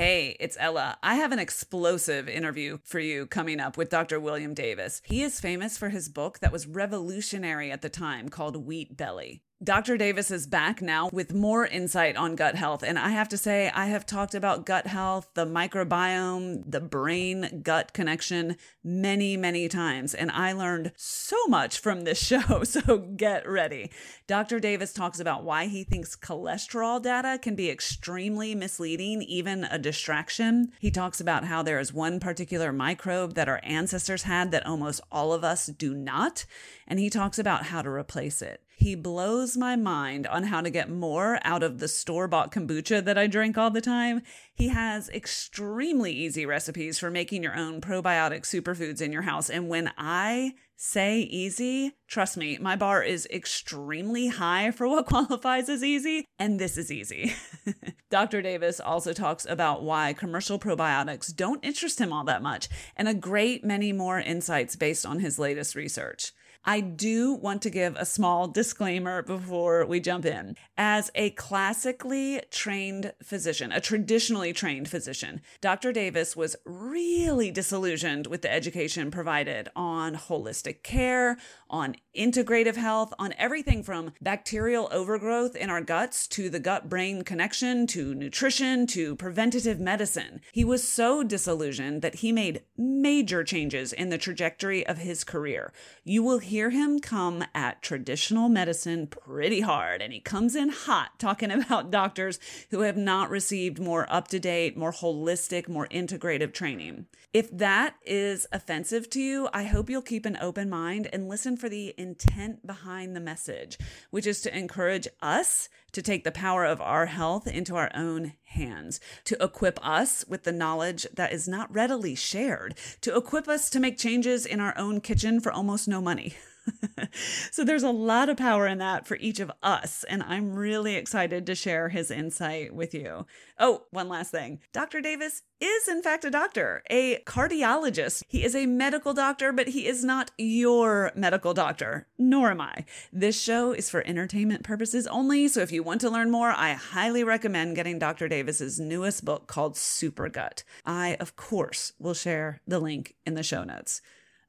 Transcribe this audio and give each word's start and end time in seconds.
Hey, 0.00 0.34
it's 0.40 0.56
Ella. 0.58 0.96
I 1.02 1.16
have 1.16 1.30
an 1.30 1.38
explosive 1.38 2.26
interview 2.26 2.78
for 2.84 2.98
you 2.98 3.26
coming 3.26 3.60
up 3.60 3.76
with 3.76 3.90
Dr. 3.90 4.18
William 4.18 4.54
Davis. 4.54 5.02
He 5.04 5.22
is 5.22 5.42
famous 5.42 5.76
for 5.76 5.90
his 5.90 6.08
book 6.08 6.38
that 6.38 6.50
was 6.50 6.66
revolutionary 6.66 7.70
at 7.70 7.82
the 7.82 7.90
time 7.90 8.30
called 8.30 8.64
Wheat 8.64 8.96
Belly. 8.96 9.42
Dr. 9.62 9.98
Davis 9.98 10.30
is 10.30 10.46
back 10.46 10.80
now 10.80 11.10
with 11.12 11.34
more 11.34 11.66
insight 11.66 12.16
on 12.16 12.34
gut 12.34 12.54
health. 12.54 12.82
And 12.82 12.98
I 12.98 13.10
have 13.10 13.28
to 13.28 13.36
say, 13.36 13.70
I 13.74 13.86
have 13.88 14.06
talked 14.06 14.34
about 14.34 14.64
gut 14.64 14.86
health, 14.86 15.28
the 15.34 15.44
microbiome, 15.44 16.62
the 16.66 16.80
brain 16.80 17.60
gut 17.62 17.92
connection 17.92 18.56
many, 18.82 19.36
many 19.36 19.68
times. 19.68 20.14
And 20.14 20.30
I 20.30 20.52
learned 20.52 20.92
so 20.96 21.36
much 21.46 21.78
from 21.78 22.04
this 22.04 22.18
show. 22.26 22.64
So 22.64 22.96
get 22.96 23.46
ready. 23.46 23.90
Dr. 24.26 24.60
Davis 24.60 24.94
talks 24.94 25.20
about 25.20 25.44
why 25.44 25.66
he 25.66 25.84
thinks 25.84 26.16
cholesterol 26.16 27.02
data 27.02 27.38
can 27.38 27.54
be 27.54 27.68
extremely 27.68 28.54
misleading, 28.54 29.20
even 29.20 29.64
a 29.64 29.78
distraction. 29.78 30.72
He 30.78 30.90
talks 30.90 31.20
about 31.20 31.44
how 31.44 31.62
there 31.62 31.80
is 31.80 31.92
one 31.92 32.18
particular 32.18 32.72
microbe 32.72 33.34
that 33.34 33.48
our 33.48 33.60
ancestors 33.62 34.22
had 34.22 34.52
that 34.52 34.64
almost 34.64 35.02
all 35.12 35.34
of 35.34 35.44
us 35.44 35.66
do 35.66 35.92
not. 35.92 36.46
And 36.88 36.98
he 36.98 37.10
talks 37.10 37.38
about 37.38 37.64
how 37.66 37.82
to 37.82 37.90
replace 37.90 38.40
it. 38.40 38.62
He 38.80 38.94
blows 38.94 39.58
my 39.58 39.76
mind 39.76 40.26
on 40.26 40.44
how 40.44 40.62
to 40.62 40.70
get 40.70 40.88
more 40.88 41.38
out 41.42 41.62
of 41.62 41.80
the 41.80 41.86
store 41.86 42.26
bought 42.26 42.50
kombucha 42.50 43.04
that 43.04 43.18
I 43.18 43.26
drink 43.26 43.58
all 43.58 43.70
the 43.70 43.82
time. 43.82 44.22
He 44.54 44.68
has 44.68 45.10
extremely 45.10 46.12
easy 46.12 46.46
recipes 46.46 46.98
for 46.98 47.10
making 47.10 47.42
your 47.42 47.54
own 47.54 47.82
probiotic 47.82 48.44
superfoods 48.44 49.02
in 49.02 49.12
your 49.12 49.20
house. 49.20 49.50
And 49.50 49.68
when 49.68 49.92
I 49.98 50.54
say 50.76 51.18
easy, 51.20 51.92
trust 52.08 52.38
me, 52.38 52.56
my 52.58 52.74
bar 52.74 53.02
is 53.02 53.26
extremely 53.26 54.28
high 54.28 54.70
for 54.70 54.88
what 54.88 55.04
qualifies 55.12 55.68
as 55.68 55.84
easy, 55.84 56.24
and 56.38 56.58
this 56.58 56.78
is 56.78 56.90
easy. 56.90 57.34
Dr. 58.10 58.40
Davis 58.40 58.80
also 58.80 59.12
talks 59.12 59.44
about 59.44 59.82
why 59.82 60.14
commercial 60.14 60.58
probiotics 60.58 61.36
don't 61.36 61.62
interest 61.62 62.00
him 62.00 62.14
all 62.14 62.24
that 62.24 62.42
much, 62.42 62.70
and 62.96 63.08
a 63.08 63.14
great 63.14 63.62
many 63.62 63.92
more 63.92 64.18
insights 64.18 64.74
based 64.74 65.04
on 65.04 65.18
his 65.18 65.38
latest 65.38 65.74
research. 65.74 66.32
I 66.64 66.80
do 66.80 67.32
want 67.32 67.62
to 67.62 67.70
give 67.70 67.96
a 67.96 68.04
small 68.04 68.46
disclaimer 68.46 69.22
before 69.22 69.86
we 69.86 69.98
jump 69.98 70.26
in. 70.26 70.56
As 70.76 71.10
a 71.14 71.30
classically 71.30 72.42
trained 72.50 73.14
physician, 73.22 73.72
a 73.72 73.80
traditionally 73.80 74.52
trained 74.52 74.88
physician, 74.88 75.40
Dr. 75.62 75.90
Davis 75.90 76.36
was 76.36 76.56
really 76.66 77.50
disillusioned 77.50 78.26
with 78.26 78.42
the 78.42 78.52
education 78.52 79.10
provided 79.10 79.70
on 79.74 80.16
holistic 80.16 80.82
care, 80.82 81.38
on 81.70 81.96
integrative 82.14 82.76
health, 82.76 83.14
on 83.18 83.32
everything 83.38 83.82
from 83.82 84.12
bacterial 84.20 84.88
overgrowth 84.92 85.56
in 85.56 85.70
our 85.70 85.80
guts 85.80 86.26
to 86.28 86.50
the 86.50 86.60
gut 86.60 86.90
brain 86.90 87.22
connection 87.22 87.86
to 87.86 88.14
nutrition 88.14 88.86
to 88.86 89.16
preventative 89.16 89.80
medicine. 89.80 90.40
He 90.52 90.64
was 90.64 90.86
so 90.86 91.22
disillusioned 91.22 92.02
that 92.02 92.16
he 92.16 92.32
made 92.32 92.62
major 92.76 93.44
changes 93.44 93.94
in 93.94 94.10
the 94.10 94.18
trajectory 94.18 94.86
of 94.86 94.98
his 94.98 95.24
career. 95.24 95.72
You 96.04 96.22
will 96.22 96.38
hear 96.50 96.70
him 96.70 96.98
come 96.98 97.44
at 97.54 97.80
traditional 97.80 98.48
medicine 98.48 99.06
pretty 99.06 99.60
hard, 99.60 100.02
and 100.02 100.12
he 100.12 100.18
comes 100.18 100.56
in 100.56 100.68
hot 100.68 101.16
talking 101.18 101.50
about 101.52 101.92
doctors 101.92 102.40
who 102.70 102.80
have 102.80 102.96
not 102.96 103.30
received 103.30 103.78
more 103.78 104.04
up 104.12 104.26
to 104.28 104.40
date, 104.40 104.76
more 104.76 104.92
holistic, 104.92 105.68
more 105.68 105.86
integrative 105.88 106.52
training. 106.52 107.06
If 107.32 107.56
that 107.56 107.94
is 108.04 108.48
offensive 108.50 109.08
to 109.10 109.20
you, 109.20 109.48
I 109.54 109.62
hope 109.62 109.88
you'll 109.88 110.02
keep 110.02 110.26
an 110.26 110.36
open 110.40 110.68
mind 110.68 111.08
and 111.12 111.28
listen 111.28 111.56
for 111.56 111.68
the 111.68 111.94
intent 111.96 112.66
behind 112.66 113.14
the 113.14 113.20
message, 113.20 113.78
which 114.10 114.26
is 114.26 114.40
to 114.42 114.56
encourage 114.56 115.06
us 115.22 115.68
to 115.92 116.02
take 116.02 116.24
the 116.24 116.32
power 116.32 116.64
of 116.64 116.80
our 116.80 117.06
health 117.06 117.46
into 117.46 117.76
our 117.76 117.90
own 117.94 118.34
hands, 118.44 119.00
to 119.24 119.42
equip 119.42 119.84
us 119.86 120.24
with 120.28 120.44
the 120.44 120.52
knowledge 120.52 121.06
that 121.14 121.32
is 121.32 121.48
not 121.48 121.72
readily 121.72 122.14
shared, 122.14 122.74
to 123.00 123.16
equip 123.16 123.48
us 123.48 123.70
to 123.70 123.80
make 123.80 123.98
changes 123.98 124.46
in 124.46 124.60
our 124.60 124.76
own 124.76 125.00
kitchen 125.00 125.40
for 125.40 125.52
almost 125.52 125.88
no 125.88 126.00
money. 126.00 126.34
so 127.50 127.64
there's 127.64 127.82
a 127.82 127.90
lot 127.90 128.28
of 128.28 128.36
power 128.36 128.66
in 128.66 128.78
that 128.78 129.06
for 129.06 129.16
each 129.16 129.40
of 129.40 129.50
us. 129.62 130.04
And 130.04 130.22
I'm 130.22 130.54
really 130.54 130.96
excited 130.96 131.46
to 131.46 131.54
share 131.54 131.88
his 131.88 132.10
insight 132.10 132.74
with 132.74 132.94
you. 132.94 133.26
Oh, 133.58 133.84
one 133.90 134.08
last 134.08 134.30
thing 134.30 134.60
Dr. 134.72 135.00
Davis 135.00 135.42
is, 135.60 135.88
in 135.88 136.02
fact, 136.02 136.24
a 136.24 136.30
doctor, 136.30 136.82
a 136.90 137.18
cardiologist. 137.24 138.22
He 138.28 138.44
is 138.44 138.54
a 138.54 138.66
medical 138.66 139.12
doctor, 139.12 139.52
but 139.52 139.68
he 139.68 139.86
is 139.86 140.04
not 140.04 140.30
your 140.38 141.12
medical 141.14 141.54
doctor, 141.54 142.06
nor 142.18 142.50
am 142.50 142.60
I. 142.60 142.84
This 143.12 143.40
show 143.40 143.72
is 143.72 143.90
for 143.90 144.06
entertainment 144.06 144.62
purposes 144.62 145.06
only. 145.06 145.48
So 145.48 145.60
if 145.60 145.72
you 145.72 145.82
want 145.82 146.00
to 146.02 146.10
learn 146.10 146.30
more, 146.30 146.50
I 146.50 146.72
highly 146.72 147.24
recommend 147.24 147.76
getting 147.76 147.98
Dr. 147.98 148.28
Davis's 148.28 148.80
newest 148.80 149.24
book 149.24 149.46
called 149.46 149.76
Super 149.76 150.28
Gut. 150.28 150.64
I, 150.86 151.16
of 151.20 151.36
course, 151.36 151.92
will 151.98 152.14
share 152.14 152.60
the 152.66 152.78
link 152.78 153.14
in 153.26 153.34
the 153.34 153.42
show 153.42 153.64
notes. 153.64 154.00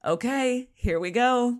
Okay, 0.03 0.69
here 0.74 1.00
we 1.00 1.12
go. 1.12 1.59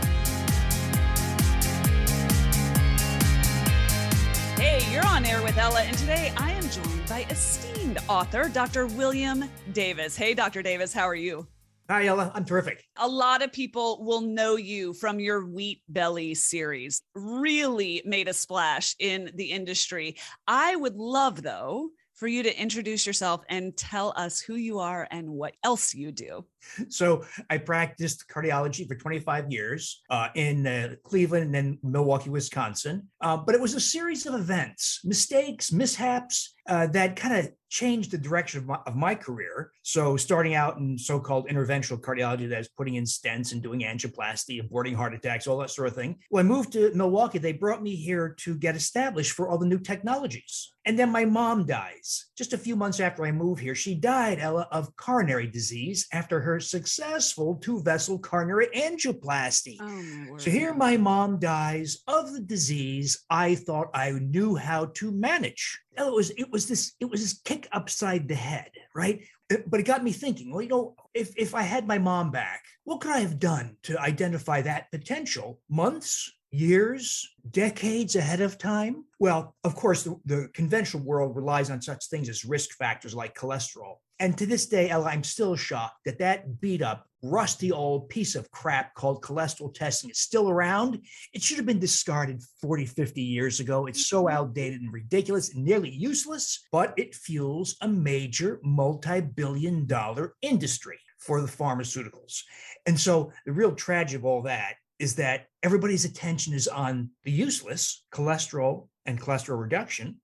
You're 4.89 5.05
on 5.05 5.25
air 5.25 5.41
with 5.43 5.57
Ella, 5.57 5.81
and 5.81 5.97
today 5.97 6.33
I 6.37 6.51
am 6.51 6.69
joined 6.69 7.07
by 7.07 7.25
esteemed 7.29 7.99
author, 8.09 8.49
Dr. 8.49 8.87
William 8.87 9.45
Davis. 9.73 10.15
Hey, 10.15 10.33
Dr. 10.33 10.61
Davis, 10.61 10.93
how 10.93 11.07
are 11.07 11.15
you? 11.15 11.47
Hi, 11.89 12.05
Ella. 12.05 12.31
I'm 12.33 12.45
terrific. 12.45 12.83
A 12.97 13.07
lot 13.07 13.41
of 13.41 13.51
people 13.51 14.03
will 14.03 14.21
know 14.21 14.55
you 14.55 14.93
from 14.93 15.19
your 15.19 15.45
Wheat 15.45 15.81
Belly 15.89 16.33
series. 16.35 17.01
Really 17.15 18.01
made 18.05 18.29
a 18.29 18.33
splash 18.33 18.95
in 18.99 19.29
the 19.35 19.51
industry. 19.51 20.15
I 20.47 20.75
would 20.75 20.95
love, 20.95 21.41
though, 21.41 21.89
for 22.13 22.27
you 22.27 22.43
to 22.43 22.61
introduce 22.61 23.05
yourself 23.05 23.41
and 23.49 23.75
tell 23.75 24.13
us 24.15 24.39
who 24.39 24.55
you 24.55 24.79
are 24.79 25.07
and 25.11 25.27
what 25.29 25.53
else 25.63 25.93
you 25.93 26.11
do. 26.11 26.45
So, 26.89 27.25
I 27.49 27.57
practiced 27.57 28.27
cardiology 28.27 28.87
for 28.87 28.95
25 28.95 29.51
years 29.51 30.01
uh, 30.09 30.29
in 30.35 30.67
uh, 30.67 30.95
Cleveland 31.03 31.45
and 31.45 31.55
then 31.55 31.79
Milwaukee, 31.83 32.29
Wisconsin. 32.29 33.07
Uh, 33.19 33.37
but 33.37 33.55
it 33.55 33.61
was 33.61 33.73
a 33.73 33.79
series 33.79 34.25
of 34.25 34.35
events, 34.35 35.01
mistakes, 35.03 35.71
mishaps 35.71 36.53
uh, 36.67 36.87
that 36.87 37.15
kind 37.15 37.35
of 37.35 37.51
changed 37.69 38.11
the 38.11 38.17
direction 38.17 38.59
of 38.59 38.67
my, 38.67 38.79
of 38.85 38.95
my, 38.95 39.15
career. 39.15 39.71
So, 39.83 40.17
starting 40.17 40.53
out 40.53 40.77
in 40.77 40.97
so 40.97 41.19
called 41.19 41.47
interventional 41.47 41.99
cardiology, 41.99 42.47
that 42.49 42.59
is 42.59 42.69
putting 42.69 42.95
in 42.95 43.05
stents 43.05 43.51
and 43.51 43.63
doing 43.63 43.81
angioplasty, 43.81 44.61
aborting 44.61 44.95
heart 44.95 45.13
attacks, 45.13 45.47
all 45.47 45.57
that 45.57 45.69
sort 45.69 45.87
of 45.87 45.95
thing. 45.95 46.17
When 46.29 46.45
I 46.45 46.49
moved 46.49 46.73
to 46.73 46.91
Milwaukee, 46.93 47.39
they 47.39 47.53
brought 47.53 47.81
me 47.81 47.95
here 47.95 48.35
to 48.39 48.55
get 48.55 48.75
established 48.75 49.31
for 49.31 49.49
all 49.49 49.57
the 49.57 49.65
new 49.65 49.79
technologies. 49.79 50.73
And 50.85 50.97
then 50.97 51.11
my 51.11 51.25
mom 51.25 51.65
dies. 51.65 52.27
Just 52.37 52.53
a 52.53 52.57
few 52.57 52.75
months 52.75 52.99
after 52.99 53.25
I 53.25 53.31
moved 53.31 53.61
here, 53.61 53.75
she 53.75 53.95
died, 53.95 54.39
Ella, 54.39 54.67
of 54.71 54.95
coronary 54.95 55.47
disease 55.47 56.07
after 56.11 56.41
her 56.41 56.50
successful 56.59 57.55
two 57.55 57.81
vessel 57.81 58.19
coronary 58.19 58.67
angioplasty. 58.75 59.77
Oh, 59.79 60.37
so 60.37 60.49
here 60.49 60.73
my 60.73 60.97
mom 60.97 61.39
dies 61.39 61.99
of 62.07 62.33
the 62.33 62.41
disease 62.41 63.23
I 63.29 63.55
thought 63.55 63.89
I 63.93 64.11
knew 64.11 64.55
how 64.55 64.85
to 64.95 65.11
manage. 65.11 65.79
It 65.97 66.11
was 66.11 66.31
it 66.31 66.49
was 66.51 66.67
this 66.67 66.93
it 66.99 67.05
was 67.05 67.21
this 67.21 67.41
kick 67.43 67.67
upside 67.71 68.27
the 68.27 68.35
head, 68.35 68.71
right? 68.95 69.23
Uh, 69.51 69.57
but 69.67 69.79
it 69.79 69.83
got 69.83 70.03
me 70.03 70.11
thinking. 70.11 70.51
Well, 70.51 70.61
you 70.61 70.69
know, 70.69 70.95
if 71.13 71.33
if 71.37 71.53
I 71.55 71.61
had 71.61 71.87
my 71.87 71.97
mom 71.97 72.31
back, 72.31 72.63
what 72.83 73.01
could 73.01 73.11
I 73.11 73.19
have 73.19 73.39
done 73.39 73.77
to 73.83 73.99
identify 73.99 74.61
that 74.61 74.91
potential? 74.91 75.59
Months, 75.69 76.31
years, 76.51 77.27
decades 77.49 78.15
ahead 78.15 78.41
of 78.41 78.57
time? 78.57 79.05
Well, 79.19 79.55
of 79.63 79.75
course, 79.75 80.03
the, 80.03 80.19
the, 80.25 80.49
conventional 80.53 81.03
world 81.03 81.35
relies 81.35 81.69
on 81.69 81.81
such 81.81 82.07
things 82.07 82.29
as 82.29 82.45
risk 82.45 82.75
factors 82.77 83.15
like 83.15 83.35
cholesterol. 83.35 83.95
And 84.19 84.37
to 84.37 84.45
this 84.45 84.67
day, 84.67 84.91
I'm 84.91 85.23
still 85.23 85.55
shocked 85.55 86.03
that 86.05 86.19
that 86.19 86.61
beat 86.61 86.83
up, 86.83 87.07
rusty 87.23 87.71
old 87.71 88.09
piece 88.09 88.35
of 88.35 88.51
crap 88.51 88.93
called 88.93 89.23
cholesterol 89.23 89.73
testing 89.73 90.09
is 90.09 90.19
still 90.19 90.49
around. 90.49 90.99
It 91.33 91.41
should 91.41 91.57
have 91.57 91.65
been 91.65 91.79
discarded 91.79 92.43
40, 92.61 92.85
50 92.85 93.21
years 93.21 93.59
ago. 93.59 93.87
It's 93.87 94.07
so 94.07 94.25
mm-hmm. 94.25 94.35
outdated 94.35 94.81
and 94.81 94.93
ridiculous 94.93 95.55
and 95.55 95.63
nearly 95.63 95.89
useless, 95.89 96.67
but 96.71 96.93
it 96.97 97.15
fuels 97.15 97.77
a 97.81 97.87
major 97.87 98.59
multi 98.63 99.21
billion 99.21 99.87
dollar 99.87 100.35
industry 100.41 100.99
for 101.17 101.41
the 101.41 101.47
pharmaceuticals. 101.47 102.41
And 102.85 102.99
so 102.99 103.31
the 103.45 103.53
real 103.53 103.73
tragedy 103.73 104.17
of 104.17 104.25
all 104.25 104.41
that 104.43 104.75
is 105.01 105.15
that 105.15 105.47
everybody's 105.63 106.05
attention 106.05 106.53
is 106.53 106.67
on 106.67 107.09
the 107.23 107.31
useless 107.31 108.05
cholesterol 108.13 108.87
and 109.07 109.19
cholesterol 109.19 109.59
reduction 109.59 110.21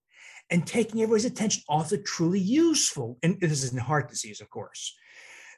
and 0.50 0.64
taking 0.64 1.02
everybody's 1.02 1.24
attention 1.24 1.62
off 1.68 1.90
the 1.90 1.98
truly 1.98 2.38
useful. 2.38 3.18
And 3.24 3.40
this 3.40 3.64
is 3.64 3.72
in 3.72 3.78
heart 3.78 4.08
disease, 4.08 4.40
of 4.40 4.48
course. 4.50 4.94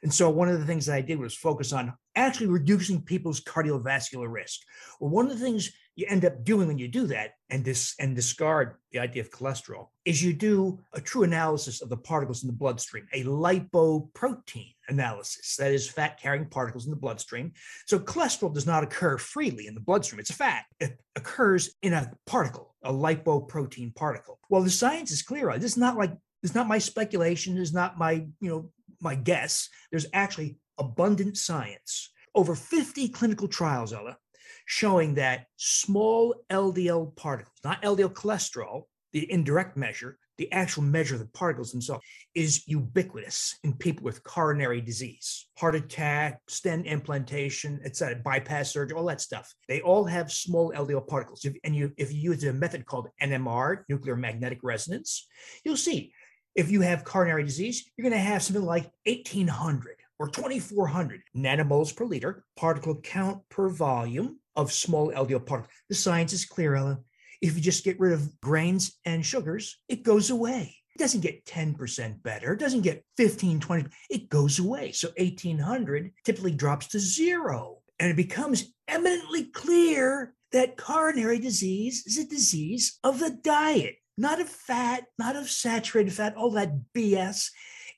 And 0.03 0.13
so 0.13 0.29
one 0.29 0.49
of 0.49 0.59
the 0.59 0.65
things 0.65 0.85
that 0.87 0.95
I 0.95 1.01
did 1.01 1.19
was 1.19 1.35
focus 1.35 1.73
on 1.73 1.93
actually 2.15 2.47
reducing 2.47 3.01
people's 3.01 3.41
cardiovascular 3.41 4.31
risk. 4.31 4.61
Well, 4.99 5.11
one 5.11 5.25
of 5.25 5.31
the 5.37 5.43
things 5.43 5.71
you 5.95 6.05
end 6.09 6.25
up 6.25 6.43
doing 6.43 6.67
when 6.67 6.77
you 6.77 6.87
do 6.87 7.05
that 7.07 7.33
and 7.49 7.63
dis- 7.63 7.95
and 7.99 8.15
discard 8.15 8.75
the 8.91 8.99
idea 8.99 9.21
of 9.21 9.29
cholesterol 9.29 9.87
is 10.05 10.23
you 10.23 10.33
do 10.33 10.79
a 10.93 11.01
true 11.01 11.23
analysis 11.23 11.81
of 11.81 11.89
the 11.89 11.97
particles 11.97 12.43
in 12.43 12.47
the 12.47 12.53
bloodstream, 12.53 13.07
a 13.13 13.23
lipoprotein 13.23 14.73
analysis, 14.87 15.55
that 15.57 15.71
is 15.71 15.89
fat 15.89 16.19
carrying 16.19 16.45
particles 16.45 16.85
in 16.85 16.91
the 16.91 16.97
bloodstream. 16.97 17.51
So 17.85 17.99
cholesterol 17.99 18.53
does 18.53 18.65
not 18.65 18.83
occur 18.83 19.17
freely 19.17 19.67
in 19.67 19.75
the 19.75 19.81
bloodstream. 19.81 20.19
It's 20.19 20.29
a 20.29 20.33
fat. 20.33 20.65
It 20.79 20.99
occurs 21.15 21.75
in 21.81 21.93
a 21.93 22.11
particle, 22.25 22.73
a 22.83 22.91
lipoprotein 22.91 23.93
particle. 23.95 24.39
Well, 24.49 24.63
the 24.63 24.69
science 24.69 25.11
is 25.11 25.21
clear. 25.21 25.51
on 25.51 25.59
This 25.59 25.73
is 25.73 25.77
not 25.77 25.97
like 25.97 26.13
it's 26.43 26.55
not 26.55 26.67
my 26.67 26.79
speculation. 26.79 27.57
It's 27.57 27.73
not 27.73 27.99
my, 27.99 28.25
you 28.39 28.49
know, 28.49 28.71
my 29.01 29.15
guess. 29.15 29.69
There's 29.91 30.07
actually 30.13 30.57
abundant 30.77 31.37
science. 31.37 32.11
Over 32.33 32.55
50 32.55 33.09
clinical 33.09 33.47
trials, 33.47 33.93
Ella, 33.93 34.17
showing 34.65 35.15
that 35.15 35.45
small 35.57 36.35
LDL 36.49 37.15
particles, 37.15 37.57
not 37.63 37.81
LDL 37.81 38.13
cholesterol, 38.13 38.83
the 39.11 39.29
indirect 39.29 39.75
measure, 39.75 40.17
the 40.37 40.51
actual 40.51 40.83
measure 40.83 41.15
of 41.15 41.19
the 41.19 41.27
particles 41.27 41.71
themselves, 41.71 42.03
is 42.33 42.67
ubiquitous 42.67 43.59
in 43.63 43.73
people 43.73 44.03
with 44.03 44.23
coronary 44.23 44.81
disease, 44.81 45.47
heart 45.57 45.75
attack, 45.75 46.39
stent 46.47 46.87
implantation, 46.87 47.79
etc., 47.83 48.15
bypass 48.23 48.71
surgery, 48.71 48.97
all 48.97 49.05
that 49.05 49.21
stuff. 49.21 49.53
They 49.67 49.81
all 49.81 50.05
have 50.05 50.31
small 50.31 50.71
LDL 50.75 51.07
particles. 51.07 51.45
If, 51.45 51.53
and 51.63 51.75
you, 51.75 51.91
if 51.97 52.11
you 52.11 52.19
use 52.31 52.43
a 52.43 52.53
method 52.53 52.85
called 52.85 53.09
NMR, 53.21 53.83
nuclear 53.89 54.15
magnetic 54.15 54.59
resonance, 54.63 55.27
you'll 55.63 55.77
see 55.77 56.13
if 56.55 56.71
you 56.71 56.81
have 56.81 57.03
coronary 57.03 57.43
disease, 57.43 57.89
you're 57.95 58.09
going 58.09 58.19
to 58.19 58.29
have 58.29 58.43
something 58.43 58.65
like 58.65 58.91
1800 59.05 59.97
or 60.19 60.27
2400 60.27 61.21
nanomoles 61.35 61.95
per 61.95 62.05
liter, 62.05 62.43
particle 62.55 62.95
count 63.01 63.41
per 63.49 63.69
volume, 63.69 64.37
of 64.55 64.71
small 64.71 65.11
LDL 65.11 65.45
particles. 65.45 65.73
The 65.89 65.95
science 65.95 66.33
is 66.33 66.45
clear, 66.45 66.75
Ella. 66.75 66.99
If 67.41 67.55
you 67.55 67.61
just 67.61 67.83
get 67.83 67.99
rid 67.99 68.13
of 68.13 68.39
grains 68.41 68.97
and 69.05 69.25
sugars, 69.25 69.77
it 69.87 70.03
goes 70.03 70.29
away. 70.29 70.75
It 70.95 70.99
doesn't 70.99 71.21
get 71.21 71.45
10% 71.45 72.21
better. 72.21 72.53
It 72.53 72.59
doesn't 72.59 72.81
get 72.81 73.03
15, 73.17 73.59
20. 73.59 73.89
It 74.09 74.29
goes 74.29 74.59
away. 74.59 74.91
So 74.91 75.09
1800 75.17 76.11
typically 76.25 76.51
drops 76.51 76.87
to 76.89 76.99
zero. 76.99 77.77
And 77.99 78.11
it 78.11 78.17
becomes 78.17 78.73
eminently 78.87 79.45
clear 79.45 80.33
that 80.51 80.77
coronary 80.77 81.39
disease 81.39 82.03
is 82.05 82.17
a 82.17 82.27
disease 82.27 82.99
of 83.03 83.19
the 83.19 83.29
diet, 83.29 83.95
not 84.17 84.41
of 84.41 84.49
fat, 84.49 85.05
not 85.17 85.35
of 85.35 85.49
saturated 85.49 86.13
fat, 86.13 86.35
all 86.35 86.51
that 86.51 86.73
BS. 86.95 87.49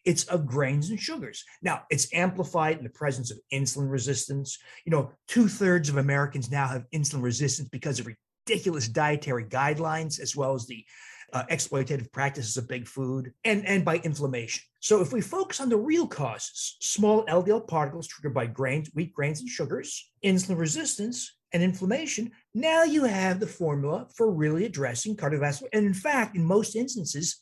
It's 0.05 0.25
of 0.25 0.45
grains 0.45 0.89
and 0.89 0.99
sugars. 0.99 1.45
Now, 1.61 1.83
it's 1.89 2.13
amplified 2.13 2.77
in 2.77 2.83
the 2.83 2.89
presence 2.89 3.31
of 3.31 3.39
insulin 3.53 3.89
resistance. 3.89 4.57
You 4.85 4.91
know, 4.91 5.11
two 5.27 5.47
thirds 5.47 5.87
of 5.87 5.97
Americans 5.97 6.51
now 6.51 6.67
have 6.67 6.85
insulin 6.93 7.23
resistance 7.23 7.69
because 7.69 7.99
of 7.99 8.07
ridiculous 8.45 8.89
dietary 8.89 9.45
guidelines, 9.45 10.19
as 10.19 10.35
well 10.35 10.55
as 10.55 10.67
the 10.67 10.85
uh, 11.31 11.43
exploitative 11.49 12.11
practices 12.11 12.57
of 12.57 12.67
big 12.67 12.87
food 12.87 13.33
and, 13.43 13.65
and 13.65 13.83
by 13.83 13.97
inflammation. 13.97 14.61
So, 14.81 15.01
if 15.01 15.11
we 15.11 15.21
focus 15.21 15.61
on 15.61 15.69
the 15.69 15.77
real 15.77 16.07
causes, 16.07 16.77
small 16.79 17.25
LDL 17.25 17.67
particles 17.67 18.07
triggered 18.07 18.33
by 18.33 18.45
grains, 18.45 18.89
wheat 18.93 19.13
grains, 19.13 19.39
and 19.39 19.49
sugars, 19.49 20.11
insulin 20.23 20.57
resistance, 20.57 21.33
and 21.53 21.63
inflammation, 21.63 22.31
now 22.53 22.83
you 22.83 23.03
have 23.03 23.39
the 23.39 23.47
formula 23.47 24.07
for 24.15 24.31
really 24.31 24.65
addressing 24.65 25.15
cardiovascular, 25.15 25.69
and 25.73 25.85
in 25.85 25.93
fact, 25.93 26.35
in 26.35 26.43
most 26.43 26.75
instances, 26.75 27.39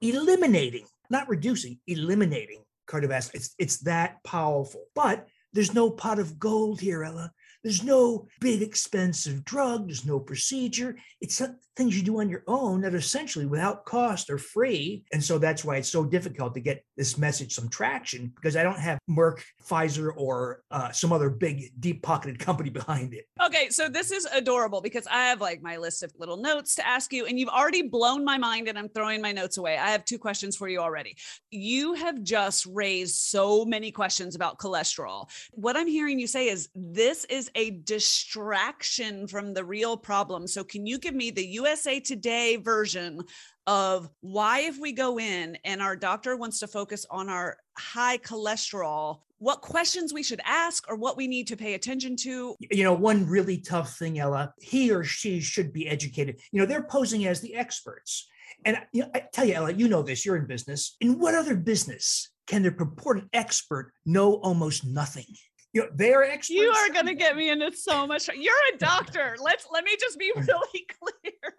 eliminating 0.00 0.86
not 1.10 1.28
reducing, 1.28 1.78
eliminating 1.86 2.62
cardiovascular. 2.88 3.34
It's, 3.34 3.54
it's 3.58 3.78
that 3.80 4.22
powerful. 4.24 4.84
But 4.94 5.26
there's 5.52 5.74
no 5.74 5.90
pot 5.90 6.18
of 6.18 6.38
gold 6.38 6.80
here, 6.80 7.04
Ella. 7.04 7.32
There's 7.62 7.82
no 7.82 8.26
big 8.40 8.62
expensive 8.62 9.44
drug. 9.44 9.88
There's 9.88 10.06
no 10.06 10.20
procedure. 10.20 10.96
It's 11.20 11.42
things 11.78 11.96
you 11.96 12.02
do 12.02 12.20
on 12.20 12.28
your 12.28 12.42
own 12.48 12.80
that 12.80 12.92
essentially 12.92 13.46
without 13.46 13.84
cost 13.84 14.30
are 14.30 14.36
free. 14.36 15.04
And 15.12 15.22
so 15.22 15.38
that's 15.38 15.64
why 15.64 15.76
it's 15.76 15.88
so 15.88 16.04
difficult 16.04 16.54
to 16.54 16.60
get 16.60 16.84
this 16.96 17.16
message 17.16 17.52
some 17.54 17.68
traction 17.68 18.32
because 18.34 18.56
I 18.56 18.64
don't 18.64 18.80
have 18.80 18.98
Merck, 19.08 19.42
Pfizer, 19.64 20.10
or 20.16 20.62
uh, 20.72 20.90
some 20.90 21.12
other 21.12 21.30
big 21.30 21.70
deep 21.78 22.02
pocketed 22.02 22.38
company 22.48 22.68
behind 22.68 23.14
it. 23.14 23.26
Okay. 23.40 23.70
So 23.70 23.88
this 23.88 24.10
is 24.10 24.26
adorable 24.26 24.80
because 24.80 25.06
I 25.06 25.26
have 25.26 25.40
like 25.40 25.62
my 25.62 25.76
list 25.76 26.02
of 26.02 26.12
little 26.18 26.36
notes 26.36 26.74
to 26.76 26.86
ask 26.86 27.12
you, 27.12 27.26
and 27.26 27.38
you've 27.38 27.48
already 27.48 27.82
blown 27.82 28.24
my 28.24 28.38
mind 28.38 28.66
and 28.66 28.76
I'm 28.76 28.88
throwing 28.88 29.22
my 29.22 29.30
notes 29.30 29.56
away. 29.56 29.78
I 29.78 29.90
have 29.90 30.04
two 30.04 30.18
questions 30.18 30.56
for 30.56 30.68
you 30.68 30.80
already. 30.80 31.16
You 31.52 31.94
have 31.94 32.22
just 32.24 32.66
raised 32.66 33.14
so 33.14 33.64
many 33.64 33.92
questions 33.92 34.34
about 34.34 34.58
cholesterol. 34.58 35.30
What 35.52 35.76
I'm 35.76 35.86
hearing 35.86 36.18
you 36.18 36.26
say 36.26 36.48
is 36.48 36.68
this 36.74 37.24
is 37.26 37.47
a 37.54 37.70
distraction 37.70 39.26
from 39.26 39.54
the 39.54 39.64
real 39.64 39.96
problem. 39.96 40.46
So, 40.46 40.64
can 40.64 40.86
you 40.86 40.98
give 40.98 41.14
me 41.14 41.30
the 41.30 41.46
USA 41.46 42.00
Today 42.00 42.56
version 42.56 43.20
of 43.66 44.08
why, 44.20 44.60
if 44.60 44.78
we 44.78 44.92
go 44.92 45.18
in 45.18 45.58
and 45.64 45.82
our 45.82 45.96
doctor 45.96 46.36
wants 46.36 46.60
to 46.60 46.66
focus 46.66 47.04
on 47.10 47.28
our 47.28 47.58
high 47.76 48.18
cholesterol, 48.18 49.20
what 49.38 49.60
questions 49.60 50.12
we 50.12 50.22
should 50.22 50.40
ask 50.44 50.88
or 50.88 50.96
what 50.96 51.16
we 51.16 51.26
need 51.26 51.46
to 51.48 51.56
pay 51.56 51.74
attention 51.74 52.16
to? 52.16 52.56
You 52.70 52.84
know, 52.84 52.94
one 52.94 53.26
really 53.26 53.58
tough 53.58 53.96
thing, 53.96 54.18
Ella, 54.18 54.52
he 54.60 54.90
or 54.90 55.04
she 55.04 55.40
should 55.40 55.72
be 55.72 55.88
educated. 55.88 56.40
You 56.50 56.60
know, 56.60 56.66
they're 56.66 56.82
posing 56.82 57.26
as 57.26 57.40
the 57.40 57.54
experts. 57.54 58.26
And 58.64 58.78
you 58.92 59.02
know, 59.02 59.10
I 59.14 59.24
tell 59.32 59.44
you, 59.44 59.54
Ella, 59.54 59.72
you 59.72 59.88
know 59.88 60.02
this, 60.02 60.26
you're 60.26 60.36
in 60.36 60.46
business. 60.46 60.96
In 61.00 61.18
what 61.18 61.34
other 61.34 61.54
business 61.54 62.30
can 62.46 62.62
the 62.62 62.72
purported 62.72 63.28
expert 63.32 63.92
know 64.04 64.34
almost 64.34 64.84
nothing? 64.84 65.26
You 65.72 65.82
know 65.82 65.88
they're 65.94 66.24
experts. 66.24 66.50
You 66.50 66.70
are 66.70 66.88
going 66.90 67.06
to 67.06 67.14
get 67.14 67.36
me 67.36 67.50
into 67.50 67.76
so 67.76 68.06
much. 68.06 68.28
You're 68.28 68.54
a 68.74 68.78
doctor. 68.78 69.36
Let's 69.42 69.66
let 69.72 69.84
me 69.84 69.96
just 70.00 70.18
be 70.18 70.32
really 70.36 70.86
clear. 71.00 71.54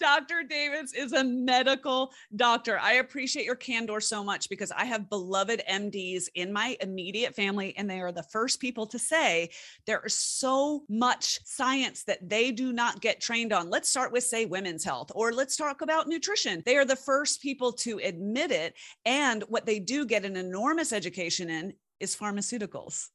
Dr. 0.00 0.42
Davis 0.42 0.92
is 0.92 1.12
a 1.12 1.22
medical 1.22 2.12
doctor. 2.34 2.78
I 2.78 2.94
appreciate 2.94 3.46
your 3.46 3.54
candor 3.54 4.00
so 4.00 4.24
much 4.24 4.48
because 4.48 4.72
I 4.72 4.84
have 4.84 5.08
beloved 5.08 5.62
MDs 5.70 6.28
in 6.34 6.52
my 6.52 6.76
immediate 6.80 7.34
family, 7.34 7.76
and 7.76 7.88
they 7.88 8.00
are 8.00 8.12
the 8.12 8.24
first 8.24 8.60
people 8.60 8.86
to 8.86 8.98
say 8.98 9.50
there 9.86 10.02
is 10.04 10.18
so 10.18 10.82
much 10.88 11.38
science 11.44 12.04
that 12.04 12.28
they 12.28 12.50
do 12.50 12.72
not 12.72 13.00
get 13.00 13.20
trained 13.20 13.52
on. 13.52 13.70
Let's 13.70 13.88
start 13.88 14.12
with, 14.12 14.24
say, 14.24 14.46
women's 14.46 14.84
health, 14.84 15.12
or 15.14 15.32
let's 15.32 15.56
talk 15.56 15.80
about 15.80 16.08
nutrition. 16.08 16.62
They 16.66 16.76
are 16.76 16.84
the 16.84 16.96
first 16.96 17.40
people 17.40 17.72
to 17.72 18.00
admit 18.02 18.50
it. 18.50 18.74
And 19.04 19.44
what 19.48 19.66
they 19.66 19.78
do 19.78 20.04
get 20.04 20.24
an 20.24 20.36
enormous 20.36 20.92
education 20.92 21.50
in 21.50 21.74
is 22.00 22.16
pharmaceuticals. 22.16 23.08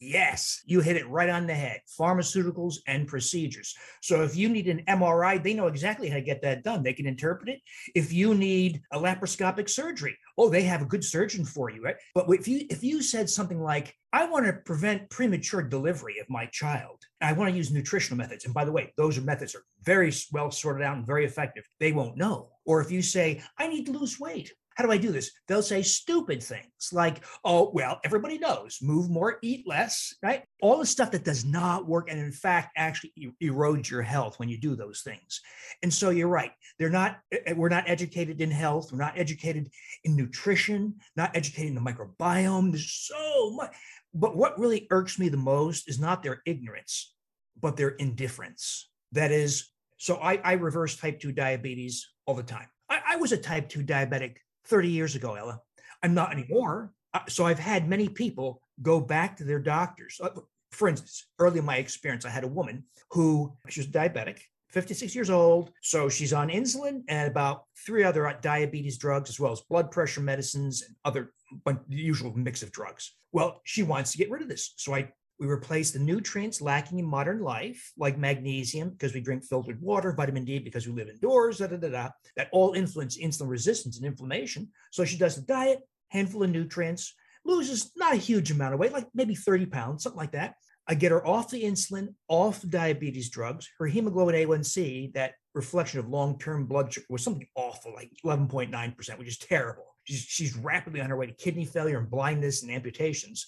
Yes, 0.00 0.62
you 0.64 0.80
hit 0.80 0.96
it 0.96 1.08
right 1.08 1.28
on 1.28 1.48
the 1.48 1.54
head. 1.54 1.80
Pharmaceuticals 1.98 2.76
and 2.86 3.08
procedures. 3.08 3.74
So 4.00 4.22
if 4.22 4.36
you 4.36 4.48
need 4.48 4.68
an 4.68 4.84
MRI, 4.86 5.42
they 5.42 5.54
know 5.54 5.66
exactly 5.66 6.08
how 6.08 6.14
to 6.14 6.22
get 6.22 6.40
that 6.42 6.62
done. 6.62 6.84
They 6.84 6.92
can 6.92 7.06
interpret 7.06 7.48
it. 7.48 7.60
If 7.96 8.12
you 8.12 8.34
need 8.34 8.80
a 8.92 8.98
laparoscopic 8.98 9.68
surgery, 9.68 10.16
oh, 10.36 10.50
they 10.50 10.62
have 10.62 10.82
a 10.82 10.86
good 10.86 11.02
surgeon 11.02 11.44
for 11.44 11.70
you, 11.70 11.82
right? 11.82 11.96
But 12.14 12.26
if 12.30 12.46
you 12.46 12.64
if 12.70 12.84
you 12.84 13.02
said 13.02 13.28
something 13.28 13.60
like, 13.60 13.92
I 14.12 14.26
want 14.26 14.46
to 14.46 14.52
prevent 14.52 15.10
premature 15.10 15.62
delivery 15.62 16.18
of 16.20 16.30
my 16.30 16.46
child, 16.46 17.02
I 17.20 17.32
want 17.32 17.50
to 17.50 17.56
use 17.56 17.72
nutritional 17.72 18.18
methods. 18.18 18.44
And 18.44 18.54
by 18.54 18.64
the 18.64 18.72
way, 18.72 18.92
those 18.96 19.20
methods 19.20 19.56
are 19.56 19.64
very 19.82 20.12
well 20.32 20.52
sorted 20.52 20.84
out 20.84 20.96
and 20.96 21.06
very 21.06 21.24
effective. 21.26 21.64
They 21.80 21.92
won't 21.92 22.16
know. 22.16 22.50
Or 22.64 22.80
if 22.80 22.92
you 22.92 23.02
say, 23.02 23.42
I 23.58 23.66
need 23.66 23.86
to 23.86 23.92
lose 23.92 24.20
weight, 24.20 24.52
how 24.78 24.84
do 24.84 24.92
I 24.92 24.96
do 24.96 25.10
this? 25.10 25.32
They'll 25.48 25.60
say 25.60 25.82
stupid 25.82 26.40
things 26.40 26.92
like, 26.92 27.24
oh, 27.44 27.72
well, 27.74 27.98
everybody 28.04 28.38
knows 28.38 28.78
move 28.80 29.10
more, 29.10 29.38
eat 29.42 29.66
less, 29.66 30.14
right? 30.22 30.44
All 30.62 30.78
the 30.78 30.86
stuff 30.86 31.10
that 31.10 31.24
does 31.24 31.44
not 31.44 31.88
work. 31.88 32.08
And 32.08 32.20
in 32.20 32.30
fact, 32.30 32.74
actually 32.76 33.12
erodes 33.42 33.90
your 33.90 34.02
health 34.02 34.38
when 34.38 34.48
you 34.48 34.56
do 34.56 34.76
those 34.76 35.00
things. 35.00 35.40
And 35.82 35.92
so 35.92 36.10
you're 36.10 36.28
right. 36.28 36.52
They're 36.78 36.90
not, 36.90 37.18
we're 37.56 37.68
not 37.68 37.90
educated 37.90 38.40
in 38.40 38.52
health. 38.52 38.92
We're 38.92 38.98
not 38.98 39.18
educated 39.18 39.68
in 40.04 40.14
nutrition, 40.14 40.94
not 41.16 41.36
educated 41.36 41.70
in 41.70 41.74
the 41.74 41.80
microbiome. 41.80 42.70
There's 42.70 42.92
so 42.92 43.50
much. 43.50 43.74
But 44.14 44.36
what 44.36 44.60
really 44.60 44.86
irks 44.90 45.18
me 45.18 45.28
the 45.28 45.36
most 45.36 45.88
is 45.88 45.98
not 45.98 46.22
their 46.22 46.40
ignorance, 46.46 47.16
but 47.60 47.76
their 47.76 47.90
indifference. 47.90 48.88
That 49.10 49.32
is, 49.32 49.72
so 49.96 50.18
I, 50.18 50.36
I 50.44 50.52
reverse 50.52 50.96
type 50.96 51.18
2 51.18 51.32
diabetes 51.32 52.06
all 52.26 52.36
the 52.36 52.44
time. 52.44 52.68
I, 52.88 53.00
I 53.08 53.16
was 53.16 53.32
a 53.32 53.36
type 53.36 53.68
2 53.68 53.82
diabetic 53.82 54.36
30 54.68 54.88
years 54.88 55.14
ago, 55.14 55.34
Ella. 55.34 55.60
I'm 56.02 56.14
not 56.14 56.32
anymore. 56.32 56.92
Uh, 57.14 57.20
so 57.28 57.44
I've 57.44 57.58
had 57.58 57.88
many 57.88 58.08
people 58.08 58.60
go 58.82 59.00
back 59.00 59.36
to 59.38 59.44
their 59.44 59.58
doctors. 59.58 60.20
Uh, 60.22 60.30
for 60.72 60.88
instance, 60.88 61.26
early 61.38 61.58
in 61.58 61.64
my 61.64 61.76
experience, 61.76 62.24
I 62.24 62.30
had 62.30 62.44
a 62.44 62.48
woman 62.48 62.84
who 63.10 63.56
she 63.68 63.80
was 63.80 63.88
diabetic, 63.88 64.40
56 64.70 65.14
years 65.14 65.30
old. 65.30 65.72
So 65.82 66.08
she's 66.08 66.32
on 66.32 66.48
insulin 66.48 67.02
and 67.08 67.28
about 67.28 67.64
three 67.86 68.04
other 68.04 68.36
diabetes 68.42 68.98
drugs, 68.98 69.30
as 69.30 69.40
well 69.40 69.52
as 69.52 69.62
blood 69.62 69.90
pressure 69.90 70.20
medicines 70.20 70.82
and 70.82 70.94
other 71.04 71.32
the 71.64 71.80
usual 71.88 72.32
mix 72.36 72.62
of 72.62 72.70
drugs. 72.70 73.14
Well, 73.32 73.60
she 73.64 73.82
wants 73.82 74.12
to 74.12 74.18
get 74.18 74.30
rid 74.30 74.42
of 74.42 74.48
this. 74.48 74.74
So 74.76 74.94
I 74.94 75.10
We 75.38 75.46
replace 75.46 75.92
the 75.92 76.00
nutrients 76.00 76.60
lacking 76.60 76.98
in 76.98 77.06
modern 77.06 77.40
life, 77.40 77.92
like 77.96 78.18
magnesium, 78.18 78.90
because 78.90 79.14
we 79.14 79.20
drink 79.20 79.44
filtered 79.44 79.80
water, 79.80 80.12
vitamin 80.12 80.44
D, 80.44 80.58
because 80.58 80.86
we 80.86 80.92
live 80.92 81.08
indoors, 81.08 81.58
da, 81.58 81.68
da, 81.68 81.76
da, 81.76 81.88
da, 81.88 82.08
that 82.36 82.48
all 82.52 82.74
influence 82.74 83.16
insulin 83.16 83.48
resistance 83.48 83.98
and 83.98 84.06
inflammation. 84.06 84.68
So 84.90 85.04
she 85.04 85.16
does 85.16 85.36
the 85.36 85.42
diet, 85.42 85.80
handful 86.08 86.42
of 86.42 86.50
nutrients, 86.50 87.14
loses 87.44 87.92
not 87.96 88.14
a 88.14 88.16
huge 88.16 88.50
amount 88.50 88.74
of 88.74 88.80
weight, 88.80 88.92
like 88.92 89.06
maybe 89.14 89.34
30 89.34 89.66
pounds, 89.66 90.02
something 90.02 90.18
like 90.18 90.32
that. 90.32 90.54
I 90.88 90.94
get 90.94 91.12
her 91.12 91.24
off 91.26 91.50
the 91.50 91.62
insulin, 91.62 92.14
off 92.28 92.62
the 92.62 92.66
diabetes 92.66 93.28
drugs. 93.28 93.68
Her 93.78 93.86
hemoglobin 93.86 94.34
A1C, 94.34 95.12
that 95.12 95.34
reflection 95.54 96.00
of 96.00 96.08
long 96.08 96.38
term 96.38 96.64
blood 96.64 96.92
sugar, 96.92 97.06
was 97.10 97.22
something 97.22 97.46
awful, 97.54 97.92
like 97.94 98.10
11.9%, 98.24 99.18
which 99.18 99.28
is 99.28 99.38
terrible. 99.38 99.84
She's, 100.04 100.20
she's 100.20 100.56
rapidly 100.56 101.02
on 101.02 101.10
her 101.10 101.16
way 101.16 101.26
to 101.26 101.34
kidney 101.34 101.66
failure 101.66 101.98
and 101.98 102.10
blindness 102.10 102.62
and 102.62 102.72
amputations. 102.72 103.44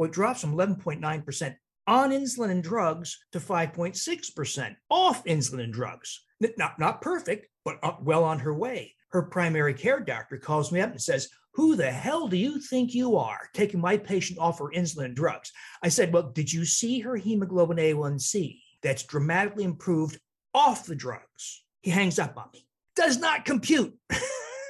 Well, 0.00 0.08
it 0.08 0.14
drops 0.14 0.40
from 0.40 0.54
11.9% 0.54 1.56
on 1.86 2.10
insulin 2.10 2.50
and 2.50 2.62
drugs 2.62 3.18
to 3.32 3.38
5.6% 3.38 4.76
off 4.88 5.24
insulin 5.24 5.62
and 5.62 5.74
drugs. 5.74 6.24
Not, 6.56 6.78
not 6.78 7.02
perfect, 7.02 7.48
but 7.66 7.76
uh, 7.82 7.96
well 8.00 8.24
on 8.24 8.38
her 8.38 8.54
way. 8.54 8.94
Her 9.10 9.24
primary 9.24 9.74
care 9.74 10.00
doctor 10.00 10.38
calls 10.38 10.72
me 10.72 10.80
up 10.80 10.92
and 10.92 11.02
says, 11.02 11.28
who 11.52 11.76
the 11.76 11.90
hell 11.90 12.28
do 12.28 12.38
you 12.38 12.58
think 12.60 12.94
you 12.94 13.18
are 13.18 13.50
taking 13.52 13.78
my 13.78 13.98
patient 13.98 14.38
off 14.38 14.60
her 14.60 14.70
insulin 14.74 15.04
and 15.04 15.14
drugs? 15.14 15.52
I 15.82 15.90
said, 15.90 16.14
Well, 16.14 16.30
did 16.30 16.50
you 16.50 16.64
see 16.64 17.00
her 17.00 17.16
hemoglobin 17.16 17.76
A1C 17.76 18.58
that's 18.82 19.02
dramatically 19.02 19.64
improved 19.64 20.18
off 20.54 20.86
the 20.86 20.94
drugs? 20.94 21.64
He 21.82 21.90
hangs 21.90 22.18
up 22.18 22.38
on 22.38 22.46
me. 22.54 22.66
Does 22.96 23.18
not 23.18 23.44
compute. 23.44 23.92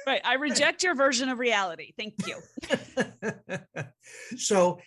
right. 0.07 0.21
I 0.25 0.33
reject 0.33 0.83
your 0.83 0.95
version 0.95 1.29
of 1.29 1.39
reality. 1.39 1.93
Thank 1.97 2.15
you. 2.27 2.37
so 4.37 4.79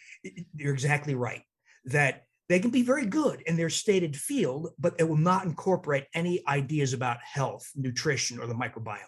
you're 0.57 0.73
exactly 0.73 1.15
right 1.15 1.43
that 1.87 2.25
they 2.49 2.59
can 2.59 2.71
be 2.71 2.83
very 2.83 3.07
good 3.07 3.41
in 3.43 3.57
their 3.57 3.71
stated 3.71 4.17
field, 4.17 4.71
but 4.79 4.95
it 4.99 5.09
will 5.09 5.17
not 5.17 5.45
incorporate 5.45 6.07
any 6.15 6.43
ideas 6.47 6.93
about 6.93 7.19
health, 7.23 7.71
nutrition, 7.75 8.39
or 8.39 8.47
the 8.47 8.55
microbiome. 8.55 8.99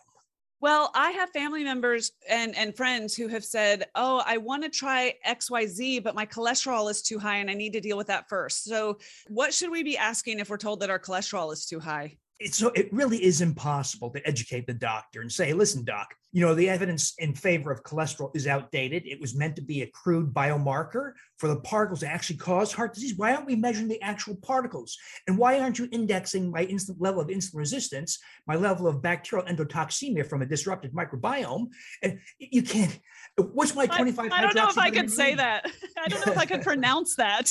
Well, 0.58 0.90
I 0.94 1.10
have 1.10 1.30
family 1.30 1.62
members 1.64 2.12
and, 2.30 2.56
and 2.56 2.74
friends 2.74 3.14
who 3.14 3.28
have 3.28 3.44
said, 3.44 3.84
Oh, 3.94 4.22
I 4.24 4.38
want 4.38 4.62
to 4.62 4.70
try 4.70 5.14
XYZ, 5.26 6.02
but 6.02 6.14
my 6.14 6.24
cholesterol 6.24 6.90
is 6.90 7.02
too 7.02 7.18
high 7.18 7.36
and 7.36 7.50
I 7.50 7.54
need 7.54 7.74
to 7.74 7.80
deal 7.80 7.98
with 7.98 8.06
that 8.06 8.28
first. 8.30 8.64
So, 8.64 8.98
what 9.28 9.52
should 9.52 9.70
we 9.70 9.82
be 9.82 9.98
asking 9.98 10.38
if 10.38 10.48
we're 10.48 10.56
told 10.56 10.80
that 10.80 10.90
our 10.90 10.98
cholesterol 10.98 11.52
is 11.52 11.66
too 11.66 11.78
high? 11.78 12.16
It's 12.38 12.58
so 12.58 12.70
it 12.74 12.92
really 12.92 13.22
is 13.22 13.40
impossible 13.40 14.10
to 14.10 14.26
educate 14.26 14.66
the 14.66 14.74
doctor 14.74 15.22
and 15.22 15.32
say, 15.32 15.52
listen, 15.54 15.84
doc, 15.84 16.14
you 16.32 16.42
know, 16.42 16.54
the 16.54 16.68
evidence 16.68 17.14
in 17.18 17.34
favor 17.34 17.70
of 17.70 17.82
cholesterol 17.82 18.34
is 18.36 18.46
outdated. 18.46 19.06
It 19.06 19.18
was 19.18 19.34
meant 19.34 19.56
to 19.56 19.62
be 19.62 19.80
a 19.80 19.86
crude 19.86 20.34
biomarker 20.34 21.12
for 21.38 21.48
the 21.48 21.60
particles 21.60 22.00
that 22.00 22.12
actually 22.12 22.36
cause 22.36 22.74
heart 22.74 22.92
disease. 22.92 23.14
Why 23.16 23.34
aren't 23.34 23.46
we 23.46 23.56
measuring 23.56 23.88
the 23.88 24.02
actual 24.02 24.36
particles? 24.36 24.98
And 25.26 25.38
why 25.38 25.60
aren't 25.60 25.78
you 25.78 25.88
indexing 25.92 26.50
my 26.50 26.64
instant 26.64 27.00
level 27.00 27.22
of 27.22 27.28
insulin 27.28 27.54
resistance, 27.54 28.18
my 28.46 28.54
level 28.54 28.86
of 28.86 29.00
bacterial 29.00 29.46
endotoxemia 29.48 30.28
from 30.28 30.42
a 30.42 30.46
disrupted 30.46 30.92
microbiome? 30.92 31.68
And 32.02 32.18
you 32.38 32.62
can't. 32.62 32.98
What's 33.38 33.74
my 33.74 33.86
25? 33.86 34.30
I, 34.30 34.36
I 34.36 34.40
don't 34.42 34.54
know 34.54 34.68
if 34.68 34.76
I 34.76 34.90
could 34.90 35.10
say 35.10 35.34
that. 35.36 35.70
I 36.04 36.08
don't 36.08 36.26
know 36.26 36.32
if 36.32 36.38
I 36.38 36.44
could 36.44 36.62
pronounce 36.70 37.16
that. 37.16 37.50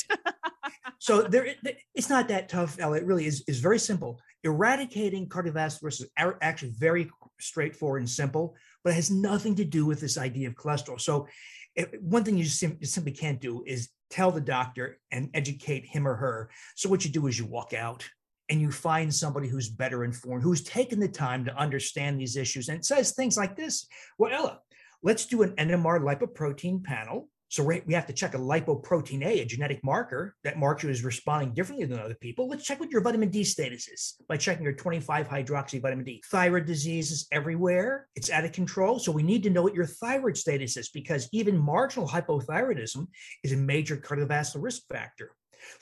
so 1.00 1.22
there, 1.22 1.54
it's 1.94 2.08
not 2.08 2.28
that 2.28 2.48
tough, 2.48 2.76
Ella. 2.78 2.98
It 2.98 3.04
really 3.04 3.26
is. 3.26 3.42
is 3.48 3.58
very 3.58 3.80
simple 3.80 4.20
eradicating 4.46 5.28
cardiovascular 5.28 5.82
risk 5.82 6.00
is 6.02 6.08
actually 6.16 6.72
very 6.78 7.10
straightforward 7.40 8.00
and 8.00 8.08
simple, 8.08 8.54
but 8.82 8.90
it 8.90 8.96
has 8.96 9.10
nothing 9.10 9.54
to 9.56 9.64
do 9.64 9.84
with 9.84 10.00
this 10.00 10.16
idea 10.16 10.48
of 10.48 10.54
cholesterol. 10.54 11.00
So, 11.00 11.26
it, 11.74 12.00
one 12.02 12.24
thing 12.24 12.38
you, 12.38 12.46
sim- 12.46 12.78
you 12.80 12.86
simply 12.86 13.12
can't 13.12 13.40
do 13.40 13.62
is 13.66 13.90
tell 14.08 14.30
the 14.30 14.40
doctor 14.40 14.98
and 15.10 15.28
educate 15.34 15.84
him 15.84 16.08
or 16.08 16.14
her. 16.14 16.50
So, 16.74 16.88
what 16.88 17.04
you 17.04 17.10
do 17.10 17.26
is 17.26 17.38
you 17.38 17.44
walk 17.44 17.74
out 17.74 18.08
and 18.48 18.60
you 18.60 18.70
find 18.70 19.12
somebody 19.12 19.48
who's 19.48 19.68
better 19.68 20.04
informed, 20.04 20.42
who's 20.42 20.62
taken 20.62 21.00
the 21.00 21.08
time 21.08 21.44
to 21.44 21.56
understand 21.56 22.18
these 22.18 22.36
issues 22.36 22.68
and 22.68 22.84
says 22.84 23.12
things 23.12 23.36
like 23.36 23.56
this 23.56 23.86
Well, 24.18 24.32
Ella, 24.32 24.60
let's 25.02 25.26
do 25.26 25.42
an 25.42 25.50
NMR 25.56 26.00
lipoprotein 26.00 26.82
panel 26.84 27.28
so 27.48 27.62
we 27.62 27.94
have 27.94 28.06
to 28.06 28.12
check 28.12 28.34
a 28.34 28.38
lipoprotein 28.38 29.24
A, 29.24 29.40
a 29.40 29.44
genetic 29.44 29.82
marker 29.84 30.34
that 30.42 30.58
marks 30.58 30.82
you 30.82 30.90
as 30.90 31.04
responding 31.04 31.54
differently 31.54 31.86
than 31.86 32.00
other 32.00 32.16
people. 32.16 32.48
Let's 32.48 32.64
check 32.64 32.80
what 32.80 32.90
your 32.90 33.02
vitamin 33.02 33.30
D 33.30 33.44
status 33.44 33.86
is 33.86 34.16
by 34.28 34.36
checking 34.36 34.64
your 34.64 34.72
25 34.72 35.28
hydroxy 35.28 35.80
vitamin 35.80 36.04
D. 36.04 36.22
Thyroid 36.26 36.66
disease 36.66 37.12
is 37.12 37.28
everywhere. 37.30 38.08
It's 38.16 38.30
out 38.30 38.44
of 38.44 38.50
control. 38.50 38.98
So 38.98 39.12
we 39.12 39.22
need 39.22 39.44
to 39.44 39.50
know 39.50 39.62
what 39.62 39.74
your 39.74 39.86
thyroid 39.86 40.36
status 40.36 40.76
is 40.76 40.88
because 40.88 41.28
even 41.32 41.56
marginal 41.56 42.08
hypothyroidism 42.08 43.06
is 43.44 43.52
a 43.52 43.56
major 43.56 43.96
cardiovascular 43.96 44.62
risk 44.62 44.82
factor. 44.88 45.30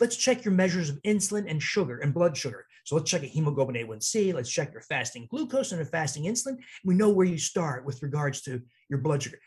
Let's 0.00 0.16
check 0.16 0.44
your 0.44 0.54
measures 0.54 0.90
of 0.90 1.00
insulin 1.02 1.50
and 1.50 1.62
sugar 1.62 1.98
and 1.98 2.12
blood 2.12 2.36
sugar. 2.36 2.66
So 2.84 2.94
let's 2.94 3.10
check 3.10 3.22
a 3.22 3.26
hemoglobin 3.26 3.74
A1C. 3.76 4.34
Let's 4.34 4.50
check 4.50 4.72
your 4.72 4.82
fasting 4.82 5.28
glucose 5.30 5.72
and 5.72 5.80
a 5.80 5.86
fasting 5.86 6.24
insulin. 6.24 6.58
We 6.84 6.94
know 6.94 7.08
where 7.08 7.26
you 7.26 7.38
start 7.38 7.86
with 7.86 8.02
regards 8.02 8.42
to 8.42 8.60
your 8.90 8.98
blood 9.00 9.22
sugar. 9.22 9.38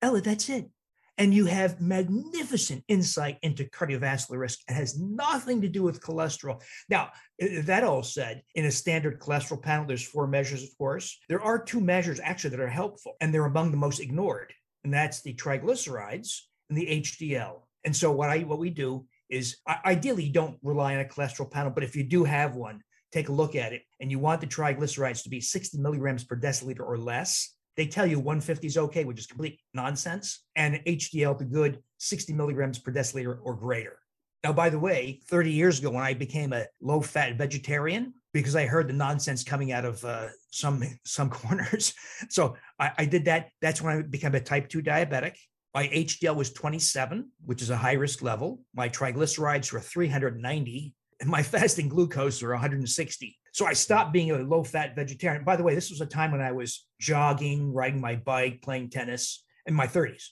Ella, 0.00 0.20
that's 0.20 0.48
it 0.48 0.70
and 1.18 1.34
you 1.34 1.46
have 1.46 1.80
magnificent 1.80 2.84
insight 2.86 3.38
into 3.42 3.64
cardiovascular 3.64 4.38
risk. 4.38 4.60
It 4.68 4.74
has 4.74 4.98
nothing 4.98 5.60
to 5.62 5.68
do 5.68 5.82
with 5.82 6.00
cholesterol. 6.00 6.62
Now, 6.88 7.10
that 7.40 7.82
all 7.82 8.04
said, 8.04 8.42
in 8.54 8.64
a 8.64 8.70
standard 8.70 9.18
cholesterol 9.18 9.60
panel, 9.60 9.86
there's 9.86 10.06
four 10.06 10.28
measures, 10.28 10.62
of 10.62 10.70
course. 10.78 11.18
There 11.28 11.42
are 11.42 11.62
two 11.62 11.80
measures 11.80 12.20
actually 12.22 12.50
that 12.50 12.60
are 12.60 12.68
helpful, 12.68 13.16
and 13.20 13.34
they're 13.34 13.44
among 13.44 13.72
the 13.72 13.76
most 13.76 13.98
ignored, 13.98 14.54
and 14.84 14.94
that's 14.94 15.20
the 15.22 15.34
triglycerides 15.34 16.38
and 16.70 16.78
the 16.78 17.02
HDL. 17.02 17.62
And 17.84 17.94
so, 17.94 18.12
what 18.12 18.30
I 18.30 18.38
what 18.40 18.58
we 18.58 18.70
do 18.70 19.06
is 19.28 19.56
ideally 19.84 20.24
you 20.24 20.32
don't 20.32 20.58
rely 20.62 20.94
on 20.94 21.00
a 21.00 21.04
cholesterol 21.04 21.50
panel, 21.50 21.70
but 21.70 21.84
if 21.84 21.96
you 21.96 22.04
do 22.04 22.24
have 22.24 22.54
one, 22.54 22.80
take 23.12 23.28
a 23.28 23.32
look 23.32 23.56
at 23.56 23.72
it, 23.72 23.82
and 24.00 24.10
you 24.10 24.18
want 24.18 24.40
the 24.40 24.46
triglycerides 24.46 25.22
to 25.24 25.28
be 25.28 25.40
60 25.40 25.78
milligrams 25.78 26.24
per 26.24 26.36
deciliter 26.36 26.80
or 26.80 26.96
less 26.96 27.54
they 27.78 27.86
tell 27.86 28.04
you 28.04 28.18
150 28.18 28.66
is 28.66 28.76
okay, 28.76 29.04
which 29.04 29.20
is 29.20 29.28
complete 29.28 29.60
nonsense, 29.72 30.44
and 30.56 30.80
HDL 30.84 31.38
to 31.38 31.44
good 31.44 31.78
60 31.98 32.32
milligrams 32.32 32.76
per 32.80 32.92
deciliter 32.92 33.38
or 33.40 33.54
greater. 33.54 34.00
Now, 34.42 34.52
by 34.52 34.68
the 34.68 34.80
way, 34.80 35.20
30 35.28 35.52
years 35.52 35.78
ago, 35.78 35.90
when 35.90 36.02
I 36.02 36.12
became 36.12 36.52
a 36.52 36.66
low 36.80 37.00
fat 37.00 37.38
vegetarian, 37.38 38.14
because 38.32 38.56
I 38.56 38.66
heard 38.66 38.88
the 38.88 38.94
nonsense 38.94 39.44
coming 39.44 39.70
out 39.70 39.84
of 39.84 40.04
uh, 40.04 40.26
some 40.50 40.82
some 41.04 41.30
corners, 41.40 41.94
so 42.28 42.56
I, 42.80 42.90
I 42.98 43.04
did 43.04 43.26
that. 43.26 43.50
That's 43.62 43.80
when 43.80 43.96
I 43.96 44.02
became 44.02 44.34
a 44.34 44.40
type 44.40 44.68
2 44.68 44.82
diabetic. 44.82 45.36
My 45.72 45.86
HDL 45.86 46.34
was 46.34 46.52
27, 46.52 47.30
which 47.44 47.62
is 47.62 47.70
a 47.70 47.76
high 47.76 47.92
risk 47.92 48.22
level. 48.22 48.60
My 48.74 48.88
triglycerides 48.88 49.72
were 49.72 49.80
390, 49.80 50.94
and 51.20 51.30
my 51.30 51.42
fasting 51.54 51.88
glucose 51.88 52.42
were 52.42 52.50
160. 52.50 53.38
So 53.58 53.66
I 53.66 53.72
stopped 53.72 54.12
being 54.12 54.30
a 54.30 54.38
low 54.38 54.62
fat 54.62 54.94
vegetarian. 54.94 55.42
By 55.42 55.56
the 55.56 55.64
way, 55.64 55.74
this 55.74 55.90
was 55.90 56.00
a 56.00 56.06
time 56.06 56.30
when 56.30 56.40
I 56.40 56.52
was 56.52 56.86
jogging, 57.00 57.72
riding 57.72 58.00
my 58.00 58.14
bike, 58.14 58.62
playing 58.62 58.90
tennis 58.90 59.44
in 59.66 59.74
my 59.74 59.88
30s. 59.88 60.26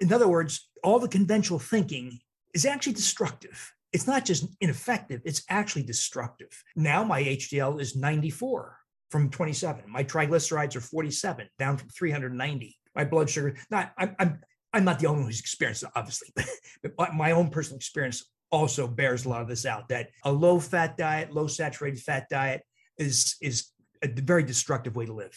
In 0.00 0.10
other 0.14 0.26
words, 0.26 0.70
all 0.82 0.98
the 0.98 1.06
conventional 1.06 1.58
thinking 1.58 2.18
is 2.54 2.64
actually 2.64 2.94
destructive. 2.94 3.74
It's 3.92 4.06
not 4.06 4.24
just 4.24 4.46
ineffective, 4.62 5.20
it's 5.26 5.42
actually 5.50 5.82
destructive. 5.82 6.48
Now 6.74 7.04
my 7.04 7.22
HDL 7.22 7.82
is 7.82 7.96
94 7.96 8.78
from 9.10 9.28
27. 9.28 9.84
My 9.86 10.02
triglycerides 10.02 10.74
are 10.74 10.80
47, 10.80 11.50
down 11.58 11.76
from 11.76 11.90
390. 11.90 12.78
My 12.96 13.04
blood 13.04 13.28
sugar, 13.28 13.58
not, 13.70 13.92
I'm, 13.98 14.16
I'm, 14.18 14.40
I'm 14.72 14.84
not 14.86 15.00
the 15.00 15.06
only 15.06 15.18
one 15.18 15.26
who's 15.26 15.40
experienced 15.40 15.82
it, 15.82 15.90
obviously, 15.94 16.32
but 16.96 17.14
my 17.14 17.32
own 17.32 17.50
personal 17.50 17.76
experience 17.76 18.24
also 18.50 18.88
bears 18.88 19.26
a 19.26 19.28
lot 19.28 19.42
of 19.42 19.48
this 19.48 19.66
out 19.66 19.88
that 19.90 20.08
a 20.24 20.32
low 20.32 20.58
fat 20.58 20.96
diet, 20.96 21.30
low 21.30 21.46
saturated 21.46 22.00
fat 22.00 22.26
diet 22.30 22.62
is 23.00 23.36
is 23.40 23.70
a 24.02 24.08
very 24.08 24.42
destructive 24.42 24.94
way 24.94 25.06
to 25.06 25.12
live. 25.12 25.36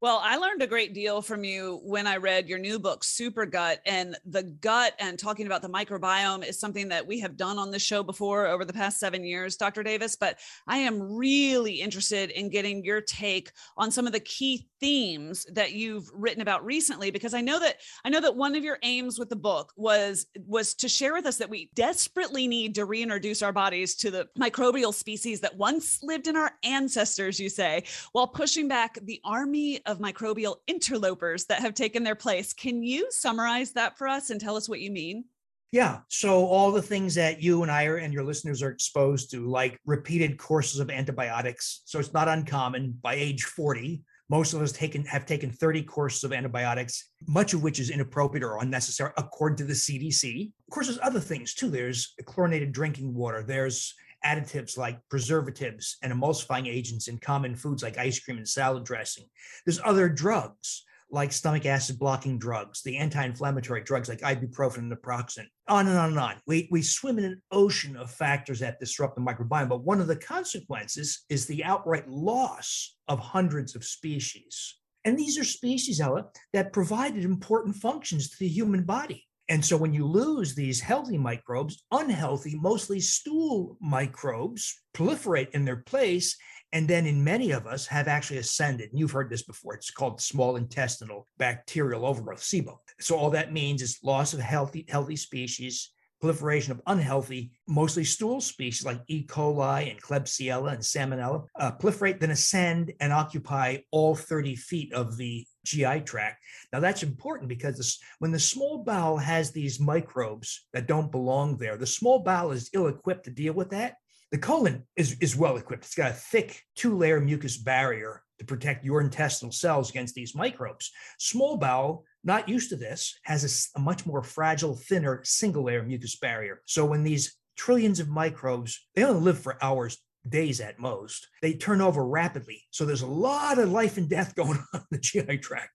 Well, 0.00 0.20
I 0.22 0.36
learned 0.36 0.62
a 0.62 0.68
great 0.68 0.94
deal 0.94 1.20
from 1.20 1.42
you 1.42 1.80
when 1.82 2.06
I 2.06 2.18
read 2.18 2.48
your 2.48 2.60
new 2.60 2.78
book, 2.78 3.02
Super 3.02 3.44
Gut. 3.44 3.80
And 3.84 4.16
the 4.24 4.44
gut 4.44 4.94
and 5.00 5.18
talking 5.18 5.46
about 5.46 5.60
the 5.60 5.68
microbiome 5.68 6.46
is 6.46 6.60
something 6.60 6.88
that 6.90 7.04
we 7.04 7.18
have 7.18 7.36
done 7.36 7.58
on 7.58 7.72
the 7.72 7.80
show 7.80 8.04
before 8.04 8.46
over 8.46 8.64
the 8.64 8.72
past 8.72 9.00
seven 9.00 9.24
years, 9.24 9.56
Dr. 9.56 9.82
Davis. 9.82 10.14
But 10.14 10.38
I 10.68 10.78
am 10.78 11.02
really 11.02 11.80
interested 11.80 12.30
in 12.30 12.48
getting 12.48 12.84
your 12.84 13.00
take 13.00 13.50
on 13.76 13.90
some 13.90 14.06
of 14.06 14.12
the 14.12 14.20
key 14.20 14.68
themes 14.80 15.44
that 15.52 15.72
you've 15.72 16.08
written 16.14 16.40
about 16.40 16.64
recently 16.64 17.10
because 17.10 17.34
i 17.34 17.40
know 17.40 17.58
that 17.58 17.76
i 18.04 18.08
know 18.08 18.20
that 18.20 18.34
one 18.34 18.54
of 18.54 18.64
your 18.64 18.78
aims 18.82 19.18
with 19.18 19.28
the 19.28 19.36
book 19.36 19.72
was 19.76 20.26
was 20.46 20.74
to 20.74 20.88
share 20.88 21.12
with 21.12 21.26
us 21.26 21.36
that 21.36 21.50
we 21.50 21.70
desperately 21.74 22.46
need 22.46 22.74
to 22.74 22.84
reintroduce 22.84 23.42
our 23.42 23.52
bodies 23.52 23.96
to 23.96 24.10
the 24.10 24.28
microbial 24.38 24.94
species 24.94 25.40
that 25.40 25.56
once 25.56 26.02
lived 26.02 26.28
in 26.28 26.36
our 26.36 26.52
ancestors 26.64 27.40
you 27.40 27.48
say 27.48 27.82
while 28.12 28.26
pushing 28.26 28.68
back 28.68 28.98
the 29.02 29.20
army 29.24 29.80
of 29.88 29.98
microbial 29.98 30.56
interlopers 30.68 31.46
that 31.46 31.60
have 31.60 31.74
taken 31.74 32.04
their 32.04 32.14
place 32.14 32.52
can 32.52 32.82
you 32.82 33.06
summarize 33.10 33.72
that 33.72 33.98
for 33.98 34.06
us 34.06 34.30
and 34.30 34.40
tell 34.40 34.56
us 34.56 34.68
what 34.68 34.80
you 34.80 34.90
mean 34.90 35.24
yeah. 35.70 35.98
So 36.08 36.46
all 36.46 36.72
the 36.72 36.80
things 36.80 37.14
that 37.16 37.42
you 37.42 37.62
and 37.62 37.70
I 37.70 37.84
are, 37.84 37.96
and 37.96 38.12
your 38.12 38.24
listeners 38.24 38.62
are 38.62 38.70
exposed 38.70 39.30
to, 39.32 39.46
like 39.46 39.78
repeated 39.84 40.38
courses 40.38 40.80
of 40.80 40.90
antibiotics. 40.90 41.82
So 41.84 41.98
it's 41.98 42.14
not 42.14 42.28
uncommon 42.28 42.98
by 43.02 43.14
age 43.14 43.44
40 43.44 44.02
Most 44.30 44.54
of 44.54 44.62
us 44.62 44.72
taken 44.72 45.04
have 45.06 45.26
taken 45.26 45.50
30 45.50 45.82
courses 45.82 46.24
of 46.24 46.32
antibiotics, 46.32 47.10
much 47.26 47.54
of 47.54 47.62
which 47.62 47.80
is 47.80 47.90
inappropriate 47.90 48.44
or 48.44 48.58
unnecessary, 48.58 49.12
according 49.16 49.56
to 49.56 49.64
the 49.64 49.74
CDC. 49.74 50.52
Of 50.68 50.72
course, 50.72 50.86
there's 50.86 50.98
other 51.02 51.20
things 51.20 51.54
too. 51.54 51.70
There's 51.70 52.14
chlorinated 52.24 52.72
drinking 52.72 53.14
water. 53.14 53.42
There's 53.42 53.94
additives 54.24 54.76
like 54.76 54.98
preservatives 55.08 55.96
and 56.02 56.12
emulsifying 56.12 56.66
agents 56.66 57.08
in 57.08 57.18
common 57.18 57.54
foods 57.54 57.82
like 57.82 57.98
ice 57.98 58.20
cream 58.20 58.36
and 58.36 58.48
salad 58.48 58.84
dressing. 58.84 59.24
There's 59.64 59.80
other 59.84 60.08
drugs 60.08 60.84
like 61.10 61.32
stomach 61.32 61.64
acid 61.64 61.98
blocking 61.98 62.38
drugs, 62.38 62.82
the 62.82 62.98
anti-inflammatory 62.98 63.82
drugs 63.82 64.08
like 64.08 64.20
ibuprofen 64.20 64.78
and 64.78 64.92
naproxen, 64.92 65.46
on 65.66 65.88
and 65.88 65.96
on 65.96 66.10
and 66.10 66.18
on. 66.18 66.36
We, 66.46 66.68
we 66.70 66.82
swim 66.82 67.18
in 67.18 67.24
an 67.24 67.42
ocean 67.50 67.96
of 67.96 68.10
factors 68.10 68.60
that 68.60 68.78
disrupt 68.78 69.14
the 69.14 69.22
microbiome, 69.22 69.70
but 69.70 69.84
one 69.84 70.00
of 70.00 70.06
the 70.06 70.16
consequences 70.16 71.24
is 71.30 71.46
the 71.46 71.64
outright 71.64 72.08
loss 72.08 72.96
of 73.08 73.18
hundreds 73.20 73.74
of 73.74 73.84
species. 73.84 74.76
And 75.04 75.18
these 75.18 75.38
are 75.38 75.44
species, 75.44 76.00
Ella, 76.00 76.26
that 76.52 76.72
provided 76.72 77.24
important 77.24 77.76
functions 77.76 78.28
to 78.30 78.36
the 78.40 78.48
human 78.48 78.82
body. 78.82 79.27
And 79.48 79.64
so 79.64 79.76
when 79.76 79.94
you 79.94 80.06
lose 80.06 80.54
these 80.54 80.80
healthy 80.80 81.16
microbes, 81.16 81.82
unhealthy, 81.90 82.58
mostly 82.60 83.00
stool 83.00 83.78
microbes 83.80 84.82
proliferate 84.94 85.50
in 85.50 85.64
their 85.64 85.76
place 85.76 86.36
and 86.72 86.86
then 86.86 87.06
in 87.06 87.24
many 87.24 87.52
of 87.52 87.66
us 87.66 87.86
have 87.86 88.08
actually 88.08 88.38
ascended. 88.38 88.90
And 88.90 88.98
you've 88.98 89.10
heard 89.10 89.30
this 89.30 89.42
before. 89.42 89.74
It's 89.74 89.90
called 89.90 90.20
small 90.20 90.56
intestinal 90.56 91.26
bacterial 91.38 92.04
overgrowth, 92.04 92.42
SIBO. 92.42 92.76
So 93.00 93.16
all 93.16 93.30
that 93.30 93.52
means 93.52 93.80
is 93.80 93.98
loss 94.02 94.34
of 94.34 94.40
healthy, 94.40 94.84
healthy 94.88 95.16
species, 95.16 95.92
proliferation 96.20 96.72
of 96.72 96.80
unhealthy, 96.86 97.52
mostly 97.66 98.04
stool 98.04 98.40
species 98.40 98.84
like 98.84 99.00
E. 99.08 99.24
coli 99.26 99.90
and 99.90 100.02
Klebsiella 100.02 100.72
and 100.72 100.82
Salmonella, 100.82 101.46
uh, 101.58 101.72
proliferate, 101.72 102.20
then 102.20 102.30
ascend 102.30 102.92
and 103.00 103.12
occupy 103.12 103.78
all 103.90 104.14
30 104.14 104.56
feet 104.56 104.92
of 104.92 105.16
the 105.16 105.46
GI 105.64 106.00
tract. 106.00 106.42
Now 106.72 106.80
that's 106.80 107.02
important 107.02 107.48
because 107.48 107.76
this, 107.76 107.98
when 108.18 108.32
the 108.32 108.38
small 108.38 108.84
bowel 108.84 109.18
has 109.18 109.50
these 109.50 109.78
microbes 109.78 110.66
that 110.72 110.88
don't 110.88 111.12
belong 111.12 111.56
there, 111.56 111.76
the 111.76 111.86
small 111.86 112.20
bowel 112.20 112.52
is 112.52 112.70
ill 112.72 112.88
equipped 112.88 113.24
to 113.24 113.30
deal 113.30 113.52
with 113.52 113.70
that. 113.70 113.94
The 114.30 114.38
colon 114.38 114.86
is, 114.96 115.16
is 115.20 115.36
well 115.36 115.56
equipped. 115.56 115.86
It's 115.86 115.94
got 115.94 116.10
a 116.10 116.14
thick 116.14 116.62
two 116.74 116.96
layer 116.96 117.20
mucus 117.20 117.56
barrier 117.56 118.22
to 118.38 118.44
protect 118.44 118.84
your 118.84 119.00
intestinal 119.00 119.52
cells 119.52 119.90
against 119.90 120.14
these 120.14 120.34
microbes. 120.34 120.90
Small 121.18 121.56
bowel, 121.56 122.04
not 122.24 122.48
used 122.48 122.70
to 122.70 122.76
this, 122.76 123.18
has 123.24 123.70
a, 123.74 123.78
a 123.78 123.82
much 123.82 124.06
more 124.06 124.22
fragile, 124.22 124.76
thinner 124.76 125.20
single 125.24 125.64
layer 125.64 125.82
mucus 125.82 126.16
barrier. 126.16 126.62
So 126.66 126.84
when 126.84 127.04
these 127.04 127.36
trillions 127.56 128.00
of 128.00 128.08
microbes, 128.08 128.86
they 128.94 129.04
only 129.04 129.20
live 129.20 129.38
for 129.38 129.62
hours, 129.62 129.98
days 130.28 130.60
at 130.60 130.78
most. 130.78 131.28
They 131.42 131.54
turn 131.54 131.80
over 131.80 132.04
rapidly. 132.04 132.62
So 132.70 132.84
there's 132.84 133.02
a 133.02 133.06
lot 133.06 133.58
of 133.58 133.70
life 133.70 133.96
and 133.96 134.08
death 134.08 134.34
going 134.36 134.58
on 134.72 134.80
in 134.80 134.86
the 134.90 134.98
GI 134.98 135.38
tract. 135.38 135.70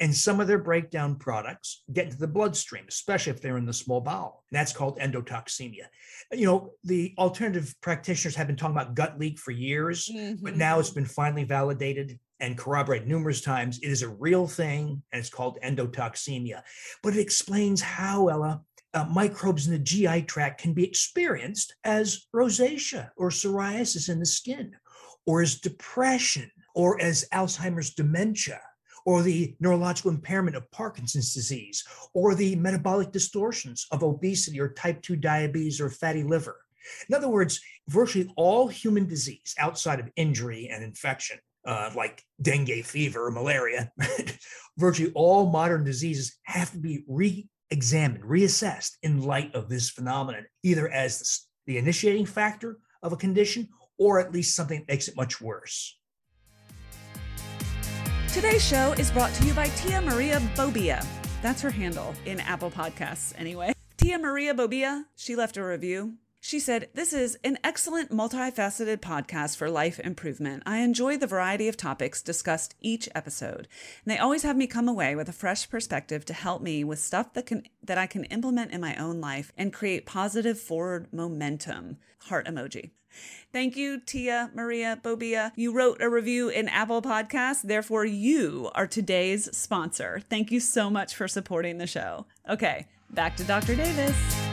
And 0.00 0.14
some 0.14 0.40
of 0.40 0.46
their 0.46 0.58
breakdown 0.58 1.16
products 1.16 1.82
get 1.92 2.06
into 2.06 2.16
the 2.16 2.26
bloodstream, 2.26 2.84
especially 2.88 3.32
if 3.32 3.42
they're 3.42 3.58
in 3.58 3.66
the 3.66 3.72
small 3.72 4.00
bowel. 4.00 4.44
And 4.50 4.58
that's 4.58 4.72
called 4.72 4.98
endotoxemia. 4.98 5.86
You 6.32 6.46
know, 6.46 6.72
the 6.84 7.14
alternative 7.18 7.74
practitioners 7.82 8.34
have 8.36 8.46
been 8.46 8.56
talking 8.56 8.76
about 8.76 8.94
gut 8.94 9.18
leak 9.18 9.38
for 9.38 9.50
years, 9.50 10.08
mm-hmm. 10.08 10.42
but 10.42 10.56
now 10.56 10.78
it's 10.78 10.90
been 10.90 11.04
finally 11.04 11.44
validated 11.44 12.18
and 12.40 12.56
corroborated 12.56 13.06
numerous 13.06 13.42
times. 13.42 13.78
It 13.82 13.90
is 13.90 14.02
a 14.02 14.08
real 14.08 14.46
thing, 14.46 15.02
and 15.12 15.20
it's 15.20 15.28
called 15.28 15.58
endotoxemia. 15.62 16.62
But 17.02 17.14
it 17.14 17.20
explains 17.20 17.82
how, 17.82 18.28
Ella, 18.28 18.62
uh, 18.94 19.04
microbes 19.04 19.66
in 19.66 19.72
the 19.72 19.78
GI 19.78 20.22
tract 20.22 20.60
can 20.60 20.72
be 20.72 20.84
experienced 20.84 21.74
as 21.84 22.26
rosacea 22.34 23.10
or 23.16 23.30
psoriasis 23.30 24.08
in 24.08 24.18
the 24.18 24.26
skin, 24.26 24.72
or 25.26 25.42
as 25.42 25.60
depression, 25.60 26.50
or 26.74 27.00
as 27.00 27.26
Alzheimer's 27.32 27.94
dementia, 27.94 28.60
or 29.06 29.22
the 29.22 29.54
neurological 29.60 30.10
impairment 30.10 30.56
of 30.56 30.70
Parkinson's 30.70 31.34
disease, 31.34 31.84
or 32.14 32.34
the 32.34 32.56
metabolic 32.56 33.12
distortions 33.12 33.86
of 33.92 34.02
obesity 34.02 34.60
or 34.60 34.72
type 34.72 35.02
2 35.02 35.16
diabetes 35.16 35.80
or 35.80 35.90
fatty 35.90 36.22
liver. 36.22 36.56
In 37.08 37.14
other 37.14 37.28
words, 37.28 37.60
virtually 37.88 38.32
all 38.36 38.68
human 38.68 39.06
disease 39.06 39.54
outside 39.58 40.00
of 40.00 40.10
injury 40.16 40.68
and 40.72 40.82
infection, 40.82 41.38
uh, 41.64 41.90
like 41.94 42.22
dengue 42.40 42.84
fever 42.84 43.26
or 43.26 43.30
malaria, 43.30 43.92
virtually 44.78 45.12
all 45.14 45.50
modern 45.50 45.84
diseases 45.84 46.38
have 46.44 46.72
to 46.72 46.78
be 46.78 47.04
re 47.06 47.46
examined, 47.70 48.24
reassessed 48.24 48.92
in 49.02 49.22
light 49.22 49.54
of 49.54 49.68
this 49.68 49.90
phenomenon, 49.90 50.46
either 50.62 50.88
as 50.88 51.46
the 51.66 51.78
initiating 51.78 52.26
factor 52.26 52.78
of 53.02 53.12
a 53.12 53.16
condition 53.16 53.68
or 53.98 54.18
at 54.18 54.32
least 54.32 54.56
something 54.56 54.80
that 54.80 54.88
makes 54.88 55.08
it 55.08 55.16
much 55.16 55.40
worse. 55.40 55.98
Today's 58.32 58.64
show 58.64 58.92
is 58.92 59.10
brought 59.10 59.32
to 59.34 59.44
you 59.44 59.54
by 59.54 59.66
Tia 59.68 60.00
Maria 60.00 60.40
Bobia. 60.54 61.04
That's 61.42 61.60
her 61.62 61.70
handle 61.70 62.14
in 62.26 62.40
Apple 62.40 62.70
Podcasts, 62.70 63.34
anyway. 63.36 63.72
Tia 63.96 64.18
Maria 64.18 64.54
Bobia, 64.54 65.04
she 65.16 65.36
left 65.36 65.56
a 65.56 65.64
review 65.64 66.14
she 66.40 66.58
said, 66.58 66.88
This 66.94 67.12
is 67.12 67.38
an 67.44 67.58
excellent 67.62 68.10
multifaceted 68.10 68.98
podcast 68.98 69.56
for 69.56 69.70
life 69.70 70.00
improvement. 70.00 70.62
I 70.64 70.78
enjoy 70.78 71.18
the 71.18 71.26
variety 71.26 71.68
of 71.68 71.76
topics 71.76 72.22
discussed 72.22 72.74
each 72.80 73.08
episode, 73.14 73.68
and 74.04 74.12
they 74.12 74.18
always 74.18 74.42
have 74.42 74.56
me 74.56 74.66
come 74.66 74.88
away 74.88 75.14
with 75.14 75.28
a 75.28 75.34
fresh 75.34 75.68
perspective 75.68 76.24
to 76.24 76.32
help 76.32 76.62
me 76.62 76.82
with 76.82 76.98
stuff 76.98 77.34
that 77.34 77.46
can 77.46 77.64
that 77.82 77.98
I 77.98 78.06
can 78.06 78.24
implement 78.24 78.72
in 78.72 78.80
my 78.80 78.96
own 78.96 79.20
life 79.20 79.52
and 79.56 79.72
create 79.72 80.06
positive 80.06 80.58
forward 80.58 81.12
momentum. 81.12 81.98
Heart 82.24 82.46
emoji. 82.46 82.90
Thank 83.52 83.76
you, 83.76 84.00
Tia 84.00 84.50
Maria 84.54 84.98
Bobia. 85.02 85.52
You 85.56 85.72
wrote 85.72 86.00
a 86.00 86.08
review 86.08 86.48
in 86.48 86.68
Apple 86.68 87.02
Podcasts, 87.02 87.62
therefore, 87.62 88.04
you 88.04 88.70
are 88.74 88.86
today's 88.86 89.54
sponsor. 89.56 90.22
Thank 90.30 90.52
you 90.52 90.60
so 90.60 90.88
much 90.88 91.14
for 91.14 91.26
supporting 91.26 91.78
the 91.78 91.88
show. 91.88 92.26
Okay, 92.48 92.86
back 93.10 93.36
to 93.36 93.44
Dr. 93.44 93.74
Davis 93.74 94.49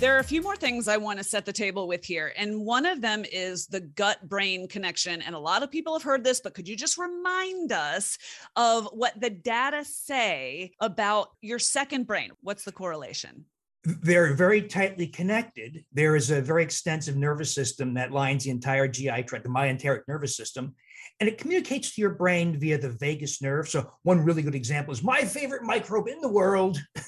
there 0.00 0.16
are 0.16 0.20
a 0.20 0.24
few 0.24 0.40
more 0.40 0.56
things 0.56 0.88
I 0.88 0.96
want 0.96 1.18
to 1.18 1.24
set 1.24 1.44
the 1.44 1.52
table 1.52 1.86
with 1.86 2.06
here. 2.06 2.32
And 2.34 2.64
one 2.64 2.86
of 2.86 3.02
them 3.02 3.22
is 3.30 3.66
the 3.66 3.80
gut 3.80 4.26
brain 4.26 4.66
connection. 4.66 5.20
And 5.20 5.34
a 5.34 5.38
lot 5.38 5.62
of 5.62 5.70
people 5.70 5.92
have 5.92 6.02
heard 6.02 6.24
this, 6.24 6.40
but 6.40 6.54
could 6.54 6.66
you 6.66 6.74
just 6.74 6.96
remind 6.96 7.70
us 7.70 8.16
of 8.56 8.88
what 8.92 9.20
the 9.20 9.28
data 9.28 9.84
say 9.84 10.72
about 10.80 11.28
your 11.42 11.58
second 11.58 12.06
brain? 12.06 12.30
What's 12.40 12.64
the 12.64 12.72
correlation? 12.72 13.44
They're 13.84 14.32
very 14.32 14.62
tightly 14.62 15.06
connected. 15.06 15.84
There 15.92 16.16
is 16.16 16.30
a 16.30 16.40
very 16.40 16.62
extensive 16.62 17.16
nervous 17.16 17.54
system 17.54 17.92
that 17.94 18.10
lines 18.10 18.44
the 18.44 18.50
entire 18.50 18.88
GI 18.88 19.24
tract, 19.24 19.44
the 19.44 19.50
myenteric 19.50 20.02
nervous 20.08 20.34
system 20.34 20.74
and 21.20 21.28
it 21.28 21.36
communicates 21.36 21.94
to 21.94 22.00
your 22.00 22.14
brain 22.14 22.58
via 22.58 22.78
the 22.78 22.88
vagus 22.88 23.42
nerve. 23.42 23.68
So, 23.68 23.92
one 24.02 24.24
really 24.24 24.42
good 24.42 24.54
example 24.54 24.92
is 24.92 25.02
my 25.02 25.20
favorite 25.20 25.62
microbe 25.62 26.08
in 26.08 26.20
the 26.20 26.28
world, 26.28 26.80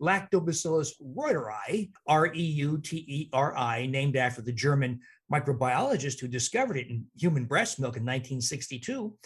Lactobacillus 0.00 0.90
reuteri, 1.02 1.90
R 2.06 2.32
E 2.34 2.42
U 2.42 2.78
T 2.78 2.96
E 3.08 3.30
R 3.32 3.56
I, 3.56 3.86
named 3.86 4.16
after 4.16 4.42
the 4.42 4.52
German 4.52 5.00
microbiologist 5.32 6.20
who 6.20 6.28
discovered 6.28 6.76
it 6.76 6.88
in 6.88 7.06
human 7.18 7.46
breast 7.46 7.80
milk 7.80 7.96
in 7.96 8.02
1962. 8.02 9.16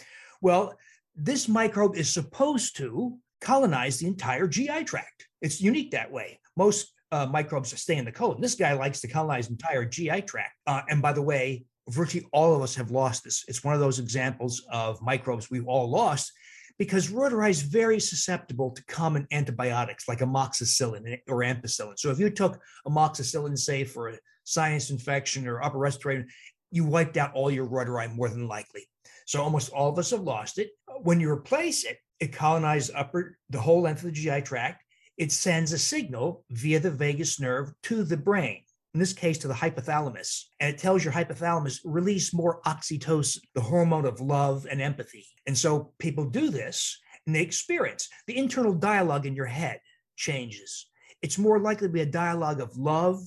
Well, 0.41 0.73
this 1.15 1.49
microbe 1.49 1.97
is 1.97 2.11
supposed 2.11 2.77
to 2.77 3.17
colonize 3.41 3.99
the 3.99 4.07
entire 4.07 4.47
GI 4.47 4.85
tract. 4.85 5.27
It's 5.41 5.61
unique 5.61 5.91
that 5.91 6.11
way. 6.11 6.39
Most 6.55 6.93
uh, 7.11 7.25
microbes 7.25 7.77
stay 7.79 7.97
in 7.97 8.05
the 8.05 8.11
colon. 8.11 8.39
This 8.39 8.55
guy 8.55 8.73
likes 8.73 9.01
to 9.01 9.07
colonize 9.07 9.47
the 9.47 9.53
entire 9.53 9.85
GI 9.85 10.21
tract. 10.21 10.53
Uh, 10.65 10.81
and 10.89 11.01
by 11.01 11.11
the 11.11 11.21
way, 11.21 11.65
virtually 11.89 12.27
all 12.31 12.55
of 12.55 12.61
us 12.61 12.75
have 12.75 12.91
lost 12.91 13.23
this. 13.23 13.43
It's 13.47 13.63
one 13.63 13.73
of 13.73 13.79
those 13.79 13.99
examples 13.99 14.65
of 14.71 15.01
microbes 15.01 15.49
we've 15.49 15.67
all 15.67 15.89
lost 15.89 16.31
because 16.77 17.11
Reuteri 17.11 17.49
is 17.49 17.61
very 17.61 17.99
susceptible 17.99 18.71
to 18.71 18.85
common 18.85 19.27
antibiotics 19.31 20.07
like 20.07 20.19
amoxicillin 20.19 21.19
or 21.27 21.39
ampicillin. 21.39 21.99
So 21.99 22.09
if 22.09 22.19
you 22.19 22.29
took 22.29 22.59
amoxicillin, 22.87 23.57
say, 23.57 23.83
for 23.83 24.09
a 24.09 24.19
sinus 24.45 24.89
infection 24.89 25.47
or 25.47 25.61
upper 25.61 25.77
respiratory, 25.77 26.25
you 26.71 26.85
wiped 26.85 27.17
out 27.17 27.33
all 27.33 27.51
your 27.51 27.67
Reuteri 27.67 28.13
more 28.15 28.29
than 28.29 28.47
likely. 28.47 28.87
So 29.25 29.41
almost 29.41 29.71
all 29.71 29.89
of 29.89 29.99
us 29.99 30.11
have 30.11 30.21
lost 30.21 30.57
it. 30.57 30.69
When 31.01 31.19
you 31.19 31.29
replace 31.29 31.83
it, 31.83 31.97
it 32.19 32.33
colonizes 32.33 32.91
upper 32.95 33.37
the 33.49 33.61
whole 33.61 33.81
length 33.81 33.99
of 33.99 34.05
the 34.05 34.11
GI 34.11 34.41
tract. 34.41 34.83
It 35.17 35.31
sends 35.31 35.73
a 35.73 35.77
signal 35.77 36.45
via 36.49 36.79
the 36.79 36.91
vagus 36.91 37.39
nerve 37.39 37.73
to 37.83 38.03
the 38.03 38.17
brain 38.17 38.63
in 38.99 39.01
this 39.01 39.13
case 39.13 39.37
to 39.37 39.47
the 39.47 39.53
hypothalamus, 39.53 40.43
and 40.59 40.75
it 40.75 40.77
tells 40.77 41.05
your 41.05 41.13
hypothalamus 41.13 41.79
release 41.85 42.33
more 42.33 42.59
oxytocin, 42.65 43.39
the 43.55 43.61
hormone 43.61 44.05
of 44.05 44.19
love 44.19 44.67
and 44.69 44.81
empathy. 44.81 45.25
And 45.47 45.57
so 45.57 45.93
people 45.99 46.25
do 46.25 46.49
this 46.49 46.99
and 47.25 47.33
they 47.33 47.41
experience 47.41 48.09
the 48.27 48.35
internal 48.35 48.73
dialogue 48.73 49.25
in 49.25 49.37
your 49.37 49.45
head 49.45 49.79
changes. 50.17 50.87
It's 51.21 51.37
more 51.37 51.61
likely 51.61 51.87
to 51.87 51.93
be 51.93 52.01
a 52.01 52.05
dialogue 52.05 52.59
of 52.59 52.75
love 52.75 53.21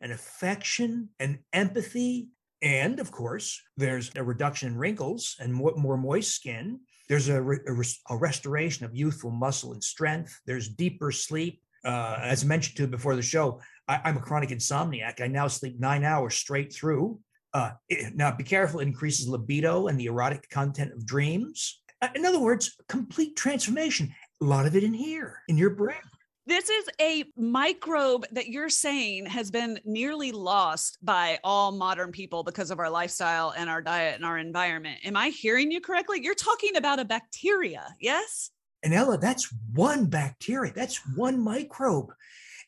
and 0.00 0.12
affection 0.12 1.08
and 1.18 1.40
empathy. 1.52 2.28
And 2.62 3.00
of 3.00 3.10
course, 3.10 3.60
there's 3.76 4.12
a 4.14 4.22
reduction 4.22 4.68
in 4.68 4.78
wrinkles 4.78 5.34
and 5.40 5.52
more, 5.52 5.74
more 5.74 5.96
moist 5.96 6.36
skin. 6.36 6.78
There's 7.08 7.28
a, 7.28 7.42
re- 7.42 7.88
a, 8.08 8.16
restoration 8.16 8.86
of 8.86 8.94
youthful 8.94 9.32
muscle 9.32 9.72
and 9.72 9.82
strength. 9.82 10.40
There's 10.46 10.68
deeper 10.68 11.10
sleep. 11.10 11.62
Uh, 11.84 12.18
as 12.20 12.44
mentioned 12.44 12.76
to 12.76 12.88
before 12.88 13.14
the 13.14 13.22
show, 13.22 13.60
I, 13.88 14.08
am 14.08 14.16
a 14.16 14.20
chronic 14.20 14.50
insomniac. 14.50 15.20
I 15.20 15.28
now 15.28 15.48
sleep 15.48 15.78
nine 15.78 16.04
hours 16.04 16.34
straight 16.34 16.72
through. 16.72 17.20
Uh, 17.54 17.72
it, 17.88 18.14
now, 18.14 18.32
be 18.32 18.44
careful, 18.44 18.80
it 18.80 18.86
increases 18.86 19.28
libido 19.28 19.86
and 19.86 19.98
the 19.98 20.06
erotic 20.06 20.48
content 20.50 20.92
of 20.92 21.06
dreams. 21.06 21.82
Uh, 22.02 22.08
in 22.14 22.26
other 22.26 22.40
words, 22.40 22.76
complete 22.88 23.36
transformation. 23.36 24.14
A 24.42 24.44
lot 24.44 24.66
of 24.66 24.76
it 24.76 24.84
in 24.84 24.92
here, 24.92 25.42
in 25.48 25.56
your 25.56 25.70
brain. 25.70 25.96
This 26.48 26.68
is 26.68 26.84
a 27.00 27.24
microbe 27.36 28.24
that 28.30 28.46
you're 28.46 28.68
saying 28.68 29.26
has 29.26 29.50
been 29.50 29.80
nearly 29.84 30.30
lost 30.30 30.98
by 31.02 31.40
all 31.42 31.72
modern 31.72 32.12
people 32.12 32.44
because 32.44 32.70
of 32.70 32.78
our 32.78 32.88
lifestyle 32.88 33.52
and 33.56 33.68
our 33.68 33.82
diet 33.82 34.14
and 34.14 34.24
our 34.24 34.38
environment. 34.38 35.00
Am 35.04 35.16
I 35.16 35.30
hearing 35.30 35.72
you 35.72 35.80
correctly? 35.80 36.20
You're 36.22 36.34
talking 36.36 36.76
about 36.76 37.00
a 37.00 37.04
bacteria, 37.04 37.96
yes? 38.00 38.50
And 38.84 38.94
Ella, 38.94 39.18
that's 39.18 39.52
one 39.72 40.06
bacteria, 40.06 40.72
that's 40.72 41.00
one 41.16 41.40
microbe. 41.40 42.12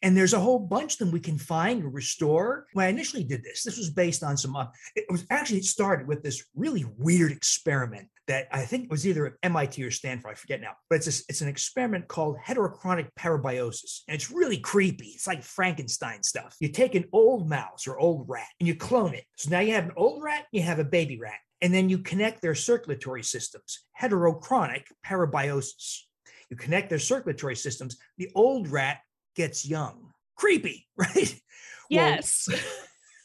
And 0.02 0.16
there's 0.16 0.34
a 0.34 0.40
whole 0.40 0.61
bunch 0.61 0.94
of 0.94 0.98
them 0.98 1.11
we 1.11 1.20
can 1.20 1.38
find 1.38 1.82
and 1.82 1.92
restore. 1.92 2.66
When 2.72 2.87
I 2.87 2.88
initially 2.88 3.24
did 3.24 3.42
this, 3.42 3.64
this 3.64 3.76
was 3.76 3.90
based 3.90 4.22
on 4.22 4.37
some, 4.37 4.54
uh, 4.54 4.66
it 4.94 5.04
was 5.11 5.26
actually 5.30 5.58
it 5.58 5.64
started 5.64 6.06
with 6.06 6.22
this 6.22 6.44
really 6.54 6.84
weird 6.96 7.32
experiment 7.32 8.08
that 8.28 8.46
I 8.52 8.61
think 8.61 8.90
was 8.90 9.06
either 9.06 9.26
at 9.26 9.32
MIT 9.42 9.82
or 9.82 9.90
Stanford, 9.90 10.30
I 10.30 10.34
forget 10.34 10.61
now, 10.61 10.72
but 10.88 10.96
it's 10.96 11.06
a, 11.06 11.22
it's 11.28 11.40
an 11.40 11.48
experiment 11.48 12.08
called 12.08 12.37
heterochronic 12.46 13.08
parabiosis. 13.18 14.02
And 14.06 14.14
it's 14.14 14.30
really 14.30 14.58
creepy. 14.58 15.06
It's 15.06 15.26
like 15.26 15.42
Frankenstein 15.42 16.22
stuff. 16.22 16.54
You 16.61 16.68
take 16.68 16.94
an 16.94 17.06
old 17.12 17.48
mouse 17.48 17.87
or 17.88 17.98
old 17.98 18.28
rat 18.28 18.46
and 18.61 18.68
you 18.68 18.76
clone 18.76 19.14
it. 19.14 19.24
So 19.37 19.50
now 19.50 19.61
you 19.61 19.72
have 19.72 19.87
an 19.87 19.92
old 19.96 20.22
rat, 20.22 20.44
you 20.52 20.62
have 20.62 20.78
a 20.78 20.84
baby 20.84 21.18
rat, 21.18 21.40
and 21.61 21.72
then 21.74 21.88
you 21.88 21.98
connect 21.98 22.42
their 22.42 22.54
circulatory 22.54 23.24
systems, 23.24 23.80
heterochronic 24.00 24.84
parabiosis. 25.04 26.02
You 26.50 26.56
connect 26.56 26.88
their 26.88 26.98
circulatory 26.98 27.56
systems. 27.56 27.96
The 28.16 28.30
old 28.34 28.68
rat 28.68 28.98
gets 29.38 29.66
young. 29.66 30.12
Creepy, 30.37 30.87
right? 30.96 31.40
Yes. 31.88 32.48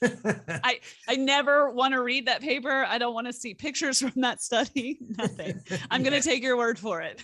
Well, 0.01 0.13
I 0.63 0.79
I 1.07 1.15
never 1.15 1.69
want 1.71 1.93
to 1.93 2.01
read 2.01 2.27
that 2.27 2.41
paper. 2.41 2.85
I 2.87 2.97
don't 2.97 3.13
want 3.13 3.27
to 3.27 3.33
see 3.33 3.53
pictures 3.53 3.99
from 4.01 4.21
that 4.21 4.41
study. 4.41 4.99
Nothing. 5.17 5.61
I'm 5.91 6.03
going 6.03 6.13
to 6.13 6.21
take 6.21 6.41
your 6.41 6.55
word 6.55 6.79
for 6.79 7.01
it. 7.01 7.21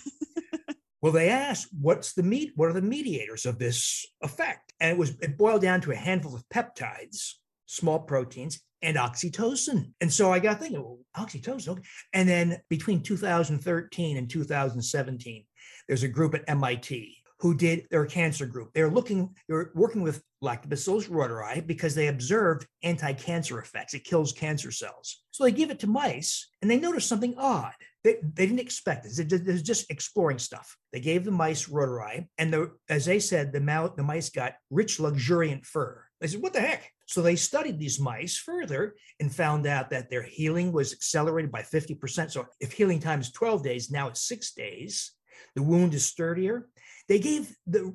well, 1.02 1.14
they 1.14 1.30
asked, 1.30 1.70
"What's 1.80 2.14
the 2.14 2.24
meat? 2.24 2.52
What 2.56 2.70
are 2.70 2.74
the 2.74 2.82
mediators 2.82 3.46
of 3.46 3.60
this 3.60 4.06
effect?" 4.22 4.74
And 4.82 4.92
it 4.92 4.98
was 4.98 5.12
it 5.22 5.38
boiled 5.38 5.62
down 5.62 5.82
to 5.82 5.92
a 5.92 5.96
handful 5.96 6.36
of 6.36 6.44
peptides, 6.50 7.34
small 7.66 8.00
proteins, 8.00 8.60
and 8.82 8.98
oxytocin. 8.98 9.92
And 10.02 10.12
so 10.12 10.32
I 10.32 10.40
got 10.40 10.60
thinking, 10.60 10.82
well, 10.82 11.00
oxytocin. 11.18 11.70
Okay. 11.70 11.82
And 12.14 12.30
then 12.30 12.62
between 12.70 13.04
2013 13.04 14.18
and 14.18 14.30
2017, 14.30 15.46
there's 15.88 16.04
a 16.04 16.08
group 16.08 16.34
at 16.34 16.44
MIT 16.48 17.19
who 17.40 17.56
did 17.56 17.88
their 17.90 18.06
cancer 18.06 18.46
group. 18.46 18.72
They're 18.74 18.90
looking, 18.90 19.34
they're 19.48 19.72
working 19.74 20.02
with 20.02 20.22
Lactobacillus 20.44 21.10
reuteri 21.10 21.66
because 21.66 21.96
they 21.96 22.08
observed 22.08 22.68
anti-cancer 22.84 23.60
effects. 23.60 23.94
It 23.94 24.04
kills 24.04 24.34
cancer 24.34 24.72
cells. 24.72 25.24
So 25.32 25.44
they 25.44 25.52
give 25.52 25.72
it 25.72 25.80
to 25.80 25.88
mice 25.88 26.50
and 26.62 26.70
they 26.70 26.80
notice 26.80 27.06
something 27.06 27.36
odd. 27.38 27.74
They, 28.04 28.18
they 28.22 28.46
didn't 28.46 28.60
expect 28.60 29.04
this. 29.04 29.18
They're 29.18 29.58
just 29.58 29.90
exploring 29.92 30.40
stuff. 30.40 30.78
They 30.94 31.02
gave 31.02 31.26
the 31.26 31.32
mice 31.32 31.68
reuteri, 31.68 32.28
and 32.38 32.54
the, 32.54 32.72
as 32.88 33.06
they 33.06 33.20
said, 33.20 33.52
the, 33.52 33.60
mouse, 33.60 33.92
the 33.98 34.04
mice 34.04 34.30
got 34.30 34.54
rich, 34.70 35.02
luxuriant 35.02 35.66
fur. 35.66 36.06
They 36.22 36.28
said, 36.28 36.42
"What 36.42 36.54
the 36.54 36.62
heck?" 36.62 36.90
So 37.08 37.22
they 37.22 37.36
studied 37.36 37.78
these 37.78 38.00
mice 38.00 38.38
further 38.38 38.96
and 39.20 39.34
found 39.34 39.68
out 39.68 39.90
that 39.90 40.10
their 40.10 40.22
healing 40.22 40.72
was 40.72 40.94
accelerated 40.94 41.52
by 41.52 41.62
50%. 41.62 42.32
So 42.32 42.46
if 42.62 42.72
healing 42.72 43.00
time 43.00 43.20
is 43.20 43.32
12 43.32 43.64
days, 43.64 43.92
now 43.92 44.08
it's 44.08 44.28
six 44.28 44.54
days. 44.54 45.12
The 45.56 45.64
wound 45.64 45.94
is 45.94 46.06
sturdier. 46.06 46.70
They 47.10 47.20
gave 47.20 47.54
the, 47.66 47.94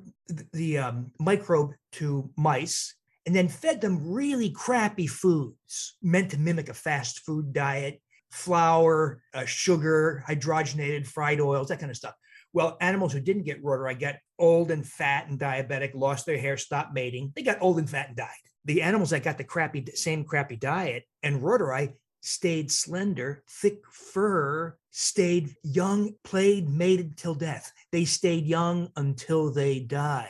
the 0.53 0.77
um, 0.77 1.11
microbe 1.19 1.71
to 1.93 2.29
mice 2.37 2.93
and 3.25 3.35
then 3.35 3.47
fed 3.47 3.81
them 3.81 4.11
really 4.11 4.51
crappy 4.51 5.07
foods 5.07 5.97
meant 6.03 6.31
to 6.31 6.37
mimic 6.37 6.69
a 6.69 6.73
fast 6.73 7.21
food 7.25 7.53
diet 7.53 8.01
flour, 8.31 9.21
uh, 9.33 9.45
sugar, 9.45 10.23
hydrogenated 10.27 11.07
fried 11.07 11.39
oils, 11.39 11.69
that 11.69 11.79
kind 11.79 11.89
of 11.89 11.97
stuff. 11.97 12.13
Well, 12.51 12.77
animals 12.81 13.13
who 13.13 13.21
didn't 13.21 13.43
get 13.43 13.63
reuteri 13.63 13.99
got 13.99 14.15
old 14.37 14.71
and 14.71 14.85
fat 14.85 15.27
and 15.29 15.39
diabetic, 15.39 15.95
lost 15.95 16.25
their 16.25 16.37
hair, 16.37 16.57
stopped 16.57 16.93
mating. 16.93 17.31
They 17.35 17.41
got 17.41 17.61
old 17.61 17.79
and 17.79 17.89
fat 17.89 18.09
and 18.09 18.17
died. 18.17 18.29
The 18.65 18.81
animals 18.81 19.11
that 19.11 19.23
got 19.23 19.37
the 19.37 19.43
crappy, 19.43 19.85
same 19.95 20.25
crappy 20.25 20.57
diet 20.57 21.03
and 21.23 21.41
reuteri 21.41 21.93
stayed 22.25 22.71
slender, 22.71 23.43
thick 23.47 23.81
fur, 23.91 24.75
stayed 24.89 25.55
young, 25.63 26.15
played, 26.23 26.67
mated 26.69 27.17
till 27.17 27.35
death. 27.35 27.71
They 27.91 28.05
stayed 28.05 28.45
young 28.45 28.89
until 28.95 29.51
they 29.51 29.79
died. 29.79 30.29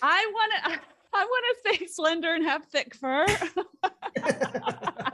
I 0.00 0.30
want 0.32 0.52
to. 0.64 0.80
I 1.16 1.24
want 1.24 1.44
to 1.64 1.76
stay 1.76 1.86
slender 1.86 2.34
and 2.34 2.44
have 2.44 2.64
thick 2.64 2.92
fur. 2.96 3.24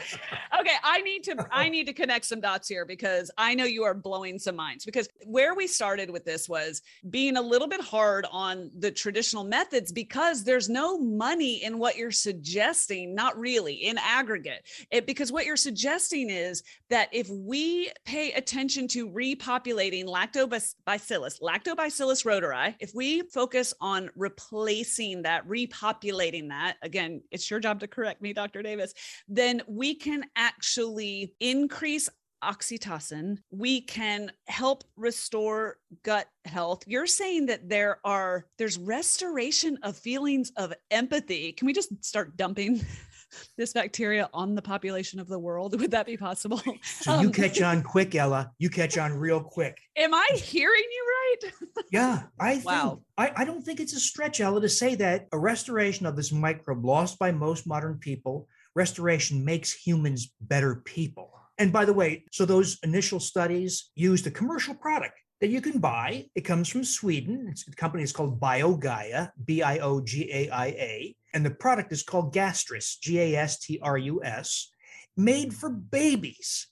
okay, 0.60 0.74
I 0.82 1.00
need 1.00 1.24
to 1.24 1.46
I 1.50 1.68
need 1.68 1.86
to 1.86 1.92
connect 1.92 2.24
some 2.24 2.40
dots 2.40 2.68
here 2.68 2.84
because 2.84 3.30
I 3.38 3.54
know 3.54 3.64
you 3.64 3.84
are 3.84 3.94
blowing 3.94 4.38
some 4.38 4.56
minds 4.56 4.84
because 4.84 5.08
where 5.24 5.54
we 5.54 5.66
started 5.66 6.10
with 6.10 6.24
this 6.24 6.48
was 6.48 6.82
being 7.10 7.36
a 7.36 7.42
little 7.42 7.68
bit 7.68 7.80
hard 7.80 8.26
on 8.30 8.70
the 8.78 8.90
traditional 8.90 9.44
methods 9.44 9.92
because 9.92 10.44
there's 10.44 10.68
no 10.68 10.98
money 10.98 11.62
in 11.62 11.78
what 11.78 11.96
you're 11.96 12.10
suggesting, 12.10 13.14
not 13.14 13.38
really 13.38 13.74
in 13.74 13.98
aggregate. 13.98 14.66
It 14.90 15.06
because 15.06 15.32
what 15.32 15.46
you're 15.46 15.56
suggesting 15.56 16.30
is 16.30 16.62
that 16.88 17.08
if 17.12 17.28
we 17.30 17.90
pay 18.04 18.32
attention 18.32 18.88
to 18.88 19.08
repopulating 19.08 20.04
lactobacillus, 20.04 21.40
lactobacillus 21.40 22.24
reuteri, 22.24 22.74
if 22.80 22.92
we 22.94 23.22
focus 23.22 23.72
on 23.80 24.10
replacing 24.16 25.22
that, 25.22 25.46
repopulating 25.46 26.48
that, 26.48 26.76
again, 26.82 27.22
it's 27.30 27.50
your 27.50 27.60
job 27.60 27.80
to 27.80 27.86
correct 27.86 28.20
me, 28.22 28.32
Dr. 28.32 28.62
Davis, 28.62 28.94
then 29.28 29.62
we 29.66 29.89
can 29.94 30.24
actually 30.36 31.34
increase 31.40 32.08
oxytocin. 32.42 33.38
We 33.50 33.82
can 33.82 34.32
help 34.46 34.84
restore 34.96 35.76
gut 36.02 36.26
health. 36.44 36.82
You're 36.86 37.06
saying 37.06 37.46
that 37.46 37.68
there 37.68 37.98
are 38.04 38.46
there's 38.58 38.78
restoration 38.78 39.78
of 39.82 39.96
feelings 39.96 40.52
of 40.56 40.72
empathy. 40.90 41.52
Can 41.52 41.66
we 41.66 41.72
just 41.72 42.04
start 42.04 42.36
dumping 42.36 42.80
this 43.56 43.72
bacteria 43.72 44.28
on 44.32 44.54
the 44.54 44.62
population 44.62 45.20
of 45.20 45.28
the 45.28 45.38
world? 45.38 45.78
Would 45.80 45.90
that 45.90 46.06
be 46.06 46.16
possible? 46.16 46.62
So 46.82 47.12
um, 47.12 47.22
you 47.24 47.30
catch 47.30 47.60
on 47.60 47.82
quick, 47.82 48.14
Ella. 48.14 48.52
You 48.58 48.70
catch 48.70 48.98
on 48.98 49.12
real 49.12 49.40
quick. 49.40 49.78
Am 49.96 50.14
I 50.14 50.28
hearing 50.34 50.84
you 50.90 51.06
right? 51.06 51.52
yeah, 51.92 52.22
I 52.38 52.54
think 52.54 52.64
wow. 52.64 53.00
I, 53.18 53.32
I 53.36 53.44
don't 53.44 53.62
think 53.62 53.80
it's 53.80 53.92
a 53.92 54.00
stretch, 54.00 54.40
Ella, 54.40 54.60
to 54.60 54.68
say 54.68 54.94
that 54.96 55.26
a 55.32 55.38
restoration 55.38 56.06
of 56.06 56.16
this 56.16 56.32
microbe 56.32 56.84
lost 56.84 57.18
by 57.18 57.32
most 57.32 57.66
modern 57.66 57.98
people 57.98 58.48
restoration 58.74 59.44
makes 59.44 59.72
humans 59.72 60.32
better 60.40 60.76
people. 60.76 61.32
And 61.58 61.72
by 61.72 61.84
the 61.84 61.92
way, 61.92 62.24
so 62.32 62.44
those 62.44 62.78
initial 62.82 63.20
studies 63.20 63.90
used 63.94 64.26
a 64.26 64.30
commercial 64.30 64.74
product 64.74 65.14
that 65.40 65.48
you 65.48 65.60
can 65.60 65.78
buy. 65.78 66.26
It 66.34 66.42
comes 66.42 66.68
from 66.68 66.84
Sweden. 66.84 67.48
It's, 67.50 67.64
the 67.64 67.72
company 67.72 68.02
is 68.02 68.12
called 68.12 68.40
BioGaia, 68.40 69.30
B 69.44 69.62
I 69.62 69.78
O 69.78 70.00
G 70.00 70.30
A 70.32 70.50
I 70.50 70.66
A. 70.66 71.16
And 71.34 71.44
the 71.44 71.50
product 71.50 71.92
is 71.92 72.02
called 72.02 72.34
Gastrus, 72.34 72.98
G 73.00 73.20
A 73.20 73.36
S 73.36 73.58
T 73.58 73.78
R 73.82 73.98
U 73.98 74.22
S, 74.22 74.70
made 75.16 75.54
for 75.54 75.70
babies. 75.70 76.68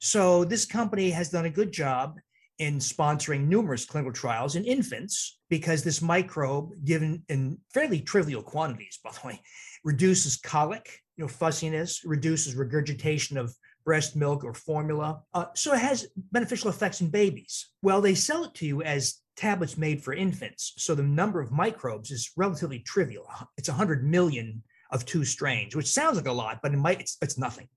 So 0.00 0.44
this 0.44 0.64
company 0.66 1.10
has 1.10 1.30
done 1.30 1.46
a 1.46 1.50
good 1.50 1.72
job 1.72 2.18
in 2.58 2.78
sponsoring 2.78 3.46
numerous 3.46 3.84
clinical 3.84 4.12
trials 4.12 4.56
in 4.56 4.64
infants 4.64 5.38
because 5.50 5.82
this 5.82 6.00
microbe, 6.00 6.72
given 6.84 7.22
in 7.28 7.58
fairly 7.72 8.00
trivial 8.00 8.42
quantities, 8.42 8.98
by 9.02 9.10
the 9.10 9.26
way, 9.26 9.42
reduces 9.84 10.36
colic, 10.36 11.00
you 11.16 11.24
know, 11.24 11.28
fussiness, 11.28 12.04
reduces 12.04 12.54
regurgitation 12.54 13.36
of 13.36 13.54
breast 13.84 14.16
milk 14.16 14.44
or 14.44 14.52
formula. 14.52 15.22
Uh, 15.32 15.46
so 15.54 15.72
it 15.72 15.78
has 15.78 16.08
beneficial 16.32 16.68
effects 16.68 17.00
in 17.00 17.08
babies. 17.08 17.70
Well, 17.82 18.00
they 18.00 18.14
sell 18.14 18.44
it 18.44 18.54
to 18.54 18.66
you 18.66 18.82
as 18.82 19.20
tablets 19.36 19.78
made 19.78 20.02
for 20.02 20.12
infants. 20.12 20.74
So 20.78 20.94
the 20.94 21.02
number 21.02 21.40
of 21.40 21.52
microbes 21.52 22.10
is 22.10 22.32
relatively 22.36 22.80
trivial. 22.80 23.26
It's 23.56 23.68
100 23.68 24.04
million 24.04 24.62
of 24.90 25.04
two 25.04 25.24
strains, 25.24 25.76
which 25.76 25.88
sounds 25.88 26.16
like 26.16 26.26
a 26.26 26.32
lot, 26.32 26.60
but 26.62 26.72
it 26.72 26.78
might, 26.78 27.00
it's, 27.00 27.16
it's 27.22 27.38
nothing. 27.38 27.68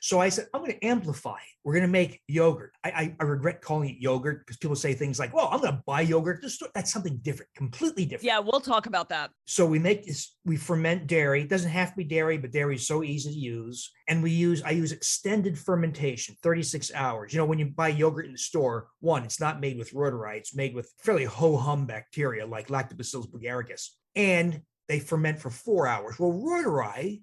So 0.00 0.20
I 0.20 0.28
said, 0.28 0.46
I'm 0.54 0.60
going 0.60 0.72
to 0.72 0.84
amplify. 0.84 1.38
We're 1.64 1.72
going 1.72 1.82
to 1.82 1.88
make 1.88 2.20
yogurt. 2.28 2.72
I, 2.84 2.88
I, 2.90 3.16
I 3.18 3.24
regret 3.24 3.60
calling 3.60 3.90
it 3.90 3.96
yogurt 3.98 4.46
because 4.46 4.56
people 4.56 4.76
say 4.76 4.94
things 4.94 5.18
like, 5.18 5.34
well, 5.34 5.48
I'm 5.50 5.60
going 5.60 5.72
to 5.72 5.82
buy 5.86 6.02
yogurt. 6.02 6.44
That's 6.74 6.92
something 6.92 7.18
different, 7.22 7.50
completely 7.56 8.04
different. 8.04 8.24
Yeah, 8.24 8.38
we'll 8.38 8.60
talk 8.60 8.86
about 8.86 9.08
that. 9.08 9.30
So 9.46 9.66
we 9.66 9.78
make 9.78 10.06
this, 10.06 10.36
we 10.44 10.56
ferment 10.56 11.06
dairy. 11.06 11.42
It 11.42 11.48
doesn't 11.48 11.70
have 11.70 11.90
to 11.90 11.96
be 11.96 12.04
dairy, 12.04 12.38
but 12.38 12.52
dairy 12.52 12.76
is 12.76 12.86
so 12.86 13.02
easy 13.02 13.30
to 13.30 13.36
use. 13.36 13.90
And 14.08 14.22
we 14.22 14.30
use, 14.30 14.62
I 14.62 14.70
use 14.70 14.92
extended 14.92 15.58
fermentation, 15.58 16.36
36 16.42 16.92
hours. 16.94 17.32
You 17.32 17.38
know, 17.38 17.46
when 17.46 17.58
you 17.58 17.66
buy 17.66 17.88
yogurt 17.88 18.26
in 18.26 18.32
the 18.32 18.38
store, 18.38 18.88
one, 19.00 19.24
it's 19.24 19.40
not 19.40 19.60
made 19.60 19.78
with 19.78 19.92
reuteri, 19.92 20.36
it's 20.36 20.54
made 20.54 20.74
with 20.74 20.92
fairly 21.02 21.24
ho 21.24 21.56
hum 21.56 21.86
bacteria 21.86 22.46
like 22.46 22.68
Lactobacillus 22.68 23.28
bulgaricus. 23.28 23.88
And 24.14 24.62
they 24.88 25.00
ferment 25.00 25.38
for 25.38 25.50
four 25.50 25.86
hours. 25.86 26.18
Well, 26.18 26.32
reuteri, 26.32 27.22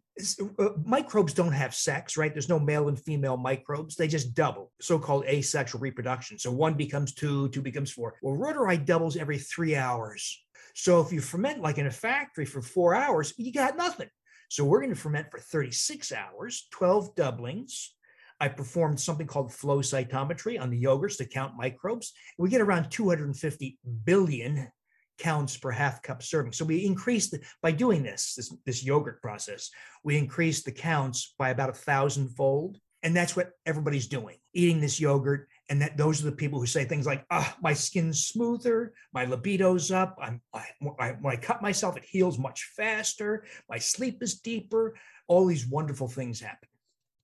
uh, 0.59 0.69
microbes 0.83 1.33
don't 1.33 1.53
have 1.53 1.73
sex, 1.73 2.17
right? 2.17 2.33
There's 2.33 2.49
no 2.49 2.59
male 2.59 2.89
and 2.89 2.99
female 2.99 3.37
microbes. 3.37 3.95
They 3.95 4.07
just 4.07 4.33
double, 4.33 4.71
so 4.81 4.99
called 4.99 5.25
asexual 5.25 5.79
reproduction. 5.79 6.37
So 6.37 6.51
one 6.51 6.73
becomes 6.73 7.13
two, 7.13 7.49
two 7.49 7.61
becomes 7.61 7.91
four. 7.91 8.15
Well, 8.21 8.35
reuteri 8.35 8.85
doubles 8.85 9.15
every 9.15 9.37
three 9.37 9.75
hours. 9.75 10.43
So 10.75 10.99
if 11.01 11.13
you 11.13 11.21
ferment 11.21 11.61
like 11.61 11.77
in 11.77 11.87
a 11.87 11.91
factory 11.91 12.45
for 12.45 12.61
four 12.61 12.95
hours, 12.95 13.33
you 13.37 13.53
got 13.53 13.77
nothing. 13.77 14.09
So 14.49 14.65
we're 14.65 14.81
going 14.81 14.93
to 14.93 14.99
ferment 14.99 15.27
for 15.31 15.39
36 15.39 16.11
hours, 16.11 16.67
12 16.71 17.15
doublings. 17.15 17.95
I 18.39 18.49
performed 18.49 18.99
something 18.99 19.25
called 19.25 19.53
flow 19.53 19.79
cytometry 19.79 20.59
on 20.59 20.69
the 20.69 20.83
yogurts 20.83 21.17
to 21.17 21.25
count 21.25 21.55
microbes. 21.55 22.11
We 22.37 22.49
get 22.49 22.61
around 22.61 22.89
250 22.89 23.77
billion 24.03 24.69
counts 25.17 25.57
per 25.57 25.71
half 25.71 26.01
cup 26.01 26.23
serving. 26.23 26.53
So 26.53 26.65
we 26.65 26.85
increased 26.85 27.31
the, 27.31 27.41
by 27.61 27.71
doing 27.71 28.03
this, 28.03 28.35
this, 28.35 28.53
this 28.65 28.83
yogurt 28.83 29.21
process, 29.21 29.69
we 30.03 30.17
increased 30.17 30.65
the 30.65 30.71
counts 30.71 31.33
by 31.37 31.49
about 31.49 31.69
a 31.69 31.73
thousand 31.73 32.29
fold. 32.29 32.79
And 33.03 33.13
that's 33.13 33.35
what 33.35 33.51
everybody's 33.65 34.07
doing, 34.07 34.37
eating 34.53 34.79
this 34.79 34.97
yogurt. 34.97 35.49
And 35.69 35.81
that 35.81 35.97
those 35.97 36.21
are 36.21 36.29
the 36.29 36.37
people 36.37 36.59
who 36.59 36.65
say 36.65 36.85
things 36.85 37.05
like, 37.05 37.25
ah, 37.31 37.57
my 37.61 37.73
skin's 37.73 38.27
smoother, 38.27 38.93
my 39.13 39.25
libido's 39.25 39.91
up. 39.91 40.17
I'm, 40.21 40.41
I, 40.53 40.67
I, 40.97 41.09
when 41.19 41.33
I 41.33 41.37
cut 41.37 41.61
myself, 41.61 41.97
it 41.97 42.05
heals 42.05 42.39
much 42.39 42.71
faster. 42.77 43.43
My 43.69 43.77
sleep 43.77 44.23
is 44.23 44.39
deeper. 44.39 44.95
All 45.27 45.45
these 45.45 45.67
wonderful 45.67 46.07
things 46.07 46.39
happen. 46.39 46.69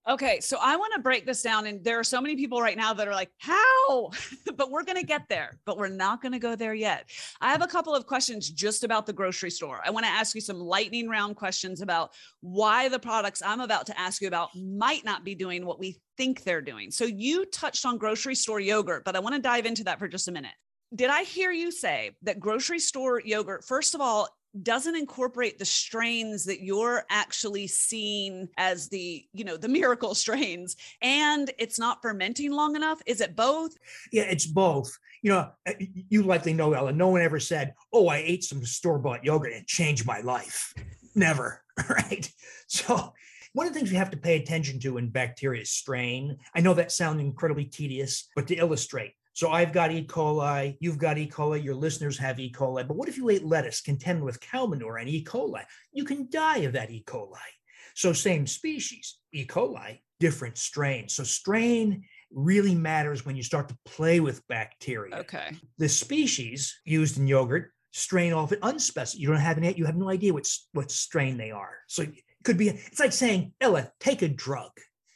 Okay, 0.08 0.40
so 0.40 0.58
I 0.62 0.76
want 0.76 0.94
to 0.96 1.02
break 1.02 1.26
this 1.26 1.44
down. 1.44 1.68
And 1.68 1.84
there 1.84 2.00
are 2.00 2.04
so 2.04 2.22
many 2.22 2.36
people 2.36 2.62
right 2.62 2.78
now 2.78 2.94
that 2.94 3.08
are 3.08 3.14
like, 3.14 3.30
how? 3.38 4.10
but 4.56 4.72
we're 4.72 4.84
going 4.84 4.98
to 4.98 5.06
get 5.06 5.28
there, 5.30 5.60
but 5.66 5.78
we're 5.78 5.90
not 5.90 6.22
going 6.22 6.32
to 6.32 6.40
go 6.40 6.56
there 6.56 6.74
yet. 6.74 7.10
I 7.42 7.52
have 7.52 7.62
a 7.62 7.68
couple 7.68 7.94
of 7.94 8.08
questions 8.08 8.50
just 8.50 8.84
about 8.84 9.06
the 9.06 9.14
grocery 9.14 9.52
store. 9.52 9.82
I 9.86 9.92
want 9.92 10.06
to 10.06 10.12
ask 10.12 10.34
you 10.34 10.42
some 10.42 10.60
lightning 10.60 11.10
round 11.10 11.36
questions 11.36 11.82
about 11.82 12.12
why 12.42 12.90
the 12.90 13.00
products 13.00 13.42
I'm 13.46 13.60
about 13.60 13.86
to 13.88 14.00
ask 14.00 14.22
you 14.22 14.28
about 14.28 14.50
might 14.56 15.06
not 15.06 15.24
be 15.24 15.36
doing 15.36 15.66
what 15.66 15.80
we 15.80 16.00
think 16.18 16.44
they're 16.44 16.62
doing. 16.62 16.92
So 16.92 17.06
you 17.06 17.46
touched 17.46 17.86
on 17.86 17.98
grocery 17.98 18.36
store 18.36 18.60
yogurt, 18.60 19.04
but 19.06 19.16
I 19.16 19.20
want 19.20 19.36
to 19.36 19.42
dive 19.42 19.66
into 19.66 19.84
that 19.84 20.00
for 20.00 20.08
just 20.08 20.28
a 20.28 20.32
minute. 20.32 20.54
Did 20.96 21.12
I 21.12 21.22
hear 21.24 21.52
you 21.52 21.72
say 21.72 22.16
that 22.24 22.40
grocery 22.40 22.80
store 22.80 23.22
yogurt, 23.24 23.64
first 23.64 23.94
of 23.94 24.02
all, 24.02 24.28
doesn't 24.64 24.96
incorporate 24.96 25.60
the 25.60 25.66
strains 25.66 26.46
that 26.46 26.62
you're 26.62 27.04
actually 27.10 27.68
seeing 27.68 28.50
as 28.58 28.90
the 28.90 29.26
you 29.34 29.44
know 29.44 29.58
the 29.58 29.68
miracle 29.80 30.16
strains 30.16 30.76
and 31.02 31.52
it's 31.58 31.80
not 31.80 32.02
fermenting 32.02 32.52
long 32.52 32.76
enough? 32.76 33.02
Is 33.06 33.22
it 33.22 33.36
both? 33.36 33.76
Yeah 34.12 34.24
it's 34.24 34.46
both. 34.46 34.98
You 35.22 35.32
know 35.32 35.52
uh, 35.68 35.74
you 35.80 36.24
likely 36.24 36.54
know 36.54 36.74
ella 36.74 36.92
no 36.92 37.10
one 37.10 37.22
ever 37.22 37.40
said 37.40 37.74
oh 37.94 38.08
i 38.08 38.18
ate 38.18 38.44
some 38.44 38.64
store-bought 38.66 39.24
yogurt 39.24 39.54
and 39.54 39.68
changed 39.68 40.06
my 40.06 40.22
life. 40.22 40.74
Never 41.16 41.64
right? 41.90 42.32
So 42.68 43.14
one 43.54 43.66
of 43.68 43.74
the 43.74 43.80
things 43.80 43.92
we 43.92 43.98
have 43.98 44.12
to 44.12 44.18
pay 44.18 44.38
attention 44.38 44.80
to 44.80 44.98
in 44.98 45.10
bacteria 45.10 45.66
strain 45.66 46.38
i 46.56 46.62
know 46.62 46.74
that 46.74 46.92
sounds 46.92 47.20
incredibly 47.20 47.66
tedious 47.66 48.30
but 48.36 48.48
to 48.48 48.56
illustrate 48.56 49.14
so 49.40 49.52
I've 49.52 49.72
got 49.72 49.94
E. 49.94 50.06
coli, 50.06 50.76
you've 50.82 50.98
got 50.98 51.18
E. 51.18 51.26
coli, 51.26 51.64
your 51.64 51.74
listeners 51.74 52.18
have 52.18 52.42
E. 52.42 52.52
coli. 52.52 52.86
But 52.86 52.98
what 52.98 53.08
if 53.08 53.16
you 53.16 53.30
ate 53.30 53.46
lettuce 53.46 53.80
contaminated 53.80 54.26
with 54.26 54.42
cow 54.42 54.66
manure 54.66 54.98
and 54.98 55.08
E. 55.08 55.24
coli? 55.24 55.64
You 55.94 56.04
can 56.04 56.28
die 56.30 56.58
of 56.58 56.74
that 56.74 56.92
E. 56.92 57.06
coli. 57.08 57.38
So 57.96 58.12
same 58.12 58.46
species, 58.46 59.18
E. 59.32 59.46
coli, 59.46 60.02
different 60.20 60.58
strain. 60.58 61.08
So 61.08 61.24
strain 61.24 62.04
really 62.34 62.76
matters 62.76 63.26
when 63.26 63.38
you 63.38 63.44
start 63.44 63.70
to 63.70 63.78
play 63.86 64.20
with 64.20 64.46
bacteria. 64.50 65.16
Okay. 65.20 65.56
The 65.78 65.88
species 65.88 66.78
used 66.84 67.18
in 67.18 67.26
yogurt 67.26 67.72
strain 67.92 68.34
off 68.34 68.52
it 68.52 68.60
unspecified. 68.62 69.22
You 69.22 69.30
don't 69.30 69.38
have 69.38 69.58
any, 69.58 69.74
you 69.74 69.86
have 69.86 69.96
no 69.96 70.10
idea 70.10 70.34
what, 70.34 70.50
what 70.74 70.92
strain 70.92 71.38
they 71.38 71.52
are. 71.52 71.78
So 71.88 72.02
it 72.02 72.12
could 72.44 72.58
be, 72.58 72.68
it's 72.68 73.00
like 73.00 73.14
saying, 73.14 73.54
Ella, 73.62 73.90
take 74.02 74.22
a 74.22 74.28
drug. 74.28 74.72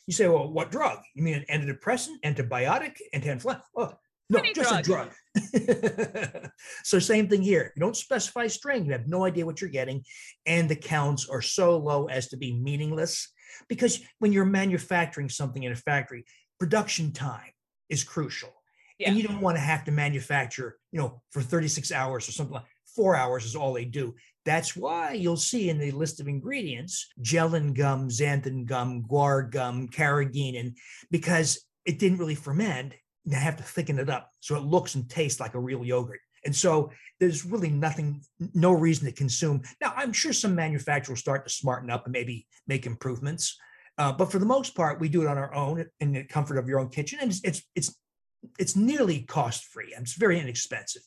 You 0.07 0.13
say, 0.13 0.29
well, 0.29 0.49
what 0.49 0.71
drug? 0.71 0.99
You 1.13 1.23
mean 1.23 1.43
an 1.45 1.61
antidepressant, 1.61 2.21
antibiotic, 2.23 2.95
anti-inflammatory? 3.13 3.67
Oh, 3.75 3.93
no, 4.29 4.41
just 4.53 4.83
drug. 4.83 5.09
a 5.53 5.59
drug. 5.59 6.49
so 6.83 6.99
same 6.99 7.27
thing 7.27 7.41
here. 7.41 7.73
You 7.75 7.81
don't 7.81 7.95
specify 7.95 8.47
strain. 8.47 8.85
You 8.85 8.93
have 8.93 9.07
no 9.07 9.25
idea 9.25 9.45
what 9.45 9.61
you're 9.61 9.69
getting, 9.69 10.03
and 10.45 10.69
the 10.69 10.75
counts 10.75 11.29
are 11.29 11.41
so 11.41 11.77
low 11.77 12.07
as 12.07 12.29
to 12.29 12.37
be 12.37 12.53
meaningless. 12.53 13.29
Because 13.69 14.01
when 14.19 14.33
you're 14.33 14.45
manufacturing 14.45 15.29
something 15.29 15.63
in 15.63 15.71
a 15.71 15.75
factory, 15.75 16.25
production 16.59 17.11
time 17.11 17.51
is 17.89 18.03
crucial. 18.03 18.49
Yeah. 18.97 19.09
And 19.09 19.17
you 19.17 19.23
don't 19.27 19.41
want 19.41 19.57
to 19.57 19.61
have 19.61 19.83
to 19.85 19.91
manufacture, 19.91 20.77
you 20.91 20.99
know, 20.99 21.21
for 21.31 21.41
36 21.41 21.91
hours 21.91 22.27
or 22.27 22.31
something 22.31 22.53
like 22.53 22.65
four 22.95 23.15
hours 23.15 23.45
is 23.45 23.55
all 23.55 23.73
they 23.73 23.85
do. 23.85 24.15
That's 24.45 24.75
why 24.75 25.13
you'll 25.13 25.37
see 25.37 25.69
in 25.69 25.77
the 25.77 25.91
list 25.91 26.19
of 26.19 26.27
ingredients 26.27 27.07
gellan 27.21 27.73
gum, 27.73 28.09
xanthan 28.09 28.65
gum, 28.65 29.03
guar 29.03 29.49
gum, 29.49 29.87
carrageenan, 29.87 30.75
because 31.11 31.65
it 31.85 31.99
didn't 31.99 32.17
really 32.17 32.35
ferment 32.35 32.93
you 33.25 33.35
have 33.35 33.57
to 33.57 33.63
thicken 33.63 33.99
it 33.99 34.09
up 34.09 34.31
so 34.39 34.55
it 34.55 34.63
looks 34.63 34.95
and 34.95 35.09
tastes 35.09 35.39
like 35.39 35.53
a 35.53 35.59
real 35.59 35.83
yogurt. 35.83 36.19
And 36.45 36.55
so 36.55 36.91
there's 37.19 37.45
really 37.45 37.69
nothing, 37.69 38.21
no 38.53 38.71
reason 38.73 39.05
to 39.05 39.13
consume. 39.13 39.61
Now, 39.79 39.93
I'm 39.95 40.11
sure 40.11 40.33
some 40.33 40.55
manufacturers 40.55 41.19
start 41.19 41.45
to 41.45 41.53
smarten 41.53 41.89
up 41.89 42.05
and 42.05 42.11
maybe 42.11 42.47
make 42.67 42.85
improvements. 42.85 43.57
Uh, 43.97 44.11
but 44.11 44.31
for 44.31 44.39
the 44.39 44.45
most 44.45 44.75
part, 44.75 44.99
we 44.99 45.07
do 45.07 45.21
it 45.21 45.27
on 45.27 45.37
our 45.37 45.53
own 45.53 45.85
in 45.99 46.13
the 46.13 46.23
comfort 46.23 46.57
of 46.57 46.67
your 46.67 46.79
own 46.79 46.89
kitchen. 46.89 47.19
And 47.21 47.31
it's, 47.31 47.41
it's, 47.43 47.63
it's, 47.75 47.95
it's 48.59 48.75
nearly 48.75 49.21
cost 49.21 49.65
free 49.65 49.93
and 49.95 50.03
it's 50.03 50.15
very 50.15 50.39
inexpensive. 50.39 51.03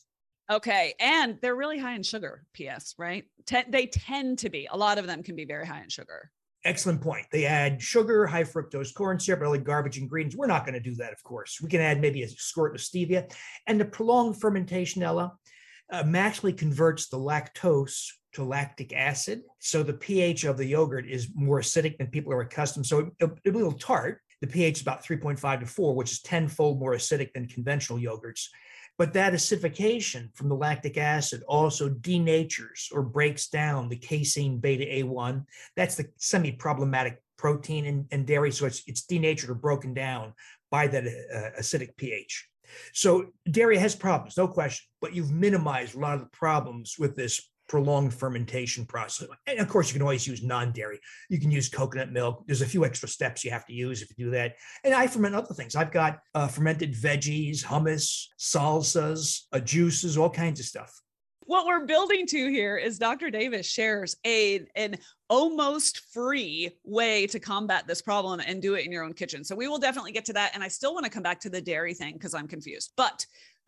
Okay. 0.49 0.93
And 0.99 1.37
they're 1.41 1.55
really 1.55 1.77
high 1.77 1.93
in 1.93 2.03
sugar, 2.03 2.45
PS, 2.55 2.95
right? 2.97 3.25
They 3.67 3.87
tend 3.87 4.39
to 4.39 4.49
be. 4.49 4.67
A 4.71 4.77
lot 4.77 4.97
of 4.97 5.05
them 5.05 5.21
can 5.21 5.35
be 5.35 5.45
very 5.45 5.67
high 5.67 5.81
in 5.81 5.89
sugar. 5.89 6.31
Excellent 6.67 6.99
point. 6.99 7.25
They 7.31 7.45
add 7.45 7.81
sugar, 7.81 8.27
high 8.27 8.43
fructose 8.43 8.93
corn 8.93 9.21
syrup, 9.21 9.39
really 9.39 9.57
garbage 9.57 9.97
ingredients. 9.97 10.35
We're 10.35 10.47
not 10.47 10.65
going 10.65 10.73
to 10.73 10.81
do 10.81 10.95
that, 10.95 11.13
of 11.13 11.23
course. 11.23 11.61
We 11.61 11.69
can 11.69 11.79
add 11.79 12.01
maybe 12.01 12.23
a 12.23 12.27
squirt 12.27 12.75
of 12.75 12.81
stevia. 12.81 13.33
And 13.67 13.79
the 13.79 13.85
prolonged 13.85 14.41
fermentation, 14.41 15.01
Ella, 15.01 15.31
uh, 15.93 16.03
maximally 16.03 16.57
converts 16.57 17.07
the 17.07 17.17
lactose 17.17 18.09
to 18.33 18.43
lactic 18.43 18.91
acid. 18.91 19.43
So 19.59 19.81
the 19.81 19.93
pH 19.93 20.43
of 20.43 20.57
the 20.57 20.65
yogurt 20.65 21.09
is 21.09 21.29
more 21.33 21.61
acidic 21.61 21.97
than 21.99 22.07
people 22.07 22.33
are 22.33 22.41
accustomed. 22.41 22.85
So 22.85 23.11
a 23.21 23.29
little 23.45 23.71
tart. 23.71 24.19
The 24.41 24.47
pH 24.47 24.75
is 24.75 24.81
about 24.81 25.05
3.5 25.05 25.61
to 25.61 25.65
4, 25.65 25.95
which 25.95 26.11
is 26.11 26.21
tenfold 26.21 26.81
more 26.81 26.95
acidic 26.95 27.31
than 27.31 27.47
conventional 27.47 27.97
yogurts. 27.97 28.49
But 28.97 29.13
that 29.13 29.33
acidification 29.33 30.35
from 30.35 30.49
the 30.49 30.55
lactic 30.55 30.97
acid 30.97 31.43
also 31.47 31.89
denatures 31.89 32.91
or 32.91 33.03
breaks 33.03 33.47
down 33.47 33.89
the 33.89 33.95
casein 33.95 34.59
beta 34.59 34.85
A1. 34.85 35.45
That's 35.75 35.95
the 35.95 36.09
semi 36.17 36.51
problematic 36.51 37.21
protein 37.37 37.85
in, 37.85 38.07
in, 38.11 38.25
dairy. 38.25 38.51
So 38.51 38.65
it's, 38.65 38.81
it's 38.87 39.03
denatured 39.03 39.51
or 39.51 39.55
broken 39.55 39.93
down 39.93 40.33
by 40.71 40.87
that 40.87 41.05
uh, 41.05 41.59
acidic 41.61 41.95
pH. 41.95 42.47
So 42.93 43.27
dairy 43.49 43.77
has 43.77 43.95
problems, 43.95 44.35
no 44.35 44.47
question, 44.47 44.87
but 44.99 45.13
you've 45.13 45.31
minimized 45.31 45.95
a 45.95 45.99
lot 45.99 46.15
of 46.15 46.21
the 46.21 46.29
problems 46.33 46.95
with 46.99 47.15
this 47.15 47.49
prolonged 47.67 48.13
fermentation 48.13 48.85
process. 48.85 49.27
And 49.45 49.59
of 49.59 49.67
course, 49.67 49.89
you 49.89 49.93
can 49.93 50.01
always 50.01 50.27
use 50.27 50.43
non-dairy. 50.43 50.99
You 51.29 51.39
can 51.39 51.51
use 51.51 51.69
coconut 51.69 52.11
milk. 52.11 52.43
There's 52.45 52.61
a 52.61 52.65
few 52.65 52.85
extra 52.85 53.09
steps 53.09 53.43
you 53.43 53.51
have 53.51 53.65
to 53.65 53.73
use 53.73 54.01
if 54.01 54.09
you 54.09 54.25
do 54.25 54.31
that. 54.31 54.55
And 54.83 54.93
I 54.93 55.07
ferment 55.07 55.35
other 55.35 55.53
things. 55.53 55.75
I've 55.75 55.91
got 55.91 56.19
uh, 56.33 56.47
fermented 56.47 56.93
veggies, 56.93 57.63
hummus, 57.63 58.27
salsas, 58.39 59.41
uh, 59.51 59.59
juices, 59.59 60.17
all 60.17 60.29
kinds 60.29 60.59
of 60.59 60.65
stuff. 60.65 60.93
What 61.41 61.65
we're 61.65 61.85
building 61.85 62.25
to 62.27 62.49
here 62.49 62.75
is 62.75 62.99
Dr. 62.99 63.29
Davis 63.29 63.65
shares 63.65 64.17
a 64.25 64.65
an 64.75 64.97
almost 65.29 66.01
free 66.13 66.71
way 66.83 67.25
to 67.27 67.39
combat 67.39 67.87
this 67.87 68.01
problem 68.01 68.41
and 68.41 68.61
do 68.61 68.73
it 68.73 68.85
in 68.85 68.91
your 68.91 69.05
own 69.05 69.13
kitchen. 69.13 69.45
So 69.45 69.55
we 69.55 69.69
will 69.69 69.77
definitely 69.77 70.11
get 70.11 70.25
to 70.25 70.33
that. 70.33 70.51
And 70.53 70.61
I 70.61 70.67
still 70.67 70.93
want 70.93 71.05
to 71.05 71.09
come 71.09 71.23
back 71.23 71.39
to 71.41 71.49
the 71.49 71.61
dairy 71.61 71.93
thing 71.93 72.13
because 72.13 72.33
I'm 72.33 72.49
confused. 72.49 72.91
But 72.97 73.25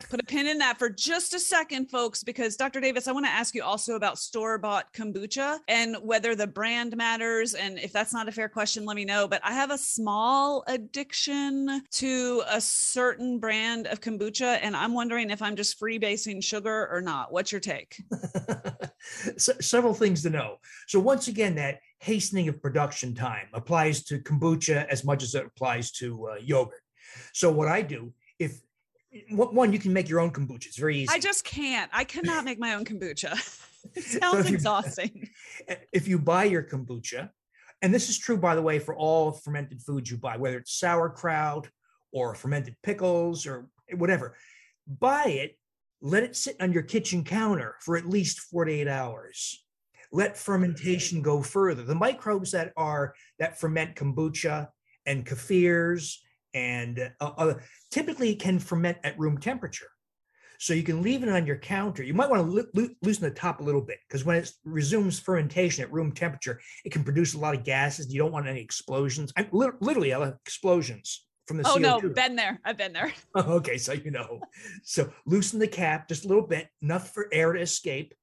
put 0.08 0.20
a 0.20 0.24
pin 0.24 0.46
in 0.46 0.58
that 0.58 0.78
for 0.78 0.88
just 0.88 1.34
a 1.34 1.40
second, 1.40 1.90
folks, 1.90 2.22
because 2.22 2.56
Dr. 2.56 2.80
Davis, 2.80 3.08
I 3.08 3.12
want 3.12 3.26
to 3.26 3.30
ask 3.30 3.54
you 3.54 3.62
also 3.62 3.94
about 3.94 4.18
store 4.18 4.58
bought 4.58 4.92
kombucha 4.92 5.58
and 5.68 5.96
whether 6.02 6.34
the 6.34 6.46
brand 6.46 6.96
matters. 6.96 7.54
And 7.54 7.78
if 7.78 7.92
that's 7.92 8.12
not 8.12 8.28
a 8.28 8.32
fair 8.32 8.48
question, 8.48 8.84
let 8.84 8.96
me 8.96 9.04
know. 9.04 9.28
But 9.28 9.40
I 9.44 9.52
have 9.52 9.70
a 9.70 9.78
small 9.78 10.64
addiction 10.66 11.82
to 11.92 12.42
a 12.48 12.60
certain 12.60 13.38
brand 13.38 13.86
of 13.86 14.00
kombucha, 14.00 14.58
and 14.62 14.76
I'm 14.76 14.94
wondering 14.94 15.30
if 15.30 15.42
I'm 15.42 15.56
just 15.56 15.80
freebasing 15.80 16.42
sugar 16.42 16.88
or 16.90 17.00
not. 17.00 17.32
What's 17.32 17.52
your 17.52 17.60
take? 17.60 18.00
so, 19.36 19.52
several 19.60 19.94
things 19.94 20.22
to 20.22 20.30
know. 20.30 20.56
So, 20.86 21.00
once 21.00 21.28
again, 21.28 21.54
that 21.56 21.80
hastening 21.98 22.48
of 22.48 22.62
production 22.62 23.14
time 23.14 23.48
applies 23.52 24.04
to 24.04 24.18
kombucha 24.18 24.86
as 24.86 25.04
much 25.04 25.22
as 25.22 25.34
it 25.34 25.46
applies 25.46 25.90
to 25.92 26.28
uh, 26.28 26.34
yogurt. 26.40 26.82
So, 27.32 27.50
what 27.50 27.68
I 27.68 27.82
do, 27.82 28.12
if 28.38 28.60
one, 29.30 29.72
you 29.72 29.78
can 29.78 29.92
make 29.92 30.08
your 30.08 30.20
own 30.20 30.30
kombucha. 30.30 30.66
It's 30.66 30.78
very 30.78 30.98
easy. 30.98 31.12
I 31.12 31.18
just 31.18 31.44
can't. 31.44 31.90
I 31.92 32.04
cannot 32.04 32.44
make 32.44 32.58
my 32.58 32.74
own 32.74 32.84
kombucha. 32.84 33.32
it 33.94 34.04
sounds 34.04 34.32
so 34.32 34.38
if 34.38 34.50
exhausting. 34.50 35.28
You, 35.68 35.76
if 35.92 36.08
you 36.08 36.18
buy 36.18 36.44
your 36.44 36.62
kombucha, 36.62 37.30
and 37.82 37.92
this 37.94 38.08
is 38.08 38.18
true, 38.18 38.36
by 38.36 38.54
the 38.54 38.62
way, 38.62 38.78
for 38.78 38.94
all 38.94 39.32
fermented 39.32 39.82
foods 39.82 40.10
you 40.10 40.16
buy, 40.16 40.36
whether 40.36 40.58
it's 40.58 40.78
sauerkraut 40.78 41.68
or 42.12 42.34
fermented 42.34 42.76
pickles 42.82 43.46
or 43.46 43.68
whatever, 43.96 44.36
buy 44.86 45.24
it, 45.24 45.56
let 46.02 46.22
it 46.22 46.36
sit 46.36 46.56
on 46.60 46.72
your 46.72 46.82
kitchen 46.82 47.24
counter 47.24 47.76
for 47.80 47.96
at 47.96 48.06
least 48.06 48.40
48 48.40 48.86
hours. 48.86 49.64
Let 50.12 50.36
fermentation 50.36 51.22
go 51.22 51.42
further. 51.42 51.82
The 51.82 51.94
microbes 51.94 52.50
that 52.52 52.72
are 52.76 53.14
that 53.38 53.60
ferment 53.60 53.96
kombucha 53.96 54.68
and 55.06 55.24
kefirs 55.24 56.16
and 56.54 57.12
uh, 57.20 57.30
uh, 57.36 57.54
typically 57.90 58.34
can 58.34 58.58
ferment 58.58 58.98
at 59.04 59.18
room 59.18 59.38
temperature. 59.38 59.88
So 60.58 60.74
you 60.74 60.82
can 60.82 61.00
leave 61.00 61.22
it 61.22 61.30
on 61.30 61.46
your 61.46 61.56
counter. 61.56 62.02
You 62.02 62.12
might 62.12 62.28
want 62.28 62.44
to 62.44 62.68
lo- 62.74 62.88
loosen 63.02 63.24
the 63.24 63.30
top 63.30 63.60
a 63.60 63.64
little 63.64 63.80
bit 63.80 63.98
because 64.06 64.26
when 64.26 64.36
it 64.36 64.52
resumes 64.64 65.18
fermentation 65.18 65.82
at 65.82 65.92
room 65.92 66.12
temperature, 66.12 66.60
it 66.84 66.92
can 66.92 67.02
produce 67.02 67.32
a 67.32 67.38
lot 67.38 67.54
of 67.54 67.64
gases. 67.64 68.12
You 68.12 68.20
don't 68.20 68.32
want 68.32 68.46
any 68.46 68.60
explosions. 68.60 69.32
I'm 69.36 69.48
li- 69.52 69.70
literally 69.80 70.12
Ella, 70.12 70.36
explosions 70.44 71.26
from 71.46 71.56
the 71.56 71.66
oh 71.66 71.76
CO2. 71.78 71.80
no 71.80 72.08
been 72.10 72.36
there 72.36 72.60
i've 72.64 72.76
been 72.76 72.92
there 72.92 73.12
okay 73.36 73.76
so 73.76 73.92
you 73.92 74.12
know 74.12 74.38
so 74.84 75.10
loosen 75.26 75.58
the 75.58 75.66
cap 75.66 76.06
just 76.06 76.24
a 76.24 76.28
little 76.28 76.46
bit 76.46 76.68
enough 76.80 77.12
for 77.12 77.26
air 77.32 77.52
to 77.52 77.60
escape 77.60 78.14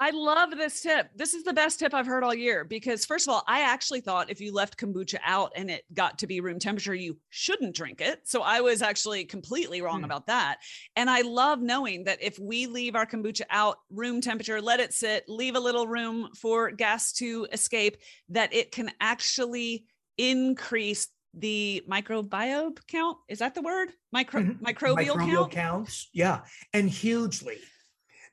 I 0.00 0.10
love 0.10 0.50
this 0.50 0.80
tip. 0.80 1.08
This 1.14 1.34
is 1.34 1.44
the 1.44 1.52
best 1.52 1.78
tip 1.78 1.94
I've 1.94 2.06
heard 2.06 2.24
all 2.24 2.34
year 2.34 2.64
because, 2.64 3.04
first 3.04 3.28
of 3.28 3.34
all, 3.34 3.44
I 3.46 3.60
actually 3.60 4.00
thought 4.00 4.30
if 4.30 4.40
you 4.40 4.52
left 4.52 4.76
kombucha 4.76 5.18
out 5.24 5.52
and 5.54 5.70
it 5.70 5.84
got 5.94 6.18
to 6.18 6.26
be 6.26 6.40
room 6.40 6.58
temperature, 6.58 6.94
you 6.94 7.16
shouldn't 7.30 7.76
drink 7.76 8.00
it. 8.00 8.20
So 8.24 8.42
I 8.42 8.60
was 8.60 8.82
actually 8.82 9.24
completely 9.24 9.82
wrong 9.82 10.00
hmm. 10.00 10.04
about 10.04 10.26
that. 10.26 10.58
And 10.96 11.08
I 11.08 11.20
love 11.20 11.60
knowing 11.60 12.04
that 12.04 12.22
if 12.22 12.38
we 12.38 12.66
leave 12.66 12.96
our 12.96 13.06
kombucha 13.06 13.42
out 13.50 13.78
room 13.88 14.20
temperature, 14.20 14.60
let 14.60 14.80
it 14.80 14.92
sit, 14.92 15.24
leave 15.28 15.54
a 15.54 15.60
little 15.60 15.86
room 15.86 16.30
for 16.40 16.72
gas 16.72 17.12
to 17.14 17.46
escape, 17.52 17.96
that 18.30 18.52
it 18.52 18.72
can 18.72 18.90
actually 19.00 19.84
increase 20.18 21.06
the 21.36 21.82
microbiome 21.88 22.78
count. 22.88 23.18
Is 23.28 23.38
that 23.38 23.54
the 23.54 23.62
word? 23.62 23.90
Micro 24.12 24.42
mm-hmm. 24.42 24.64
microbial, 24.64 25.16
microbial 25.16 25.34
count? 25.34 25.52
counts. 25.52 26.08
Yeah. 26.12 26.40
And 26.72 26.90
hugely. 26.90 27.58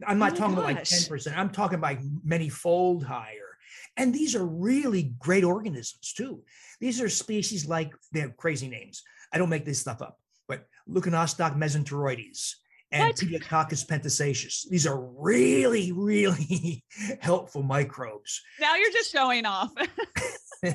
I'm 0.07 0.19
not 0.19 0.33
oh 0.33 0.35
talking 0.35 0.55
gosh. 0.55 0.71
about 0.71 0.75
like 0.75 0.83
10%. 0.83 1.37
I'm 1.37 1.49
talking 1.49 1.77
about 1.79 1.97
many 2.23 2.49
fold 2.49 3.03
higher. 3.03 3.57
And 3.97 4.13
these 4.13 4.35
are 4.35 4.45
really 4.45 5.13
great 5.19 5.43
organisms 5.43 6.13
too. 6.13 6.43
These 6.79 7.01
are 7.01 7.09
species 7.09 7.67
like 7.67 7.93
they 8.11 8.21
have 8.21 8.37
crazy 8.37 8.67
names. 8.67 9.03
I 9.33 9.37
don't 9.37 9.49
make 9.49 9.65
this 9.65 9.79
stuff 9.79 10.01
up, 10.01 10.17
but 10.47 10.65
Leuconostoc 10.89 11.57
mesenteroides 11.57 12.55
and 12.91 13.13
Pediococcus 13.15 13.85
pentosaceus. 13.85 14.67
These 14.69 14.85
are 14.85 14.99
really, 15.17 15.91
really 15.91 16.83
helpful 17.19 17.63
microbes. 17.63 18.41
Now 18.59 18.75
you're 18.75 18.91
just 18.91 19.11
showing 19.11 19.45
off. 19.45 19.71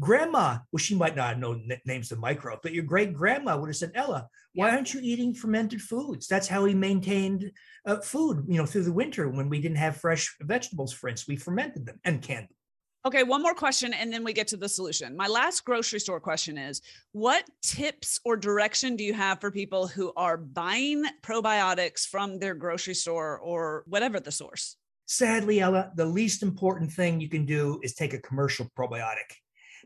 grandma, 0.00 0.58
well, 0.70 0.78
she 0.78 0.94
might 0.94 1.16
not 1.16 1.38
know 1.38 1.60
names 1.86 2.12
of 2.12 2.18
microbes, 2.18 2.60
but 2.62 2.72
your 2.72 2.84
great 2.84 3.12
grandma 3.14 3.56
would 3.56 3.68
have 3.68 3.76
said, 3.76 3.92
Ella, 3.94 4.28
why 4.54 4.70
aren't 4.70 4.92
you 4.92 5.00
eating 5.02 5.34
fermented 5.34 5.80
foods? 5.80 6.28
That's 6.28 6.48
how 6.48 6.62
we 6.62 6.74
maintained 6.74 7.50
uh, 7.86 8.00
food, 8.00 8.44
you 8.48 8.58
know, 8.58 8.66
through 8.66 8.84
the 8.84 8.92
winter 8.92 9.28
when 9.28 9.48
we 9.48 9.60
didn't 9.60 9.78
have 9.78 9.96
fresh 9.96 10.34
vegetables, 10.42 10.92
for 10.92 11.08
instance. 11.08 11.28
We 11.28 11.36
fermented 11.36 11.86
them 11.86 11.98
and 12.04 12.20
canned 12.22 12.48
them. 12.48 12.56
Okay, 13.04 13.24
one 13.24 13.42
more 13.42 13.54
question 13.54 13.92
and 13.94 14.12
then 14.12 14.22
we 14.22 14.32
get 14.32 14.46
to 14.48 14.56
the 14.56 14.68
solution. 14.68 15.16
My 15.16 15.26
last 15.26 15.64
grocery 15.64 15.98
store 15.98 16.20
question 16.20 16.56
is 16.56 16.80
What 17.10 17.44
tips 17.60 18.20
or 18.24 18.36
direction 18.36 18.94
do 18.94 19.02
you 19.02 19.12
have 19.12 19.40
for 19.40 19.50
people 19.50 19.88
who 19.88 20.12
are 20.16 20.36
buying 20.36 21.04
probiotics 21.20 22.06
from 22.06 22.38
their 22.38 22.54
grocery 22.54 22.94
store 22.94 23.40
or 23.40 23.82
whatever 23.88 24.20
the 24.20 24.30
source? 24.30 24.76
Sadly, 25.06 25.58
Ella, 25.58 25.90
the 25.96 26.06
least 26.06 26.44
important 26.44 26.92
thing 26.92 27.20
you 27.20 27.28
can 27.28 27.44
do 27.44 27.80
is 27.82 27.94
take 27.94 28.14
a 28.14 28.20
commercial 28.20 28.70
probiotic 28.78 29.34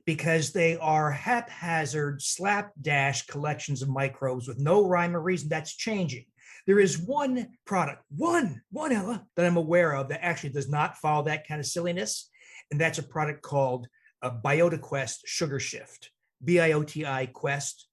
because 0.04 0.52
they 0.52 0.76
are 0.76 1.10
haphazard, 1.10 2.20
slapdash 2.20 3.26
collections 3.26 3.80
of 3.80 3.88
microbes 3.88 4.46
with 4.46 4.58
no 4.58 4.86
rhyme 4.86 5.16
or 5.16 5.20
reason. 5.20 5.48
That's 5.48 5.74
changing. 5.74 6.26
There 6.66 6.78
is 6.78 6.98
one 6.98 7.48
product, 7.64 8.02
one, 8.10 8.60
one 8.70 8.92
Ella, 8.92 9.24
that 9.36 9.46
I'm 9.46 9.56
aware 9.56 9.94
of 9.94 10.10
that 10.10 10.24
actually 10.24 10.50
does 10.50 10.68
not 10.68 10.98
follow 10.98 11.24
that 11.24 11.48
kind 11.48 11.60
of 11.60 11.66
silliness. 11.66 12.28
And 12.70 12.80
that's 12.80 12.98
a 12.98 13.02
product 13.02 13.42
called 13.42 13.88
a 14.22 14.30
BiotiQuest 14.30 15.18
Sugar 15.24 15.60
Shift, 15.60 16.10
B 16.44 16.60
I 16.60 16.72
O 16.72 16.82
T 16.82 17.06
I 17.06 17.26
Quest 17.26 17.88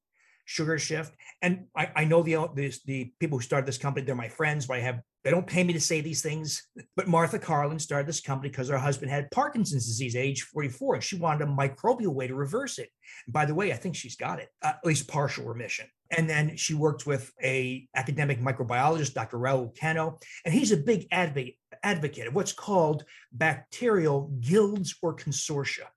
Sugar 0.46 0.80
Shift. 0.80 1.14
And 1.42 1.66
I, 1.76 1.92
I 1.96 2.06
know 2.06 2.24
the, 2.24 2.50
the, 2.56 2.74
the 2.86 3.14
people 3.20 3.38
who 3.38 3.44
started 3.44 3.68
this 3.68 3.78
company, 3.78 4.06
they're 4.06 4.16
my 4.16 4.30
friends, 4.30 4.66
but 4.66 4.78
I 4.78 4.82
have 4.82 5.02
they 5.24 5.32
don't 5.32 5.48
pay 5.48 5.64
me 5.64 5.74
to 5.74 5.80
say 5.80 6.02
these 6.02 6.22
things. 6.22 6.68
But 6.96 7.08
Martha 7.08 7.40
Carlin 7.40 7.80
started 7.80 8.08
this 8.08 8.20
company 8.20 8.50
because 8.50 8.68
her 8.70 8.78
husband 8.78 9.10
had 9.10 9.32
Parkinson's 9.32 9.88
disease, 9.88 10.16
age 10.16 10.42
44, 10.44 10.96
and 10.96 11.04
she 11.04 11.16
wanted 11.16 11.48
a 11.48 11.52
microbial 11.52 12.14
way 12.14 12.28
to 12.28 12.36
reverse 12.36 12.78
it. 12.78 12.90
And 13.26 13.34
by 13.34 13.46
the 13.46 13.56
way, 13.56 13.72
I 13.72 13.78
think 13.78 13.96
she's 13.96 14.18
got 14.18 14.40
it, 14.40 14.50
uh, 14.62 14.74
at 14.76 14.86
least 14.86 15.08
partial 15.08 15.46
remission. 15.46 15.88
And 16.16 16.30
then 16.30 16.56
she 16.56 16.76
worked 16.76 17.08
with 17.08 17.32
a 17.44 17.88
academic 17.96 18.40
microbiologist, 18.40 19.14
Dr. 19.14 19.38
Raul 19.38 19.78
Cano, 19.78 20.20
and 20.46 20.54
he's 20.54 20.72
a 20.72 20.78
big 20.78 21.08
advocate, 21.12 21.56
advocate 21.82 22.28
of 22.28 22.36
what's 22.36 22.54
called 22.54 23.04
bacterial 23.32 24.32
guilds 24.40 24.96
or 25.02 25.16
consortia. 25.16 25.88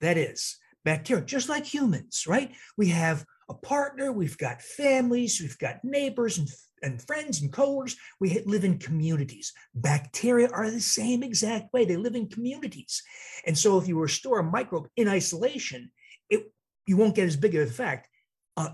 That 0.00 0.16
is, 0.16 0.56
bacteria, 0.84 1.24
just 1.24 1.48
like 1.48 1.66
humans, 1.66 2.24
right? 2.26 2.52
We 2.78 2.88
have 2.88 3.24
a 3.50 3.54
partner, 3.54 4.10
we've 4.10 4.38
got 4.38 4.62
families, 4.62 5.40
we've 5.40 5.58
got 5.58 5.84
neighbors 5.84 6.38
and 6.38 6.48
and 6.80 7.02
friends 7.02 7.42
and 7.42 7.52
coworkers. 7.52 7.96
We 8.20 8.40
live 8.46 8.62
in 8.62 8.78
communities. 8.78 9.52
Bacteria 9.74 10.48
are 10.50 10.70
the 10.70 10.80
same 10.80 11.24
exact 11.24 11.72
way. 11.72 11.84
They 11.84 11.96
live 11.96 12.14
in 12.14 12.28
communities. 12.28 13.02
And 13.44 13.58
so 13.58 13.78
if 13.78 13.88
you 13.88 13.98
restore 13.98 14.38
a 14.38 14.44
microbe 14.44 14.86
in 14.94 15.08
isolation, 15.08 15.90
it 16.30 16.52
you 16.86 16.96
won't 16.96 17.16
get 17.16 17.26
as 17.26 17.36
big 17.36 17.56
of 17.56 17.62
an 17.62 17.68
effect 17.68 18.08
uh, 18.56 18.70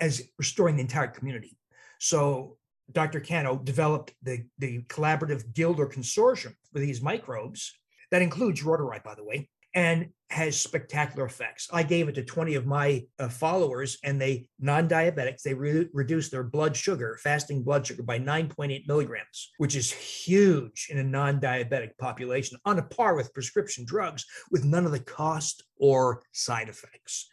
as 0.00 0.22
restoring 0.38 0.76
the 0.76 0.82
entire 0.82 1.08
community. 1.08 1.56
So 1.98 2.56
Dr. 2.92 3.20
Cano 3.20 3.56
developed 3.56 4.14
the, 4.22 4.44
the 4.58 4.82
collaborative 4.84 5.52
guild 5.52 5.78
or 5.78 5.88
consortium 5.88 6.54
for 6.72 6.78
these 6.78 7.02
microbes. 7.02 7.72
That 8.10 8.22
includes 8.22 8.62
Reuteri, 8.62 9.02
by 9.02 9.14
the 9.14 9.24
way 9.24 9.48
and 9.74 10.08
has 10.30 10.60
spectacular 10.60 11.24
effects. 11.24 11.68
I 11.72 11.82
gave 11.82 12.08
it 12.08 12.14
to 12.16 12.24
20 12.24 12.54
of 12.54 12.66
my 12.66 13.04
uh, 13.18 13.28
followers, 13.28 13.98
and 14.04 14.20
they 14.20 14.48
non-diabetics. 14.58 15.42
They 15.42 15.54
re- 15.54 15.88
reduced 15.92 16.30
their 16.30 16.42
blood 16.42 16.76
sugar, 16.76 17.18
fasting 17.22 17.62
blood 17.62 17.86
sugar, 17.86 18.02
by 18.02 18.18
9.8 18.18 18.86
milligrams, 18.86 19.50
which 19.58 19.74
is 19.74 19.90
huge 19.90 20.88
in 20.90 20.98
a 20.98 21.04
non-diabetic 21.04 21.96
population, 21.98 22.58
on 22.64 22.78
a 22.78 22.82
par 22.82 23.14
with 23.14 23.32
prescription 23.32 23.84
drugs, 23.84 24.24
with 24.50 24.64
none 24.64 24.84
of 24.84 24.92
the 24.92 25.00
cost 25.00 25.64
or 25.78 26.22
side 26.32 26.68
effects. 26.68 27.28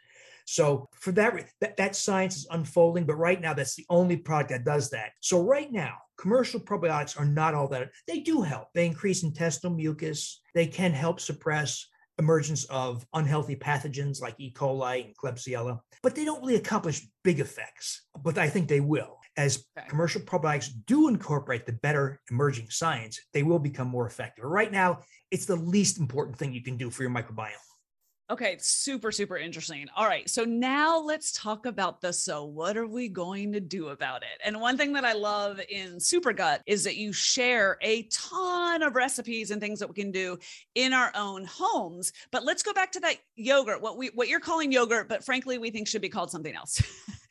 So 0.46 0.88
for 0.94 1.12
that, 1.14 1.34
that, 1.60 1.78
that 1.78 1.96
science 1.96 2.38
is 2.38 2.48
unfolding, 2.52 3.06
but 3.06 3.16
right 3.16 3.42
now 3.42 3.54
that's 3.54 3.76
the 3.76 3.86
only 3.90 4.18
product 4.18 4.52
that 4.52 4.64
does 4.64 4.92
that. 4.92 5.12
So 5.20 5.42
right 5.42 5.72
now, 5.72 5.96
commercial 6.18 6.60
probiotics 6.60 7.20
are 7.20 7.26
not 7.26 7.54
all 7.54 7.68
that. 7.70 7.90
They 8.08 8.20
do 8.20 8.42
help. 8.42 8.70
They 8.74 8.86
increase 8.86 9.24
intestinal 9.24 9.76
mucus. 9.76 10.42
They 10.54 10.68
can 10.68 10.92
help 10.92 11.20
suppress 11.20 11.88
emergence 12.18 12.64
of 12.66 13.06
unhealthy 13.14 13.56
pathogens 13.56 14.22
like 14.22 14.36
E. 14.38 14.54
coli 14.54 15.06
and 15.06 15.18
Klebsiella, 15.18 15.80
but 16.02 16.16
they 16.16 16.24
don't 16.24 16.42
really 16.42 16.56
accomplish 16.56 17.06
big 17.24 17.40
effects. 17.40 18.06
But 18.24 18.38
I 18.38 18.50
think 18.50 18.68
they 18.68 18.80
will. 18.80 19.18
As 19.38 19.66
okay. 19.78 19.88
commercial 19.90 20.22
probiotics 20.22 20.70
do 20.86 21.10
incorporate 21.10 21.66
the 21.66 21.74
better 21.74 22.22
emerging 22.32 22.68
science, 22.70 23.20
they 23.34 23.44
will 23.44 23.60
become 23.60 23.90
more 23.90 24.08
effective. 24.08 24.46
Right 24.46 24.72
now, 24.72 25.00
it's 25.30 25.46
the 25.46 25.58
least 25.58 26.00
important 26.00 26.38
thing 26.38 26.54
you 26.54 26.64
can 26.64 26.78
do 26.78 26.90
for 26.90 27.04
your 27.04 27.12
microbiome. 27.12 27.52
Okay, 28.32 28.58
super, 28.60 29.12
super 29.12 29.38
interesting. 29.38 29.86
All 29.96 30.08
right. 30.08 30.28
So 30.28 30.44
now 30.44 31.00
let's 31.00 31.32
talk 31.32 31.68
about 31.68 32.02
the 32.02 32.12
so 32.12 32.44
what 32.44 32.76
are 32.76 32.88
we 32.88 33.08
going 33.08 33.54
to 33.54 33.60
do 33.60 33.90
about 33.90 34.24
it? 34.24 34.42
And 34.44 34.60
one 34.60 34.78
thing 34.78 34.94
that 34.94 35.06
I 35.06 35.14
love 35.14 35.62
in 35.70 36.00
Super 36.00 36.34
Gut 36.34 36.64
is 36.66 36.84
that 36.86 36.96
you 36.96 37.14
share 37.14 37.78
a 37.82 38.04
ton 38.12 38.82
of 38.82 38.96
recipes 38.96 39.52
and 39.52 39.62
things 39.62 39.80
that 39.80 39.88
we 39.88 39.94
can 39.94 40.12
do 40.12 40.40
in 40.74 40.92
our 40.92 41.12
own 41.16 41.46
homes. 41.46 42.14
But 42.32 42.44
let's 42.44 42.64
go 42.64 42.74
back 42.74 42.92
to 42.94 43.00
that 43.02 43.18
yogurt, 43.36 43.80
what 43.80 43.96
we 43.96 44.08
what 44.16 44.28
you're 44.28 44.40
calling 44.40 44.72
yogurt, 44.72 45.08
but 45.08 45.24
frankly, 45.24 45.60
we 45.60 45.70
think 45.70 45.88
should 45.88 46.02
be 46.02 46.10
called 46.10 46.32
something 46.32 46.56
else. 46.56 46.82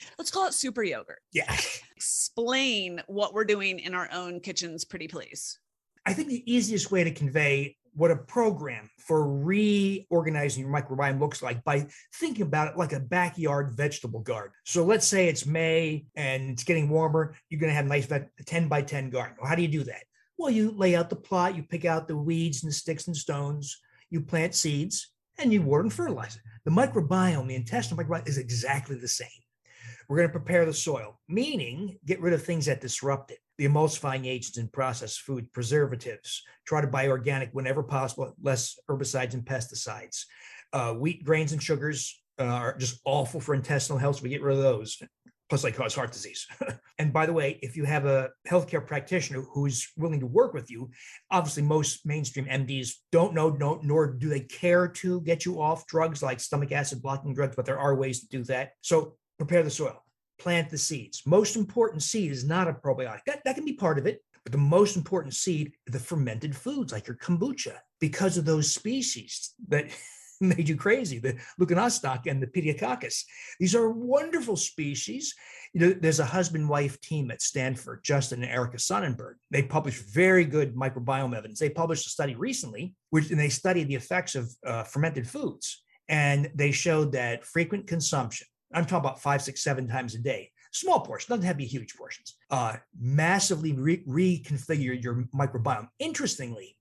let's 0.18 0.30
call 0.30 0.46
it 0.46 0.54
super 0.54 0.84
yogurt. 0.84 1.22
Yeah. 1.32 1.52
Explain 1.96 3.02
what 3.08 3.34
we're 3.34 3.44
doing 3.44 3.80
in 3.80 3.94
our 3.94 4.08
own 4.12 4.38
kitchens, 4.38 4.84
pretty 4.84 5.08
please. 5.08 5.58
I 6.06 6.12
think 6.12 6.28
the 6.28 6.52
easiest 6.52 6.92
way 6.92 7.02
to 7.02 7.10
convey 7.10 7.78
what 7.94 8.10
a 8.10 8.16
program 8.16 8.90
for 8.98 9.28
reorganizing 9.28 10.64
your 10.64 10.72
microbiome 10.72 11.20
looks 11.20 11.42
like 11.42 11.62
by 11.64 11.86
thinking 12.14 12.42
about 12.42 12.68
it 12.68 12.76
like 12.76 12.92
a 12.92 13.00
backyard 13.00 13.72
vegetable 13.72 14.20
garden. 14.20 14.52
So 14.64 14.84
let's 14.84 15.06
say 15.06 15.28
it's 15.28 15.46
May 15.46 16.06
and 16.16 16.50
it's 16.50 16.64
getting 16.64 16.88
warmer. 16.88 17.36
You're 17.48 17.60
going 17.60 17.70
to 17.70 17.76
have 17.76 17.86
a 17.86 17.88
nice 17.88 18.08
10 18.46 18.68
by 18.68 18.82
10 18.82 19.10
garden. 19.10 19.36
Well, 19.38 19.48
how 19.48 19.54
do 19.54 19.62
you 19.62 19.68
do 19.68 19.84
that? 19.84 20.04
Well, 20.36 20.50
you 20.50 20.72
lay 20.72 20.96
out 20.96 21.10
the 21.10 21.16
plot, 21.16 21.56
you 21.56 21.62
pick 21.62 21.84
out 21.84 22.08
the 22.08 22.16
weeds 22.16 22.62
and 22.62 22.70
the 22.70 22.74
sticks 22.74 23.06
and 23.06 23.16
stones, 23.16 23.80
you 24.10 24.20
plant 24.20 24.54
seeds, 24.54 25.12
and 25.38 25.52
you 25.52 25.62
water 25.62 25.82
and 25.82 25.92
fertilize 25.92 26.36
it. 26.36 26.42
The 26.64 26.70
microbiome, 26.70 27.46
the 27.46 27.54
intestinal 27.54 28.02
microbiome, 28.02 28.28
is 28.28 28.38
exactly 28.38 28.96
the 28.96 29.08
same. 29.08 29.28
We're 30.08 30.16
going 30.16 30.28
to 30.28 30.38
prepare 30.38 30.66
the 30.66 30.72
soil, 30.72 31.20
meaning 31.28 31.98
get 32.04 32.20
rid 32.20 32.34
of 32.34 32.42
things 32.42 32.66
that 32.66 32.80
disrupt 32.80 33.30
it 33.30 33.38
the 33.58 33.68
emulsifying 33.68 34.26
agents 34.26 34.58
in 34.58 34.68
processed 34.68 35.20
food, 35.20 35.52
preservatives. 35.52 36.42
Try 36.66 36.80
to 36.80 36.86
buy 36.86 37.08
organic 37.08 37.50
whenever 37.52 37.82
possible, 37.82 38.34
less 38.42 38.78
herbicides 38.88 39.34
and 39.34 39.44
pesticides. 39.44 40.24
Uh, 40.72 40.94
wheat, 40.94 41.24
grains, 41.24 41.52
and 41.52 41.62
sugars 41.62 42.20
uh, 42.38 42.44
are 42.44 42.76
just 42.76 43.00
awful 43.04 43.40
for 43.40 43.54
intestinal 43.54 43.98
health. 43.98 44.16
So 44.16 44.22
we 44.24 44.30
get 44.30 44.42
rid 44.42 44.56
of 44.56 44.62
those. 44.62 45.00
Plus, 45.50 45.62
they 45.62 45.72
cause 45.72 45.94
heart 45.94 46.10
disease. 46.10 46.46
and 46.98 47.12
by 47.12 47.26
the 47.26 47.32
way, 47.32 47.58
if 47.62 47.76
you 47.76 47.84
have 47.84 48.06
a 48.06 48.30
healthcare 48.48 48.84
practitioner 48.84 49.42
who's 49.42 49.86
willing 49.96 50.20
to 50.20 50.26
work 50.26 50.54
with 50.54 50.70
you, 50.70 50.90
obviously 51.30 51.62
most 51.62 52.06
mainstream 52.06 52.46
MDs 52.46 52.94
don't 53.12 53.34
know, 53.34 53.50
don't, 53.50 53.84
nor 53.84 54.14
do 54.14 54.28
they 54.28 54.40
care 54.40 54.88
to 54.88 55.20
get 55.20 55.44
you 55.44 55.60
off 55.60 55.86
drugs 55.86 56.22
like 56.22 56.40
stomach 56.40 56.72
acid 56.72 57.02
blocking 57.02 57.34
drugs, 57.34 57.54
but 57.54 57.66
there 57.66 57.78
are 57.78 57.94
ways 57.94 58.20
to 58.20 58.28
do 58.28 58.42
that. 58.44 58.70
So 58.80 59.16
prepare 59.38 59.62
the 59.62 59.70
soil 59.70 60.03
plant 60.38 60.70
the 60.70 60.78
seeds. 60.78 61.22
Most 61.26 61.56
important 61.56 62.02
seed 62.02 62.30
is 62.30 62.44
not 62.44 62.68
a 62.68 62.72
probiotic. 62.72 63.20
That, 63.26 63.42
that 63.44 63.54
can 63.54 63.64
be 63.64 63.74
part 63.74 63.98
of 63.98 64.06
it, 64.06 64.20
but 64.44 64.52
the 64.52 64.58
most 64.58 64.96
important 64.96 65.34
seed 65.34 65.72
the 65.86 65.98
fermented 65.98 66.54
foods 66.54 66.92
like 66.92 67.06
your 67.06 67.16
kombucha 67.16 67.76
because 68.00 68.36
of 68.36 68.44
those 68.44 68.72
species 68.72 69.54
that 69.68 69.86
made 70.40 70.68
you 70.68 70.76
crazy 70.76 71.18
the 71.18 71.36
leuconostoc 71.60 72.26
and 72.26 72.42
the 72.42 72.46
pediococcus 72.46 73.22
these 73.60 73.74
are 73.74 73.88
wonderful 73.90 74.56
species 74.56 75.34
you 75.72 75.80
know 75.80 75.92
there's 76.00 76.20
a 76.20 76.24
husband 76.24 76.68
wife 76.68 77.00
team 77.00 77.30
at 77.30 77.40
stanford 77.40 78.00
justin 78.02 78.42
and 78.42 78.52
erica 78.52 78.76
sonnenberg 78.76 79.36
they 79.50 79.62
published 79.62 80.02
very 80.12 80.44
good 80.44 80.74
microbiome 80.74 81.36
evidence 81.36 81.60
they 81.60 81.70
published 81.70 82.06
a 82.06 82.10
study 82.10 82.34
recently 82.34 82.94
which 83.10 83.30
and 83.30 83.38
they 83.38 83.48
studied 83.48 83.88
the 83.88 83.94
effects 83.94 84.34
of 84.34 84.50
uh, 84.66 84.82
fermented 84.82 85.26
foods 85.26 85.84
and 86.08 86.50
they 86.54 86.72
showed 86.72 87.12
that 87.12 87.44
frequent 87.44 87.86
consumption 87.86 88.46
i'm 88.74 88.84
talking 88.84 89.06
about 89.06 89.20
five 89.20 89.42
six 89.42 89.62
seven 89.62 89.88
times 89.88 90.14
a 90.14 90.18
day 90.18 90.50
small 90.74 91.00
portion, 91.00 91.28
doesn't 91.30 91.46
have 91.46 91.54
to 91.54 91.58
be 91.58 91.66
huge 91.66 91.94
portions, 91.94 92.36
uh, 92.50 92.76
massively 92.98 93.72
re- 93.72 94.04
reconfigure 94.06 95.00
your 95.00 95.24
microbiome. 95.34 95.88
Interestingly, 96.00 96.76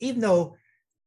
even 0.00 0.20
though 0.20 0.56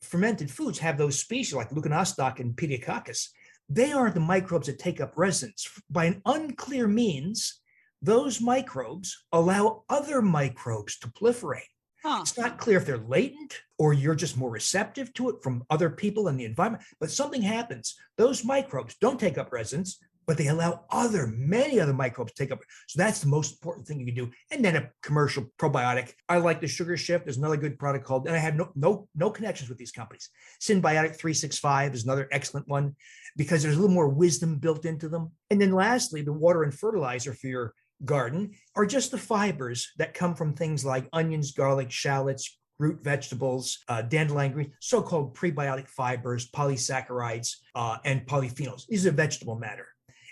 fermented 0.01 0.49
foods 0.49 0.79
have 0.79 0.97
those 0.97 1.19
species 1.19 1.53
like 1.53 1.69
Leuconostoc 1.69 2.39
and 2.39 2.55
Pediococcus, 2.55 3.27
they 3.67 3.91
aren't 3.91 4.15
the 4.15 4.21
microbes 4.21 4.67
that 4.67 4.79
take 4.79 5.01
up 5.01 5.13
residence. 5.17 5.69
By 5.89 6.05
an 6.05 6.21
unclear 6.25 6.87
means, 6.87 7.59
those 8.01 8.41
microbes 8.41 9.25
allow 9.31 9.83
other 9.89 10.21
microbes 10.21 10.97
to 10.99 11.09
proliferate. 11.09 11.67
Huh. 12.03 12.19
It's 12.21 12.37
not 12.37 12.57
clear 12.57 12.77
if 12.77 12.85
they're 12.85 12.97
latent 12.97 13.59
or 13.77 13.91
you're 13.91 14.15
just 14.15 14.37
more 14.37 14.49
receptive 14.49 15.13
to 15.15 15.29
it 15.29 15.43
from 15.43 15.65
other 15.69 15.89
people 15.89 16.29
in 16.29 16.37
the 16.37 16.45
environment, 16.45 16.85
but 17.01 17.11
something 17.11 17.41
happens. 17.41 17.95
Those 18.17 18.45
microbes 18.45 18.95
don't 19.01 19.19
take 19.19 19.37
up 19.37 19.51
residence 19.51 19.99
but 20.29 20.37
they 20.37 20.45
allow 20.45 20.85
other, 20.91 21.25
many 21.25 21.79
other 21.79 21.91
microbes 21.91 22.31
to 22.31 22.43
take 22.43 22.51
up. 22.51 22.59
So 22.87 23.01
that's 23.01 23.19
the 23.19 23.27
most 23.27 23.53
important 23.53 23.87
thing 23.87 23.99
you 23.99 24.05
can 24.05 24.13
do. 24.13 24.29
And 24.51 24.63
then 24.63 24.75
a 24.75 24.91
commercial 25.01 25.47
probiotic. 25.57 26.13
I 26.29 26.37
like 26.37 26.61
the 26.61 26.67
Sugar 26.67 26.95
Shift. 26.97 27.25
There's 27.25 27.39
another 27.39 27.57
good 27.57 27.79
product 27.79 28.05
called, 28.05 28.27
and 28.27 28.35
I 28.35 28.39
have 28.39 28.53
no 28.53 28.71
no 28.75 29.07
no 29.15 29.31
connections 29.31 29.69
with 29.69 29.79
these 29.79 29.91
companies. 29.91 30.29
Symbiotic 30.61 31.15
365 31.15 31.95
is 31.95 32.03
another 32.03 32.27
excellent 32.31 32.67
one 32.67 32.95
because 33.37 33.63
there's 33.63 33.75
a 33.75 33.79
little 33.79 33.91
more 33.91 34.07
wisdom 34.07 34.59
built 34.59 34.85
into 34.85 35.09
them. 35.09 35.31
And 35.49 35.59
then 35.59 35.71
lastly, 35.71 36.21
the 36.21 36.31
water 36.31 36.61
and 36.61 36.75
fertilizer 36.75 37.33
for 37.33 37.47
your 37.47 37.73
garden 38.05 38.51
are 38.75 38.85
just 38.85 39.09
the 39.09 39.17
fibers 39.17 39.91
that 39.97 40.13
come 40.13 40.35
from 40.35 40.53
things 40.53 40.85
like 40.85 41.09
onions, 41.11 41.53
garlic, 41.53 41.89
shallots, 41.89 42.55
root 42.77 43.03
vegetables, 43.03 43.79
uh, 43.87 44.03
dandelion 44.03 44.51
green, 44.51 44.73
so-called 44.79 45.35
prebiotic 45.35 45.87
fibers, 45.87 46.51
polysaccharides, 46.51 47.55
uh, 47.73 47.97
and 48.05 48.27
polyphenols. 48.27 48.85
These 48.85 49.07
are 49.07 49.11
vegetable 49.11 49.55
matter 49.55 49.87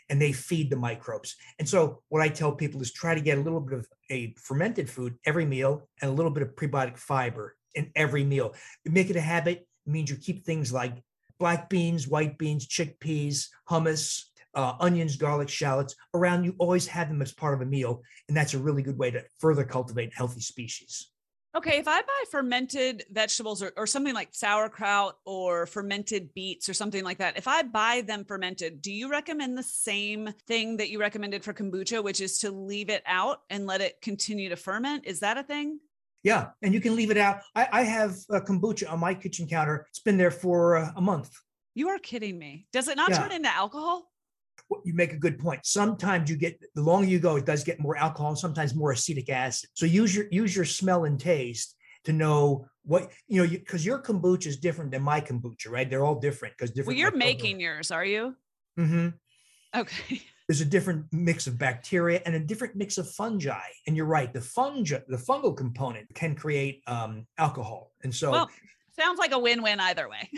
and 0.10 0.22
they 0.22 0.32
feed 0.32 0.70
the 0.70 0.76
microbes. 0.76 1.36
And 1.60 1.68
so 1.68 2.02
what 2.10 2.22
I 2.22 2.30
tell 2.30 2.52
people 2.54 2.82
is 2.82 2.92
try 2.92 3.14
to 3.14 3.22
get 3.22 3.38
a 3.38 3.42
little 3.42 3.60
bit 3.60 3.80
of 3.80 3.88
a 4.10 4.34
fermented 4.38 4.90
food 4.90 5.16
every 5.26 5.46
meal 5.46 5.90
and 6.02 6.10
a 6.10 6.14
little 6.14 6.32
bit 6.32 6.44
of 6.44 6.56
prebiotic 6.56 6.98
fiber 6.98 7.56
in 7.76 7.92
every 7.96 8.24
meal. 8.24 8.56
Make 8.86 9.10
it 9.10 9.16
a 9.16 9.22
habit 9.22 9.68
it 9.88 9.92
means 9.92 10.10
you 10.10 10.18
keep 10.18 10.44
things 10.44 10.74
like 10.74 11.02
black 11.40 11.70
beans, 11.70 12.08
white 12.08 12.38
beans, 12.38 12.68
chickpeas, 12.68 13.48
hummus, 13.70 14.26
uh, 14.54 14.74
onions, 14.80 15.16
garlic, 15.16 15.48
shallots 15.48 15.96
around. 16.14 16.44
You 16.44 16.56
always 16.58 16.88
have 16.88 17.08
them 17.08 17.22
as 17.22 17.32
part 17.32 17.54
of 17.54 17.62
a 17.62 17.66
meal. 17.66 18.02
And 18.28 18.36
that's 18.36 18.54
a 18.54 18.60
really 18.60 18.84
good 18.84 18.98
way 18.98 19.12
to 19.12 19.24
further 19.40 19.64
cultivate 19.64 20.14
healthy 20.14 20.42
species. 20.42 21.10
Okay, 21.58 21.80
if 21.80 21.88
I 21.88 22.02
buy 22.02 22.24
fermented 22.30 23.06
vegetables 23.10 23.64
or, 23.64 23.72
or 23.76 23.88
something 23.88 24.14
like 24.14 24.30
sauerkraut 24.32 25.18
or 25.26 25.66
fermented 25.66 26.32
beets 26.36 26.70
or 26.70 26.76
something 26.76 27.04
like 27.04 27.18
that, 27.18 27.36
if 27.36 27.48
I 27.48 27.64
buy 27.64 28.04
them 28.06 28.26
fermented, 28.26 28.80
do 28.80 28.92
you 28.94 29.10
recommend 29.10 29.58
the 29.58 29.64
same 29.64 30.30
thing 30.46 30.78
that 30.78 30.92
you 30.92 31.00
recommended 31.00 31.44
for 31.44 31.54
kombucha, 31.54 32.04
which 32.04 32.22
is 32.22 32.38
to 32.40 32.52
leave 32.52 32.92
it 32.92 33.02
out 33.08 33.42
and 33.50 33.66
let 33.66 33.82
it 33.82 34.00
continue 34.04 34.50
to 34.50 34.56
ferment? 34.56 35.08
Is 35.08 35.22
that 35.22 35.40
a 35.40 35.42
thing? 35.42 35.80
Yeah, 36.22 36.50
and 36.62 36.76
you 36.76 36.80
can 36.80 36.96
leave 36.96 37.10
it 37.10 37.18
out. 37.18 37.42
I, 37.56 37.68
I 37.72 37.84
have 37.86 38.18
a 38.30 38.40
kombucha 38.40 38.92
on 38.92 39.00
my 39.00 39.16
kitchen 39.16 39.48
counter. 39.48 39.88
It's 39.90 40.02
been 40.02 40.18
there 40.18 40.30
for 40.30 40.76
a 40.76 41.02
month. 41.02 41.32
You 41.74 41.90
are 41.90 41.98
kidding 41.98 42.38
me. 42.38 42.68
Does 42.72 42.88
it 42.88 42.98
not 42.98 43.10
yeah. 43.10 43.18
turn 43.18 43.32
into 43.32 43.50
alcohol? 43.50 44.12
You 44.84 44.94
make 44.94 45.14
a 45.14 45.18
good 45.18 45.40
point. 45.40 45.66
Sometimes 45.66 46.30
you 46.30 46.38
get 46.38 46.60
the 46.76 46.82
longer 46.82 47.08
you 47.08 47.20
go, 47.20 47.36
it 47.36 47.46
does 47.46 47.64
get 47.64 47.80
more 47.80 47.98
alcohol, 47.98 48.36
sometimes 48.36 48.76
more 48.76 48.92
acetic 48.92 49.30
acid. 49.30 49.70
So 49.74 49.86
use 49.86 50.16
your 50.16 50.26
use 50.32 50.56
your 50.56 50.66
smell 50.66 51.06
and 51.06 51.20
taste 51.20 51.76
to 52.04 52.14
know 52.14 52.68
what 52.84 53.12
you 53.28 53.44
know 53.44 53.50
because 53.50 53.86
you, 53.86 53.92
your 53.92 54.02
kombucha 54.02 54.48
is 54.48 54.58
different 54.58 54.92
than 54.92 55.04
my 55.04 55.22
kombucha, 55.22 55.70
right? 55.70 55.90
They're 55.90 56.06
all 56.06 56.20
different 56.20 56.56
because 56.58 56.72
different. 56.72 56.88
Well, 56.88 56.98
you're 56.98 57.16
making 57.16 57.60
yours, 57.60 57.92
are 57.92 58.06
you? 58.06 58.36
Mm-hmm. 58.80 59.10
Okay. 59.76 60.22
There's 60.48 60.62
a 60.62 60.66
different 60.66 61.08
mix 61.12 61.46
of 61.48 61.58
bacteria 61.58 62.22
and 62.26 62.34
a 62.34 62.40
different 62.40 62.78
mix 62.78 62.98
of 62.98 63.12
fungi. 63.12 63.68
And 63.86 63.98
you're 63.98 64.06
right, 64.06 64.32
the 64.32 64.40
fungi, 64.40 65.00
the 65.10 65.18
fungal 65.18 65.56
component 65.56 66.08
can 66.16 66.36
create 66.36 66.84
um, 66.88 67.28
alcohol. 67.38 67.92
And 68.04 68.16
so 68.16 68.32
well, 68.32 68.50
sounds 69.00 69.20
like 69.20 69.32
a 69.32 69.40
win-win 69.40 69.80
either 69.80 70.10
way. 70.10 70.30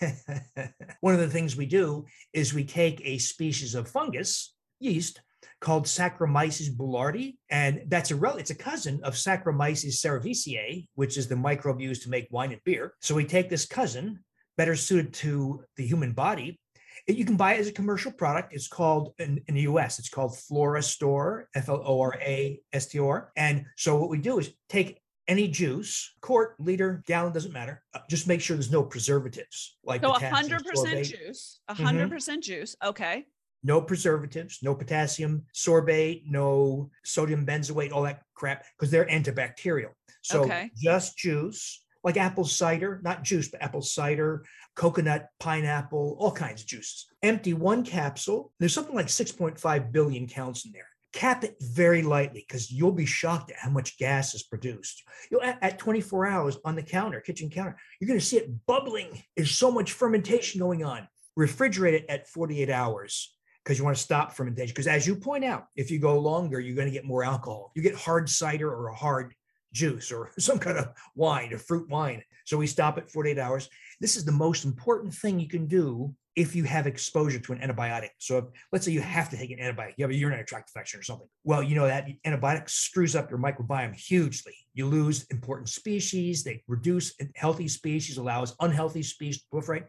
One 1.00 1.14
of 1.14 1.20
the 1.20 1.28
things 1.28 1.56
we 1.56 1.66
do 1.66 2.04
is 2.32 2.54
we 2.54 2.64
take 2.64 3.00
a 3.04 3.18
species 3.18 3.74
of 3.74 3.88
fungus, 3.88 4.54
yeast, 4.80 5.20
called 5.60 5.86
Saccharomyces 5.86 6.76
boulardii, 6.76 7.36
and 7.48 7.82
that's 7.86 8.10
a 8.10 8.16
rel- 8.16 8.36
it's 8.36 8.50
a 8.50 8.54
cousin 8.54 9.00
of 9.04 9.14
Saccharomyces 9.14 9.94
cerevisiae, 9.94 10.86
which 10.94 11.16
is 11.16 11.28
the 11.28 11.36
microbe 11.36 11.80
used 11.80 12.02
to 12.02 12.10
make 12.10 12.26
wine 12.30 12.52
and 12.52 12.60
beer. 12.64 12.94
So 13.00 13.14
we 13.14 13.24
take 13.24 13.48
this 13.48 13.64
cousin, 13.64 14.18
better 14.58 14.76
suited 14.76 15.14
to 15.14 15.64
the 15.76 15.86
human 15.86 16.12
body. 16.12 16.60
You 17.06 17.24
can 17.24 17.36
buy 17.36 17.54
it 17.54 17.60
as 17.60 17.68
a 17.68 17.72
commercial 17.72 18.12
product. 18.12 18.52
It's 18.52 18.68
called 18.68 19.14
in, 19.18 19.40
in 19.46 19.54
the 19.54 19.62
US, 19.62 19.98
it's 19.98 20.08
called 20.08 20.32
Florastor, 20.32 21.44
F 21.54 21.68
L 21.68 21.82
O 21.84 22.00
R 22.00 22.14
A 22.20 22.60
S 22.72 22.86
T 22.86 22.98
O 22.98 23.08
R. 23.08 23.32
And 23.36 23.66
so 23.76 23.96
what 23.96 24.10
we 24.10 24.18
do 24.18 24.38
is 24.38 24.52
take 24.68 25.01
any 25.28 25.48
juice, 25.48 26.14
quart, 26.20 26.54
liter, 26.58 27.02
gallon, 27.06 27.32
doesn't 27.32 27.52
matter. 27.52 27.82
Uh, 27.94 28.00
just 28.08 28.26
make 28.26 28.40
sure 28.40 28.56
there's 28.56 28.72
no 28.72 28.82
preservatives 28.82 29.76
like 29.84 30.02
so 30.02 30.12
100% 30.12 31.04
juice, 31.04 31.60
100% 31.70 32.08
mm-hmm. 32.08 32.40
juice. 32.40 32.76
Okay. 32.84 33.26
No 33.64 33.80
preservatives, 33.80 34.58
no 34.62 34.74
potassium 34.74 35.44
sorbate, 35.54 36.24
no 36.26 36.90
sodium 37.04 37.46
benzoate, 37.46 37.92
all 37.92 38.02
that 38.02 38.22
crap, 38.34 38.64
because 38.76 38.90
they're 38.90 39.06
antibacterial. 39.06 39.90
So 40.22 40.42
okay. 40.42 40.70
just 40.76 41.16
juice, 41.16 41.84
like 42.02 42.16
apple 42.16 42.44
cider, 42.44 43.00
not 43.04 43.22
juice, 43.22 43.48
but 43.48 43.62
apple 43.62 43.82
cider, 43.82 44.44
coconut, 44.74 45.28
pineapple, 45.38 46.16
all 46.18 46.32
kinds 46.32 46.62
of 46.62 46.66
juices. 46.66 47.06
Empty 47.22 47.54
one 47.54 47.84
capsule. 47.84 48.52
There's 48.58 48.74
something 48.74 48.96
like 48.96 49.06
6.5 49.06 49.92
billion 49.92 50.26
counts 50.26 50.64
in 50.66 50.72
there 50.72 50.86
cap 51.12 51.44
it 51.44 51.56
very 51.60 52.02
lightly 52.02 52.44
because 52.46 52.70
you'll 52.70 52.92
be 52.92 53.06
shocked 53.06 53.50
at 53.50 53.58
how 53.58 53.70
much 53.70 53.98
gas 53.98 54.34
is 54.34 54.42
produced. 54.42 55.02
You'll 55.30 55.42
at, 55.42 55.58
at 55.62 55.78
24 55.78 56.26
hours 56.26 56.58
on 56.64 56.74
the 56.74 56.82
counter, 56.82 57.20
kitchen 57.20 57.50
counter, 57.50 57.76
you're 58.00 58.08
going 58.08 58.20
to 58.20 58.24
see 58.24 58.38
it 58.38 58.66
bubbling. 58.66 59.22
There's 59.36 59.50
so 59.50 59.70
much 59.70 59.92
fermentation 59.92 60.60
going 60.60 60.84
on. 60.84 61.06
Refrigerate 61.38 61.94
it 61.94 62.06
at 62.08 62.28
48 62.28 62.70
hours 62.70 63.34
because 63.62 63.78
you 63.78 63.84
want 63.84 63.96
to 63.96 64.02
stop 64.02 64.32
fermentation. 64.32 64.72
Because 64.72 64.86
as 64.86 65.06
you 65.06 65.14
point 65.14 65.44
out, 65.44 65.66
if 65.76 65.90
you 65.90 65.98
go 65.98 66.18
longer, 66.18 66.60
you're 66.60 66.76
going 66.76 66.88
to 66.88 66.92
get 66.92 67.04
more 67.04 67.24
alcohol. 67.24 67.72
You 67.74 67.82
get 67.82 67.94
hard 67.94 68.28
cider 68.28 68.70
or 68.70 68.88
a 68.88 68.94
hard 68.94 69.34
juice 69.72 70.12
or 70.12 70.30
some 70.38 70.58
kind 70.58 70.78
of 70.78 70.88
wine, 71.14 71.52
a 71.52 71.58
fruit 71.58 71.88
wine. 71.88 72.22
So 72.44 72.56
we 72.56 72.66
stop 72.66 72.98
at 72.98 73.10
48 73.10 73.38
hours. 73.38 73.68
This 74.00 74.16
is 74.16 74.24
the 74.24 74.32
most 74.32 74.64
important 74.64 75.14
thing 75.14 75.38
you 75.38 75.48
can 75.48 75.66
do 75.66 76.14
if 76.34 76.56
you 76.56 76.64
have 76.64 76.86
exposure 76.86 77.38
to 77.38 77.52
an 77.52 77.58
antibiotic. 77.58 78.10
So 78.18 78.38
if, 78.38 78.44
let's 78.72 78.84
say 78.84 78.92
you 78.92 79.00
have 79.00 79.28
to 79.30 79.36
take 79.36 79.50
an 79.50 79.58
antibiotic, 79.58 79.94
you 79.96 80.04
have 80.04 80.10
a 80.10 80.16
urinary 80.16 80.44
tract 80.44 80.70
infection 80.70 81.00
or 81.00 81.02
something. 81.02 81.28
Well, 81.44 81.62
you 81.62 81.74
know 81.74 81.86
that 81.86 82.06
antibiotic 82.26 82.70
screws 82.70 83.14
up 83.14 83.30
your 83.30 83.38
microbiome 83.38 83.94
hugely. 83.94 84.54
You 84.74 84.86
lose 84.86 85.26
important 85.30 85.68
species, 85.68 86.42
they 86.42 86.62
reduce 86.68 87.14
healthy 87.34 87.68
species, 87.68 88.16
allows 88.16 88.56
unhealthy 88.60 89.02
species 89.02 89.42
to 89.42 89.48
proliferate. 89.52 89.84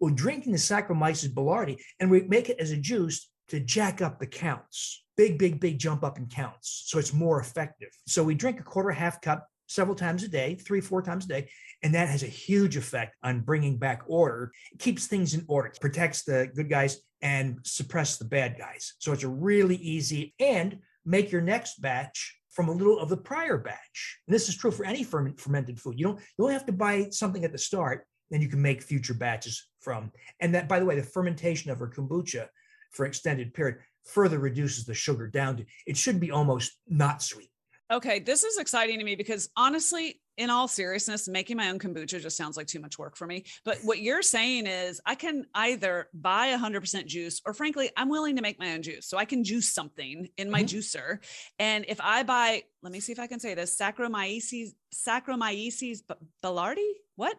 Well, 0.00 0.14
drinking 0.14 0.52
the 0.52 0.58
Saccharomyces 0.58 1.32
boulardii, 1.32 1.78
and 2.00 2.10
we 2.10 2.22
make 2.22 2.48
it 2.48 2.60
as 2.60 2.70
a 2.70 2.76
juice 2.76 3.28
to 3.48 3.58
jack 3.58 4.02
up 4.02 4.20
the 4.20 4.26
counts. 4.26 5.04
Big, 5.16 5.38
big, 5.38 5.58
big 5.58 5.78
jump 5.78 6.04
up 6.04 6.18
in 6.18 6.26
counts. 6.26 6.84
So 6.86 6.98
it's 6.98 7.12
more 7.12 7.40
effective. 7.40 7.88
So 8.06 8.22
we 8.22 8.34
drink 8.34 8.60
a 8.60 8.62
quarter 8.62 8.90
half 8.90 9.20
cup 9.20 9.48
several 9.68 9.94
times 9.94 10.24
a 10.24 10.28
day, 10.28 10.56
three, 10.56 10.80
four 10.80 11.02
times 11.02 11.24
a 11.26 11.28
day. 11.28 11.50
And 11.82 11.94
that 11.94 12.08
has 12.08 12.24
a 12.24 12.26
huge 12.26 12.76
effect 12.76 13.14
on 13.22 13.42
bringing 13.42 13.78
back 13.78 14.02
order. 14.06 14.50
It 14.72 14.80
keeps 14.80 15.06
things 15.06 15.34
in 15.34 15.44
order, 15.46 15.72
protects 15.80 16.24
the 16.24 16.50
good 16.54 16.68
guys 16.68 16.98
and 17.22 17.58
suppress 17.62 18.16
the 18.16 18.24
bad 18.24 18.56
guys. 18.58 18.94
So 18.98 19.12
it's 19.12 19.22
a 19.22 19.28
really 19.28 19.76
easy 19.76 20.34
and 20.40 20.78
make 21.04 21.30
your 21.30 21.42
next 21.42 21.80
batch 21.80 22.36
from 22.50 22.68
a 22.68 22.72
little 22.72 22.98
of 22.98 23.08
the 23.08 23.16
prior 23.16 23.58
batch. 23.58 24.18
And 24.26 24.34
this 24.34 24.48
is 24.48 24.56
true 24.56 24.72
for 24.72 24.84
any 24.84 25.04
fermented 25.04 25.78
food. 25.78 25.98
You 25.98 26.06
don't 26.06 26.18
you 26.18 26.44
don't 26.44 26.52
have 26.52 26.66
to 26.66 26.72
buy 26.72 27.08
something 27.10 27.44
at 27.44 27.52
the 27.52 27.58
start, 27.58 28.04
then 28.30 28.42
you 28.42 28.48
can 28.48 28.60
make 28.60 28.82
future 28.82 29.14
batches 29.14 29.68
from. 29.80 30.10
And 30.40 30.54
that, 30.54 30.68
by 30.68 30.80
the 30.80 30.84
way, 30.84 30.96
the 30.96 31.02
fermentation 31.02 31.70
of 31.70 31.80
our 31.80 31.88
kombucha 31.88 32.48
for 32.90 33.06
extended 33.06 33.54
period 33.54 33.78
further 34.04 34.38
reduces 34.38 34.84
the 34.84 34.94
sugar 34.94 35.28
down 35.28 35.58
to 35.58 35.64
it 35.86 35.96
should 35.96 36.18
be 36.18 36.30
almost 36.30 36.72
not 36.88 37.22
sweet. 37.22 37.50
Okay, 37.90 38.18
this 38.18 38.44
is 38.44 38.58
exciting 38.58 38.98
to 38.98 39.04
me 39.04 39.16
because 39.16 39.48
honestly, 39.56 40.20
in 40.36 40.50
all 40.50 40.68
seriousness, 40.68 41.26
making 41.26 41.56
my 41.56 41.70
own 41.70 41.78
kombucha 41.78 42.20
just 42.20 42.36
sounds 42.36 42.56
like 42.56 42.66
too 42.66 42.80
much 42.80 42.98
work 42.98 43.16
for 43.16 43.26
me. 43.26 43.44
But 43.64 43.78
what 43.82 43.98
you're 43.98 44.22
saying 44.22 44.66
is 44.66 45.00
I 45.06 45.14
can 45.14 45.46
either 45.54 46.08
buy 46.12 46.48
100% 46.48 47.06
juice 47.06 47.40
or 47.46 47.54
frankly, 47.54 47.90
I'm 47.96 48.10
willing 48.10 48.36
to 48.36 48.42
make 48.42 48.58
my 48.58 48.74
own 48.74 48.82
juice. 48.82 49.08
So 49.08 49.16
I 49.16 49.24
can 49.24 49.42
juice 49.42 49.72
something 49.72 50.28
in 50.36 50.50
my 50.50 50.62
mm-hmm. 50.62 50.78
juicer. 50.78 51.18
And 51.58 51.86
if 51.88 51.98
I 52.00 52.22
buy, 52.22 52.62
let 52.82 52.92
me 52.92 53.00
see 53.00 53.12
if 53.12 53.18
I 53.18 53.26
can 53.26 53.40
say 53.40 53.54
this, 53.54 53.76
Saccharomyces, 53.76 54.68
Saccharomyces 54.94 56.00
boulardii, 56.44 56.92
what? 57.16 57.36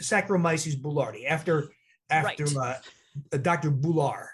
Saccharomyces 0.00 0.80
boulardii 0.80 1.26
after, 1.26 1.70
after 2.10 2.44
right. 2.44 2.76
uh, 3.32 3.36
Dr. 3.38 3.70
Boulard. 3.70 4.28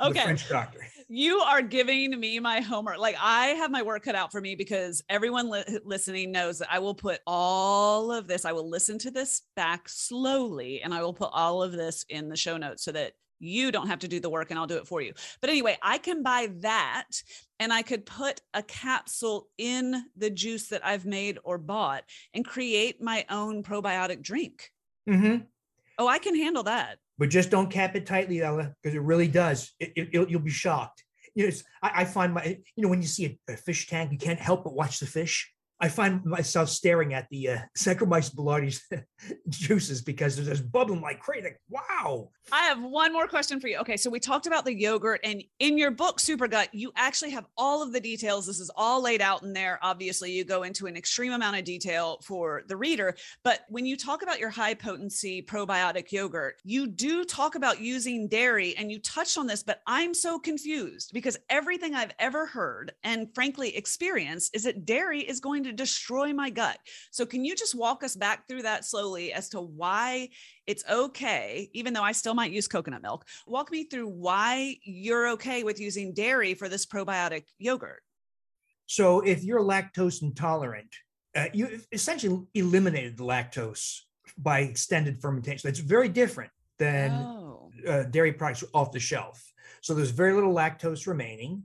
Okay. 0.00 0.22
French 0.22 0.48
doctor 0.48 0.80
you 1.12 1.40
are 1.40 1.60
giving 1.60 2.18
me 2.20 2.38
my 2.38 2.60
homework. 2.60 2.98
Like 2.98 3.16
I 3.20 3.48
have 3.48 3.72
my 3.72 3.82
work 3.82 4.04
cut 4.04 4.14
out 4.14 4.30
for 4.30 4.40
me 4.40 4.54
because 4.54 5.02
everyone 5.08 5.50
li- 5.50 5.64
listening 5.84 6.30
knows 6.30 6.60
that 6.60 6.72
I 6.72 6.78
will 6.78 6.94
put 6.94 7.18
all 7.26 8.12
of 8.12 8.28
this, 8.28 8.44
I 8.44 8.52
will 8.52 8.70
listen 8.70 8.96
to 9.00 9.10
this 9.10 9.42
back 9.56 9.88
slowly 9.88 10.82
and 10.82 10.94
I 10.94 11.02
will 11.02 11.12
put 11.12 11.30
all 11.32 11.64
of 11.64 11.72
this 11.72 12.04
in 12.08 12.28
the 12.28 12.36
show 12.36 12.56
notes 12.56 12.84
so 12.84 12.92
that 12.92 13.14
you 13.40 13.72
don't 13.72 13.88
have 13.88 13.98
to 14.00 14.08
do 14.08 14.20
the 14.20 14.30
work 14.30 14.50
and 14.50 14.58
I'll 14.58 14.68
do 14.68 14.76
it 14.76 14.86
for 14.86 15.02
you. 15.02 15.12
But 15.40 15.50
anyway, 15.50 15.76
I 15.82 15.98
can 15.98 16.22
buy 16.22 16.50
that 16.60 17.08
and 17.58 17.72
I 17.72 17.82
could 17.82 18.06
put 18.06 18.40
a 18.54 18.62
capsule 18.62 19.48
in 19.58 20.04
the 20.16 20.30
juice 20.30 20.68
that 20.68 20.86
I've 20.86 21.06
made 21.06 21.40
or 21.42 21.58
bought 21.58 22.04
and 22.34 22.44
create 22.44 23.02
my 23.02 23.24
own 23.28 23.64
probiotic 23.64 24.22
drink. 24.22 24.70
Mm-hmm. 25.08 25.44
Oh, 25.98 26.06
I 26.06 26.18
can 26.18 26.36
handle 26.36 26.62
that 26.62 26.98
but 27.20 27.28
just 27.28 27.50
don't 27.50 27.70
cap 27.70 27.94
it 27.94 28.06
tightly, 28.06 28.40
Ella, 28.40 28.72
because 28.82 28.96
it 28.96 29.02
really 29.02 29.28
does. 29.28 29.72
It, 29.78 29.92
it, 29.94 30.30
you'll 30.30 30.40
be 30.40 30.50
shocked. 30.50 31.04
You 31.34 31.46
know, 31.46 31.52
I, 31.82 31.90
I, 31.96 32.04
find 32.06 32.32
my, 32.32 32.58
you 32.74 32.82
know, 32.82 32.88
when 32.88 33.02
you 33.02 33.08
see 33.08 33.38
a, 33.46 33.52
a, 33.52 33.56
fish 33.58 33.88
tank, 33.88 34.10
you 34.10 34.16
can't 34.16 34.40
help 34.40 34.64
but 34.64 34.72
watch 34.72 35.00
the 35.00 35.06
fish. 35.06 35.52
I 35.82 35.88
find 35.88 36.22
myself 36.26 36.68
staring 36.68 37.14
at 37.14 37.26
the 37.30 37.48
uh, 37.48 37.58
Saccharomyces 37.76 38.34
boulardii 38.34 39.02
juices 39.48 40.02
because 40.02 40.36
they're 40.36 40.44
just 40.44 40.70
bubbling 40.70 41.00
like 41.00 41.20
crazy. 41.20 41.44
Like, 41.44 41.60
wow. 41.70 42.28
I 42.52 42.64
have 42.64 42.82
one 42.82 43.12
more 43.12 43.26
question 43.26 43.60
for 43.60 43.68
you. 43.68 43.78
Okay, 43.78 43.96
so 43.96 44.10
we 44.10 44.20
talked 44.20 44.46
about 44.46 44.66
the 44.66 44.74
yogurt, 44.74 45.20
and 45.24 45.42
in 45.58 45.78
your 45.78 45.90
book, 45.90 46.20
Super 46.20 46.48
Gut, 46.48 46.68
you 46.74 46.92
actually 46.96 47.30
have 47.30 47.46
all 47.56 47.82
of 47.82 47.92
the 47.92 48.00
details. 48.00 48.46
This 48.46 48.60
is 48.60 48.70
all 48.76 49.02
laid 49.02 49.22
out 49.22 49.42
in 49.42 49.54
there. 49.54 49.78
Obviously, 49.82 50.32
you 50.32 50.44
go 50.44 50.64
into 50.64 50.86
an 50.86 50.96
extreme 50.96 51.32
amount 51.32 51.56
of 51.56 51.64
detail 51.64 52.18
for 52.22 52.62
the 52.66 52.76
reader. 52.76 53.14
But 53.42 53.60
when 53.68 53.86
you 53.86 53.96
talk 53.96 54.22
about 54.22 54.38
your 54.38 54.50
high 54.50 54.74
potency 54.74 55.40
probiotic 55.40 56.12
yogurt, 56.12 56.56
you 56.62 56.88
do 56.88 57.24
talk 57.24 57.54
about 57.54 57.80
using 57.80 58.28
dairy, 58.28 58.76
and 58.76 58.92
you 58.92 58.98
touched 58.98 59.38
on 59.38 59.46
this, 59.46 59.62
but 59.62 59.80
I'm 59.86 60.12
so 60.12 60.38
confused 60.38 61.12
because 61.14 61.38
everything 61.48 61.94
I've 61.94 62.12
ever 62.18 62.44
heard 62.44 62.92
and 63.02 63.34
frankly 63.34 63.74
experienced 63.76 64.54
is 64.54 64.64
that 64.64 64.84
dairy 64.84 65.20
is 65.20 65.40
going 65.40 65.64
to 65.64 65.69
to 65.70 65.76
destroy 65.76 66.32
my 66.32 66.50
gut. 66.50 66.78
So, 67.10 67.24
can 67.24 67.44
you 67.44 67.54
just 67.54 67.74
walk 67.74 68.02
us 68.04 68.16
back 68.16 68.48
through 68.48 68.62
that 68.62 68.84
slowly 68.84 69.32
as 69.32 69.48
to 69.50 69.60
why 69.60 70.28
it's 70.66 70.84
okay, 70.90 71.70
even 71.72 71.92
though 71.92 72.02
I 72.02 72.12
still 72.12 72.34
might 72.34 72.52
use 72.52 72.68
coconut 72.68 73.02
milk? 73.02 73.24
Walk 73.46 73.70
me 73.70 73.84
through 73.84 74.08
why 74.08 74.76
you're 74.84 75.30
okay 75.30 75.62
with 75.62 75.80
using 75.80 76.12
dairy 76.12 76.54
for 76.54 76.68
this 76.68 76.86
probiotic 76.86 77.44
yogurt. 77.58 78.02
So, 78.86 79.20
if 79.20 79.44
you're 79.44 79.60
lactose 79.60 80.22
intolerant, 80.22 80.94
uh, 81.36 81.46
you 81.52 81.80
essentially 81.92 82.42
eliminated 82.54 83.16
the 83.16 83.24
lactose 83.24 84.00
by 84.36 84.60
extended 84.60 85.20
fermentation. 85.20 85.68
That's 85.68 85.80
very 85.80 86.08
different 86.08 86.50
than 86.78 87.12
oh. 87.12 87.70
uh, 87.86 88.02
dairy 88.04 88.32
products 88.32 88.64
off 88.74 88.90
the 88.90 88.98
shelf. 88.98 89.52
So 89.82 89.94
there's 89.94 90.10
very 90.10 90.32
little 90.32 90.54
lactose 90.54 91.06
remaining. 91.06 91.64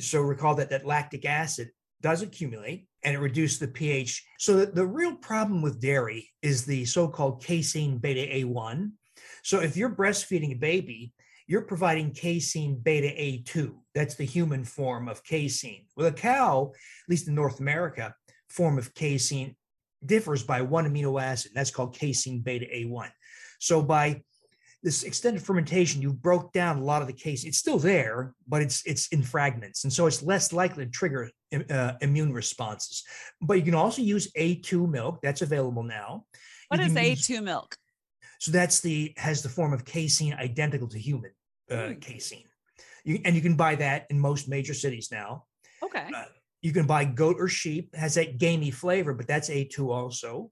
So 0.00 0.20
recall 0.20 0.54
that 0.56 0.70
that 0.70 0.84
lactic 0.84 1.24
acid 1.24 1.70
does 2.00 2.22
accumulate 2.22 2.87
and 3.04 3.14
it 3.14 3.20
reduced 3.20 3.60
the 3.60 3.68
pH. 3.68 4.24
So 4.38 4.56
the, 4.56 4.66
the 4.66 4.86
real 4.86 5.14
problem 5.16 5.62
with 5.62 5.80
dairy 5.80 6.30
is 6.42 6.64
the 6.64 6.84
so-called 6.84 7.42
casein 7.42 7.98
beta 7.98 8.26
A1. 8.32 8.90
So 9.42 9.60
if 9.60 9.76
you're 9.76 9.94
breastfeeding 9.94 10.52
a 10.52 10.58
baby, 10.58 11.12
you're 11.46 11.62
providing 11.62 12.12
casein 12.12 12.78
beta 12.82 13.08
A2. 13.08 13.74
That's 13.94 14.14
the 14.14 14.24
human 14.24 14.64
form 14.64 15.08
of 15.08 15.24
casein. 15.24 15.86
With 15.96 16.06
a 16.06 16.12
cow, 16.12 16.72
at 16.74 17.08
least 17.08 17.28
in 17.28 17.34
North 17.34 17.60
America, 17.60 18.14
form 18.48 18.78
of 18.78 18.94
casein 18.94 19.56
differs 20.04 20.42
by 20.42 20.62
one 20.62 20.86
amino 20.86 21.20
acid. 21.20 21.52
That's 21.54 21.70
called 21.70 21.96
casein 21.96 22.40
beta 22.40 22.66
A1. 22.66 23.10
So 23.58 23.82
by 23.82 24.22
this 24.82 25.02
extended 25.02 25.42
fermentation, 25.42 26.02
you 26.02 26.12
broke 26.12 26.52
down 26.52 26.78
a 26.78 26.84
lot 26.84 27.02
of 27.02 27.08
the 27.08 27.14
case. 27.14 27.44
It's 27.44 27.58
still 27.58 27.78
there, 27.78 28.34
but 28.46 28.62
it's 28.62 28.86
it's 28.86 29.08
in 29.08 29.22
fragments, 29.22 29.84
and 29.84 29.92
so 29.92 30.06
it's 30.06 30.22
less 30.22 30.52
likely 30.52 30.84
to 30.84 30.90
trigger 30.90 31.30
uh, 31.70 31.92
immune 32.00 32.32
responses. 32.32 33.04
But 33.40 33.54
you 33.54 33.62
can 33.62 33.74
also 33.74 34.02
use 34.02 34.30
A2 34.32 34.88
milk. 34.88 35.20
That's 35.22 35.42
available 35.42 35.82
now. 35.82 36.24
What 36.68 36.80
is 36.80 36.92
you 36.92 36.98
A2 36.98 37.28
use, 37.28 37.40
milk? 37.40 37.76
So 38.40 38.52
that's 38.52 38.80
the 38.80 39.12
has 39.16 39.42
the 39.42 39.48
form 39.48 39.72
of 39.72 39.84
casein 39.84 40.34
identical 40.34 40.88
to 40.88 40.98
human 40.98 41.32
uh, 41.70 41.74
mm. 41.74 42.00
casein. 42.00 42.44
You, 43.04 43.20
and 43.24 43.34
you 43.34 43.42
can 43.42 43.56
buy 43.56 43.74
that 43.76 44.06
in 44.10 44.18
most 44.18 44.48
major 44.48 44.74
cities 44.74 45.08
now. 45.10 45.44
Okay. 45.82 46.06
Uh, 46.14 46.24
you 46.62 46.72
can 46.72 46.86
buy 46.86 47.04
goat 47.04 47.36
or 47.38 47.48
sheep 47.48 47.94
has 47.94 48.14
that 48.14 48.38
gamey 48.38 48.70
flavor, 48.70 49.14
but 49.14 49.26
that's 49.26 49.48
A2 49.48 49.88
also. 49.88 50.50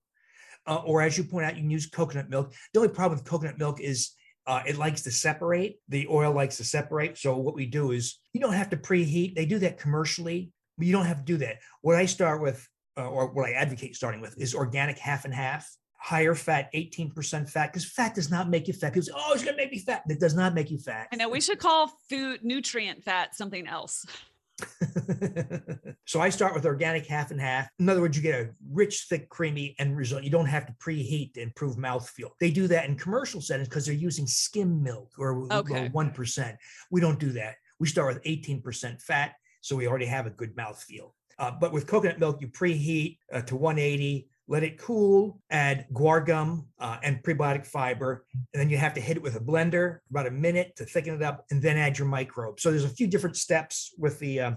Uh, 0.66 0.82
or 0.84 1.03
as 1.03 1.16
you 1.16 1.24
point 1.24 1.47
out, 1.47 1.55
you 1.55 1.62
can 1.62 1.70
use 1.70 1.86
coconut 1.86 2.28
milk. 2.28 2.53
The 2.72 2.80
only 2.80 2.92
problem 2.92 3.18
with 3.18 3.28
coconut 3.28 3.59
milk 3.59 3.80
is 3.80 4.12
uh, 4.47 4.62
it 4.66 4.76
likes 4.76 5.03
to 5.03 5.11
separate. 5.11 5.80
The 5.88 6.07
oil 6.09 6.32
likes 6.32 6.57
to 6.59 6.64
separate. 6.64 7.18
So 7.18 7.36
what 7.36 7.55
we 7.55 7.66
do 7.66 7.92
is 7.92 8.18
you 8.32 8.40
don't 8.40 8.53
have 8.53 8.70
to 8.70 8.76
preheat. 8.76 9.34
They 9.34 9.47
do 9.47 9.59
that 9.61 9.78
commercially, 9.78 10.53
but 10.79 10.87
you 10.87 10.93
don't 10.93 11.07
have 11.07 11.18
to 11.18 11.24
do 11.24 11.37
that. 11.39 11.59
What 11.81 11.97
I 11.97 12.07
start 12.07 12.41
with, 12.41 12.66
uh, 12.97 13.09
or 13.09 13.33
what 13.33 13.49
I 13.49 13.53
advocate 13.53 13.97
starting 13.97 14.20
with, 14.20 14.39
is 14.39 14.55
organic 14.55 14.99
half 14.99 15.24
and 15.24 15.35
half. 15.35 15.68
Higher 15.99 16.35
fat, 16.35 16.70
18% 16.74 17.51
fat, 17.51 17.72
because 17.72 17.85
fat 17.85 18.14
does 18.14 18.31
not 18.31 18.49
make 18.49 18.68
you 18.68 18.74
fat. 18.74 18.93
People 18.93 19.07
say, 19.07 19.12
oh, 19.16 19.33
it's 19.33 19.43
going 19.43 19.57
to 19.57 19.62
make 19.62 19.72
me 19.72 19.79
fat. 19.79 20.03
It 20.09 20.20
does 20.20 20.35
not 20.35 20.55
make 20.55 20.70
you 20.70 20.79
fat. 20.79 21.09
I 21.12 21.16
know 21.16 21.29
we 21.29 21.41
should 21.41 21.59
call 21.59 21.91
food 22.09 22.45
nutrient 22.45 23.03
fat 23.03 23.35
something 23.35 23.66
else. 23.66 24.07
so 26.07 26.20
I 26.20 26.31
start 26.31 26.55
with 26.55 26.64
organic 26.64 27.07
half 27.07 27.31
and 27.31 27.41
half. 27.41 27.68
In 27.79 27.89
other 27.89 28.01
words, 28.01 28.16
you 28.16 28.22
get 28.22 28.41
a 28.41 28.51
rich, 28.70 29.07
thick, 29.09 29.29
creamy 29.29 29.74
end 29.79 29.97
result. 29.97 30.22
You 30.22 30.31
don't 30.31 30.47
have 30.47 30.66
to 30.66 30.72
preheat 30.74 31.35
to 31.35 31.43
improve 31.43 31.77
mouthfeel. 31.77 32.31
They 32.41 32.51
do 32.51 32.66
that 32.68 32.87
in 32.87 32.97
commercial 32.97 33.41
settings 33.41 33.68
because 33.68 33.87
they're 33.87 33.95
using 33.95 34.27
skim 34.27 34.83
milk 34.83 35.11
or, 35.18 35.47
okay. 35.53 35.89
1%. 35.89 36.57
We 36.91 37.01
don't 37.01 37.18
do 37.18 37.33
that. 37.33 37.57
We 37.79 37.87
start 37.87 38.14
with 38.14 38.22
18% 38.24 39.03
fat. 39.03 39.35
So 39.66 39.76
we 39.76 39.88
already 39.88 40.06
have 40.06 40.26
a 40.26 40.30
good 40.30 40.54
mouthfeel. 40.56 41.12
Uh, 41.38 41.50
but 41.60 41.72
with 41.72 41.86
coconut 41.86 42.18
milk, 42.18 42.40
you 42.40 42.48
preheat 42.48 43.18
uh, 43.32 43.42
to 43.42 43.56
180 43.56 44.28
let 44.48 44.62
it 44.62 44.78
cool, 44.78 45.40
add 45.50 45.86
guar 45.92 46.24
gum 46.24 46.68
uh, 46.78 46.98
and 47.02 47.22
prebiotic 47.22 47.66
fiber, 47.66 48.24
and 48.32 48.60
then 48.60 48.70
you 48.70 48.76
have 48.76 48.94
to 48.94 49.00
hit 49.00 49.16
it 49.16 49.22
with 49.22 49.34
a 49.36 49.40
blender 49.40 49.98
about 50.10 50.26
a 50.26 50.30
minute 50.30 50.76
to 50.76 50.84
thicken 50.84 51.14
it 51.14 51.22
up, 51.22 51.44
and 51.50 51.60
then 51.60 51.76
add 51.76 51.98
your 51.98 52.06
microbes. 52.06 52.62
So 52.62 52.70
there's 52.70 52.84
a 52.84 52.88
few 52.88 53.08
different 53.08 53.36
steps 53.36 53.92
with 53.98 54.18
the 54.20 54.40
uh, 54.40 54.52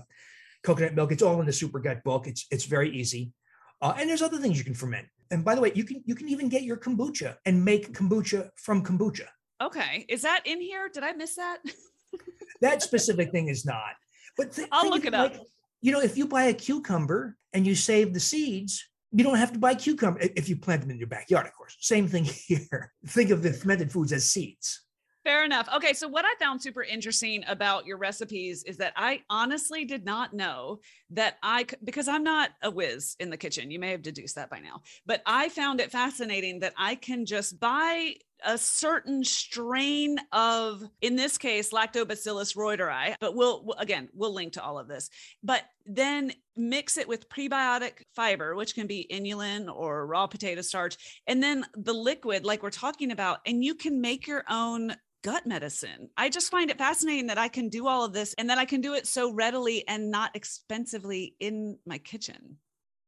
coconut 0.63 0.93
milk. 0.93 1.11
It's 1.11 1.23
all 1.23 1.39
in 1.39 1.45
the 1.45 1.53
Super 1.53 1.79
Gut 1.79 2.03
book. 2.03 2.27
It's 2.27 2.45
it's 2.51 2.65
very 2.65 2.95
easy, 2.95 3.31
uh, 3.81 3.95
and 3.97 4.07
there's 4.07 4.21
other 4.21 4.37
things 4.37 4.57
you 4.57 4.63
can 4.63 4.75
ferment. 4.75 5.07
And 5.31 5.43
by 5.43 5.55
the 5.55 5.61
way, 5.61 5.71
you 5.73 5.83
can 5.83 6.03
you 6.05 6.13
can 6.13 6.29
even 6.29 6.49
get 6.49 6.63
your 6.63 6.77
kombucha 6.77 7.37
and 7.45 7.65
make 7.65 7.93
kombucha 7.93 8.49
from 8.57 8.83
kombucha. 8.83 9.25
Okay, 9.61 10.05
is 10.07 10.21
that 10.21 10.41
in 10.45 10.61
here? 10.61 10.89
Did 10.93 11.03
I 11.03 11.13
miss 11.13 11.35
that? 11.35 11.57
that 12.61 12.83
specific 12.83 13.31
thing 13.31 13.47
is 13.47 13.65
not. 13.65 13.95
But 14.39 14.53
th- 14.53 14.69
I'll 14.71 14.89
look 14.89 15.03
it 15.03 15.11
like, 15.11 15.35
up. 15.35 15.45
You 15.81 15.91
know, 15.91 15.99
if 15.99 16.17
you 16.17 16.25
buy 16.25 16.43
a 16.43 16.53
cucumber 16.53 17.35
and 17.51 17.67
you 17.67 17.75
save 17.75 18.13
the 18.13 18.21
seeds, 18.21 18.87
you 19.11 19.21
don't 19.21 19.37
have 19.37 19.51
to 19.51 19.59
buy 19.59 19.75
cucumber 19.75 20.21
if 20.21 20.47
you 20.47 20.55
plant 20.55 20.81
them 20.81 20.91
in 20.91 20.97
your 20.97 21.07
backyard, 21.07 21.45
of 21.45 21.53
course. 21.53 21.75
Same 21.81 22.07
thing 22.07 22.23
here. 22.47 22.93
Think 23.07 23.31
of 23.31 23.43
the 23.43 23.51
fermented 23.51 23.91
foods 23.91 24.13
as 24.13 24.31
seeds. 24.31 24.85
Fair 25.25 25.43
enough. 25.43 25.67
Okay, 25.75 25.91
so 25.91 26.07
what 26.07 26.23
I 26.23 26.33
found 26.39 26.61
super 26.61 26.83
interesting 26.83 27.43
about 27.49 27.85
your 27.85 27.97
recipes 27.97 28.63
is 28.63 28.77
that 28.77 28.93
I 28.95 29.21
honestly 29.29 29.83
did 29.83 30.05
not 30.05 30.33
know 30.33 30.79
that 31.09 31.35
I 31.43 31.65
because 31.83 32.07
I'm 32.07 32.23
not 32.23 32.51
a 32.63 32.71
whiz 32.71 33.17
in 33.19 33.29
the 33.29 33.35
kitchen. 33.35 33.69
You 33.69 33.79
may 33.79 33.91
have 33.91 34.01
deduced 34.01 34.35
that 34.35 34.49
by 34.49 34.59
now. 34.59 34.81
But 35.05 35.21
I 35.25 35.49
found 35.49 35.81
it 35.81 35.91
fascinating 35.91 36.59
that 36.59 36.73
I 36.77 36.95
can 36.95 37.25
just 37.25 37.59
buy 37.59 38.15
a 38.45 38.57
certain 38.57 39.23
strain 39.23 40.17
of, 40.31 40.83
in 41.01 41.15
this 41.15 41.37
case, 41.37 41.71
Lactobacillus 41.71 42.55
reuteri, 42.55 43.15
but 43.19 43.35
we'll, 43.35 43.73
again, 43.77 44.09
we'll 44.13 44.33
link 44.33 44.53
to 44.53 44.63
all 44.63 44.79
of 44.79 44.87
this, 44.87 45.09
but 45.43 45.63
then 45.85 46.31
mix 46.55 46.97
it 46.97 47.07
with 47.07 47.29
prebiotic 47.29 48.03
fiber, 48.15 48.55
which 48.55 48.75
can 48.75 48.87
be 48.87 49.07
inulin 49.11 49.73
or 49.73 50.05
raw 50.05 50.27
potato 50.27 50.61
starch, 50.61 51.21
and 51.27 51.41
then 51.41 51.65
the 51.75 51.93
liquid, 51.93 52.45
like 52.45 52.63
we're 52.63 52.69
talking 52.69 53.11
about, 53.11 53.39
and 53.45 53.63
you 53.63 53.75
can 53.75 54.01
make 54.01 54.27
your 54.27 54.43
own 54.49 54.95
gut 55.23 55.45
medicine. 55.45 56.09
I 56.15 56.29
just 56.29 56.51
find 56.51 56.69
it 56.69 56.77
fascinating 56.77 57.27
that 57.27 57.37
I 57.37 57.49
can 57.49 57.69
do 57.69 57.87
all 57.87 58.05
of 58.05 58.13
this 58.13 58.33
and 58.35 58.49
that 58.49 58.57
I 58.57 58.65
can 58.65 58.81
do 58.81 58.93
it 58.93 59.05
so 59.05 59.33
readily 59.33 59.85
and 59.87 60.11
not 60.11 60.35
expensively 60.35 61.35
in 61.39 61.77
my 61.85 61.97
kitchen. 61.97 62.57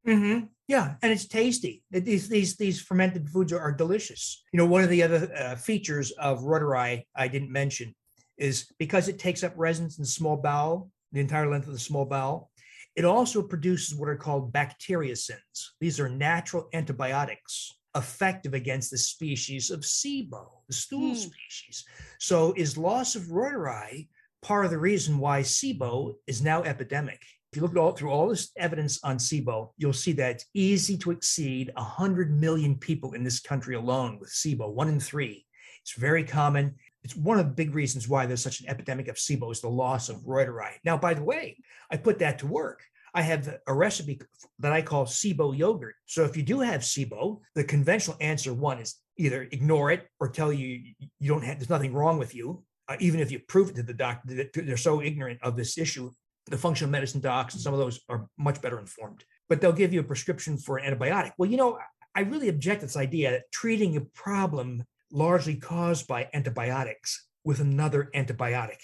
Mm-hmm. 0.07 0.45
Yeah, 0.71 0.95
and 1.01 1.11
it's 1.11 1.27
tasty. 1.27 1.83
These 1.91 2.29
these 2.29 2.55
these 2.55 2.81
fermented 2.81 3.27
foods 3.27 3.51
are, 3.51 3.59
are 3.59 3.73
delicious. 3.73 4.41
You 4.53 4.57
know, 4.57 4.65
one 4.65 4.83
of 4.83 4.89
the 4.89 5.03
other 5.03 5.29
uh, 5.35 5.55
features 5.57 6.11
of 6.11 6.39
reuteri 6.43 7.03
I 7.13 7.27
didn't 7.27 7.51
mention 7.51 7.93
is 8.37 8.71
because 8.79 9.09
it 9.09 9.19
takes 9.19 9.43
up 9.43 9.51
residence 9.57 9.97
in 9.97 10.03
the 10.03 10.07
small 10.07 10.37
bowel, 10.37 10.89
the 11.11 11.19
entire 11.19 11.51
length 11.51 11.67
of 11.67 11.73
the 11.73 11.87
small 11.89 12.05
bowel. 12.05 12.51
It 12.95 13.03
also 13.03 13.41
produces 13.41 13.95
what 13.95 14.07
are 14.07 14.15
called 14.15 14.53
bacteriocins. 14.53 15.57
These 15.81 15.99
are 15.99 16.07
natural 16.07 16.69
antibiotics 16.71 17.73
effective 17.97 18.53
against 18.53 18.91
the 18.91 18.97
species 18.97 19.71
of 19.71 19.81
SIBO, 19.81 20.47
the 20.69 20.73
stool 20.73 21.09
hmm. 21.09 21.15
species. 21.15 21.83
So, 22.21 22.53
is 22.55 22.77
loss 22.77 23.17
of 23.17 23.23
reuteri 23.23 24.07
part 24.41 24.63
of 24.63 24.71
the 24.71 24.77
reason 24.77 25.19
why 25.19 25.41
SIBO 25.41 26.13
is 26.27 26.41
now 26.41 26.63
epidemic? 26.63 27.19
If 27.51 27.57
you 27.57 27.63
look 27.63 27.75
all 27.75 27.91
through 27.91 28.11
all 28.11 28.29
this 28.29 28.49
evidence 28.55 29.03
on 29.03 29.17
SIBO, 29.17 29.71
you'll 29.77 29.91
see 29.91 30.13
that 30.13 30.31
it's 30.31 30.45
easy 30.53 30.97
to 30.99 31.11
exceed 31.11 31.69
100 31.75 32.31
million 32.39 32.77
people 32.77 33.11
in 33.11 33.25
this 33.25 33.41
country 33.41 33.75
alone 33.75 34.19
with 34.21 34.29
SIBO, 34.29 34.71
one 34.71 34.87
in 34.87 35.01
three. 35.01 35.45
It's 35.81 35.95
very 35.95 36.23
common. 36.23 36.75
It's 37.03 37.13
one 37.13 37.39
of 37.39 37.45
the 37.45 37.51
big 37.51 37.75
reasons 37.75 38.07
why 38.07 38.25
there's 38.25 38.41
such 38.41 38.61
an 38.61 38.69
epidemic 38.69 39.09
of 39.09 39.17
SIBO 39.17 39.51
is 39.51 39.59
the 39.59 39.67
loss 39.67 40.07
of 40.07 40.21
reuteri. 40.21 40.75
Now, 40.85 40.97
by 40.97 41.13
the 41.13 41.23
way, 41.23 41.57
I 41.91 41.97
put 41.97 42.19
that 42.19 42.39
to 42.39 42.47
work. 42.47 42.83
I 43.13 43.21
have 43.21 43.53
a 43.67 43.73
recipe 43.73 44.21
that 44.59 44.71
I 44.71 44.81
call 44.81 45.05
SIBO 45.05 45.57
yogurt. 45.57 45.95
So 46.05 46.23
if 46.23 46.37
you 46.37 46.43
do 46.43 46.61
have 46.61 46.81
SIBO, 46.81 47.41
the 47.55 47.65
conventional 47.65 48.15
answer 48.21 48.53
one 48.53 48.79
is 48.79 48.95
either 49.17 49.43
ignore 49.51 49.91
it 49.91 50.07
or 50.21 50.29
tell 50.29 50.53
you 50.53 50.93
you 51.19 51.27
don't 51.27 51.43
have 51.43 51.59
there's 51.59 51.69
nothing 51.69 51.93
wrong 51.93 52.17
with 52.17 52.33
you. 52.33 52.63
Uh, 52.87 52.95
even 53.01 53.19
if 53.19 53.29
you 53.29 53.39
prove 53.39 53.71
it 53.71 53.75
to 53.75 53.83
the 53.83 53.93
doctor, 53.93 54.49
they're 54.53 54.77
so 54.77 55.01
ignorant 55.01 55.39
of 55.43 55.57
this 55.57 55.77
issue. 55.77 56.09
The 56.47 56.57
functional 56.57 56.91
medicine 56.91 57.21
docs 57.21 57.53
and 57.53 57.61
some 57.61 57.73
of 57.73 57.79
those 57.79 57.99
are 58.09 58.27
much 58.37 58.61
better 58.61 58.79
informed, 58.79 59.23
but 59.47 59.61
they'll 59.61 59.71
give 59.71 59.93
you 59.93 59.99
a 59.99 60.03
prescription 60.03 60.57
for 60.57 60.77
an 60.77 60.93
antibiotic. 60.93 61.31
Well, 61.37 61.49
you 61.49 61.57
know, 61.57 61.77
I 62.15 62.21
really 62.21 62.49
object 62.49 62.81
to 62.81 62.87
this 62.87 62.97
idea 62.97 63.31
that 63.31 63.51
treating 63.51 63.95
a 63.95 64.01
problem 64.01 64.83
largely 65.11 65.55
caused 65.55 66.07
by 66.07 66.29
antibiotics 66.33 67.27
with 67.43 67.59
another 67.59 68.09
antibiotic. 68.15 68.79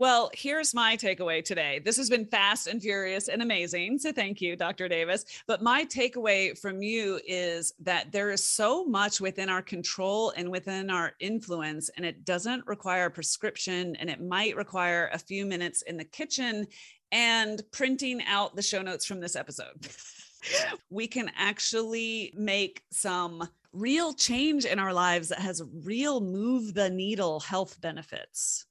Well, 0.00 0.30
here's 0.32 0.72
my 0.72 0.96
takeaway 0.96 1.44
today. 1.44 1.78
This 1.78 1.98
has 1.98 2.08
been 2.08 2.24
fast 2.24 2.66
and 2.68 2.80
furious 2.80 3.28
and 3.28 3.42
amazing. 3.42 3.98
So 3.98 4.12
thank 4.12 4.40
you, 4.40 4.56
Dr. 4.56 4.88
Davis. 4.88 5.26
But 5.46 5.60
my 5.60 5.84
takeaway 5.84 6.58
from 6.58 6.80
you 6.80 7.20
is 7.26 7.74
that 7.80 8.10
there 8.10 8.30
is 8.30 8.42
so 8.42 8.86
much 8.86 9.20
within 9.20 9.50
our 9.50 9.60
control 9.60 10.32
and 10.38 10.50
within 10.50 10.88
our 10.88 11.12
influence, 11.20 11.90
and 11.98 12.06
it 12.06 12.24
doesn't 12.24 12.66
require 12.66 13.04
a 13.04 13.10
prescription, 13.10 13.94
and 13.96 14.08
it 14.08 14.22
might 14.22 14.56
require 14.56 15.10
a 15.12 15.18
few 15.18 15.44
minutes 15.44 15.82
in 15.82 15.98
the 15.98 16.04
kitchen 16.04 16.66
and 17.12 17.62
printing 17.70 18.22
out 18.24 18.56
the 18.56 18.62
show 18.62 18.80
notes 18.80 19.04
from 19.04 19.20
this 19.20 19.36
episode. 19.36 19.86
we 20.88 21.08
can 21.08 21.30
actually 21.36 22.32
make 22.34 22.84
some 22.90 23.46
real 23.74 24.14
change 24.14 24.64
in 24.64 24.78
our 24.78 24.94
lives 24.94 25.28
that 25.28 25.40
has 25.40 25.62
real 25.84 26.22
move 26.22 26.72
the 26.72 26.88
needle 26.88 27.38
health 27.38 27.78
benefits. 27.82 28.64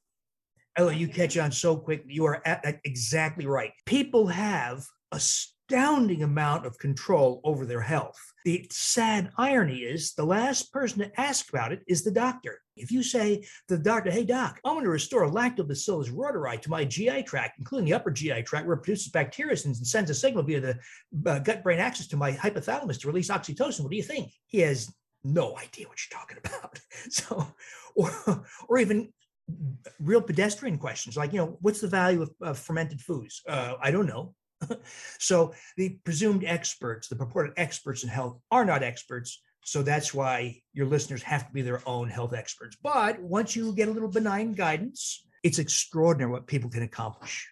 Oh, 0.80 0.90
you 0.90 1.10
catch 1.10 1.38
on 1.38 1.52
so 1.52 1.76
quick. 1.76 2.06
You 2.08 2.24
are 2.26 2.42
at, 2.46 2.80
exactly 2.86 3.46
right. 3.46 3.74
People 3.86 4.28
have 4.28 4.86
astounding 5.12 6.24
amount 6.24 6.66
of 6.66 6.80
control 6.80 7.42
over 7.44 7.66
their 7.66 7.82
health. 7.82 8.18
The 8.46 8.66
sad 8.72 9.30
irony 9.38 9.80
is 9.80 10.14
the 10.14 10.24
last 10.24 10.72
person 10.72 11.00
to 11.00 11.20
ask 11.20 11.50
about 11.50 11.74
it 11.74 11.82
is 11.90 12.06
the 12.06 12.12
doctor. 12.12 12.62
If 12.78 12.94
you 12.94 13.04
say 13.04 13.42
to 13.68 13.76
the 13.76 13.84
doctor, 13.84 14.10
hey, 14.10 14.24
doc, 14.24 14.62
I'm 14.64 14.76
going 14.76 14.86
to 14.86 14.90
restore 14.90 15.30
lactobacillus 15.30 16.10
reuteri 16.10 16.62
to 16.62 16.70
my 16.70 16.86
GI 16.86 17.24
tract, 17.24 17.60
including 17.60 17.88
the 17.88 17.96
upper 17.96 18.10
GI 18.10 18.44
tract 18.44 18.66
where 18.66 18.78
it 18.78 18.84
produces 18.84 19.10
bacteria 19.10 19.58
and 19.66 19.76
sends 19.76 20.10
a 20.10 20.16
signal 20.16 20.44
via 20.44 20.62
the 20.62 20.80
uh, 21.30 21.40
gut 21.40 21.62
brain 21.62 21.80
axis 21.80 22.08
to 22.08 22.16
my 22.16 22.32
hypothalamus 22.32 23.02
to 23.02 23.08
release 23.08 23.28
oxytocin, 23.28 23.82
what 23.82 23.92
do 23.92 23.98
you 23.98 24.04
think? 24.04 24.32
He 24.48 24.60
has 24.60 24.90
no 25.26 25.58
idea 25.58 25.90
what 25.90 25.98
you're 26.00 26.20
talking 26.20 26.38
about. 26.38 26.80
So, 27.10 27.48
or, 27.96 28.12
or 28.68 28.78
even 28.78 29.14
real 30.00 30.22
pedestrian 30.22 30.78
questions 30.78 31.18
like, 31.18 31.34
you 31.34 31.40
know, 31.40 31.58
what's 31.62 31.82
the 31.82 31.88
value 31.88 32.22
of, 32.22 32.32
of 32.42 32.58
fermented 32.58 33.02
foods? 33.02 33.42
Uh, 33.48 33.74
I 33.82 33.92
don't 33.92 34.08
know. 34.08 34.34
so 35.20 35.54
the 35.78 35.98
presumed 36.04 36.44
experts, 36.46 37.08
the 37.08 37.16
purported 37.16 37.54
experts 37.58 38.04
in 38.04 38.10
health, 38.10 38.40
are 38.52 38.66
not 38.66 38.84
experts. 38.84 39.42
So 39.64 39.82
that's 39.82 40.14
why 40.14 40.62
your 40.74 40.88
listeners 40.88 41.24
have 41.24 41.48
to 41.48 41.54
be 41.54 41.62
their 41.62 41.82
own 41.88 42.10
health 42.10 42.34
experts. 42.34 42.78
But 42.82 43.22
once 43.22 43.56
you 43.56 43.74
get 43.74 43.88
a 43.88 43.92
little 43.92 44.10
benign 44.10 44.54
guidance, 44.54 45.26
it's 45.44 45.60
extraordinary 45.60 46.32
what 46.32 46.48
people 46.48 46.70
can 46.70 46.84
accomplish. 46.84 47.48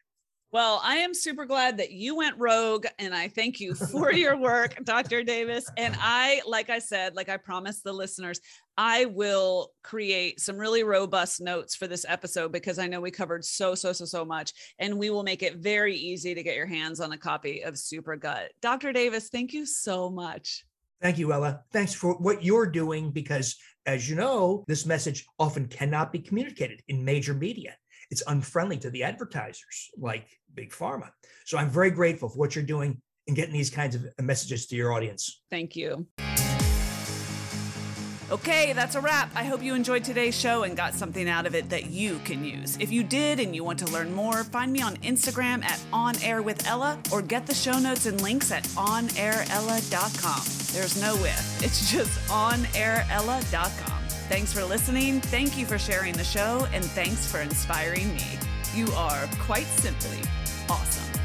Well, 0.53 0.79
I 0.81 0.97
am 0.97 1.13
super 1.13 1.45
glad 1.45 1.77
that 1.77 1.91
you 1.91 2.15
went 2.15 2.37
rogue 2.37 2.85
and 2.99 3.13
I 3.13 3.27
thank 3.27 3.59
you 3.59 3.75
for 3.75 4.13
your 4.13 4.37
work, 4.39 4.77
Dr. 4.85 5.21
Davis. 5.21 5.69
And 5.75 5.93
I, 5.99 6.41
like 6.47 6.69
I 6.69 6.79
said, 6.79 7.17
like 7.17 7.27
I 7.27 7.35
promised 7.35 7.83
the 7.83 7.91
listeners, 7.91 8.39
I 8.77 9.05
will 9.05 9.73
create 9.83 10.39
some 10.39 10.55
really 10.57 10.83
robust 10.83 11.41
notes 11.41 11.75
for 11.75 11.85
this 11.85 12.05
episode 12.07 12.53
because 12.53 12.79
I 12.79 12.87
know 12.87 13.01
we 13.01 13.11
covered 13.11 13.43
so, 13.43 13.75
so, 13.75 13.91
so, 13.91 14.05
so 14.05 14.23
much. 14.23 14.53
And 14.79 14.97
we 14.97 15.09
will 15.09 15.23
make 15.23 15.43
it 15.43 15.57
very 15.57 15.97
easy 15.97 16.33
to 16.33 16.43
get 16.43 16.55
your 16.55 16.65
hands 16.65 17.01
on 17.01 17.11
a 17.11 17.17
copy 17.17 17.63
of 17.63 17.77
Super 17.77 18.15
Gut. 18.15 18.51
Dr. 18.61 18.93
Davis, 18.93 19.27
thank 19.27 19.51
you 19.51 19.65
so 19.65 20.09
much. 20.09 20.63
Thank 21.01 21.17
you, 21.17 21.33
Ella. 21.33 21.61
Thanks 21.73 21.93
for 21.93 22.13
what 22.13 22.41
you're 22.41 22.65
doing 22.65 23.11
because, 23.11 23.57
as 23.85 24.09
you 24.09 24.15
know, 24.15 24.63
this 24.67 24.85
message 24.85 25.25
often 25.37 25.67
cannot 25.67 26.13
be 26.13 26.19
communicated 26.19 26.81
in 26.87 27.03
major 27.03 27.33
media 27.33 27.75
it's 28.11 28.23
unfriendly 28.27 28.77
to 28.77 28.89
the 28.89 29.03
advertisers 29.03 29.89
like 29.97 30.27
big 30.53 30.71
pharma 30.71 31.09
so 31.45 31.57
i'm 31.57 31.69
very 31.69 31.91
grateful 31.91 32.29
for 32.29 32.37
what 32.37 32.55
you're 32.55 32.63
doing 32.65 33.01
and 33.27 33.35
getting 33.35 33.53
these 33.53 33.69
kinds 33.69 33.95
of 33.95 34.05
messages 34.21 34.67
to 34.67 34.75
your 34.75 34.93
audience 34.93 35.41
thank 35.49 35.75
you 35.75 36.07
Okay, 38.29 38.73
that's 38.73 38.95
a 38.95 39.01
wrap. 39.01 39.31
I 39.35 39.45
hope 39.45 39.63
you 39.63 39.73
enjoyed 39.73 40.03
today's 40.03 40.37
show 40.37 40.63
and 40.63 40.75
got 40.75 40.93
something 40.93 41.29
out 41.29 41.45
of 41.45 41.55
it 41.55 41.69
that 41.69 41.85
you 41.85 42.19
can 42.25 42.43
use. 42.43 42.77
If 42.77 42.91
you 42.91 43.01
did 43.01 43.39
and 43.39 43.55
you 43.55 43.63
want 43.63 43.79
to 43.79 43.85
learn 43.85 44.13
more, 44.13 44.43
find 44.43 44.73
me 44.73 44.81
on 44.81 44.97
Instagram 44.97 45.63
at 45.63 45.81
On 45.93 46.13
Air 46.21 46.41
with 46.41 46.67
Ella 46.67 46.99
or 47.13 47.21
get 47.21 47.47
the 47.47 47.55
show 47.55 47.79
notes 47.79 48.05
and 48.05 48.19
links 48.21 48.51
at 48.51 48.63
onairella.com. 48.75 50.43
There's 50.73 51.01
no 51.01 51.15
with, 51.21 51.63
it's 51.63 51.89
just 51.89 52.19
onairella.com. 52.27 53.96
Thanks 54.30 54.51
for 54.51 54.63
listening. 54.63 55.21
Thank 55.21 55.57
you 55.57 55.65
for 55.65 55.78
sharing 55.78 56.13
the 56.13 56.23
show. 56.23 56.67
And 56.73 56.84
thanks 56.84 57.32
for 57.32 57.39
inspiring 57.39 58.13
me. 58.13 58.38
You 58.73 58.88
are 58.91 59.28
quite 59.39 59.65
simply 59.65 60.19
awesome. 60.69 61.16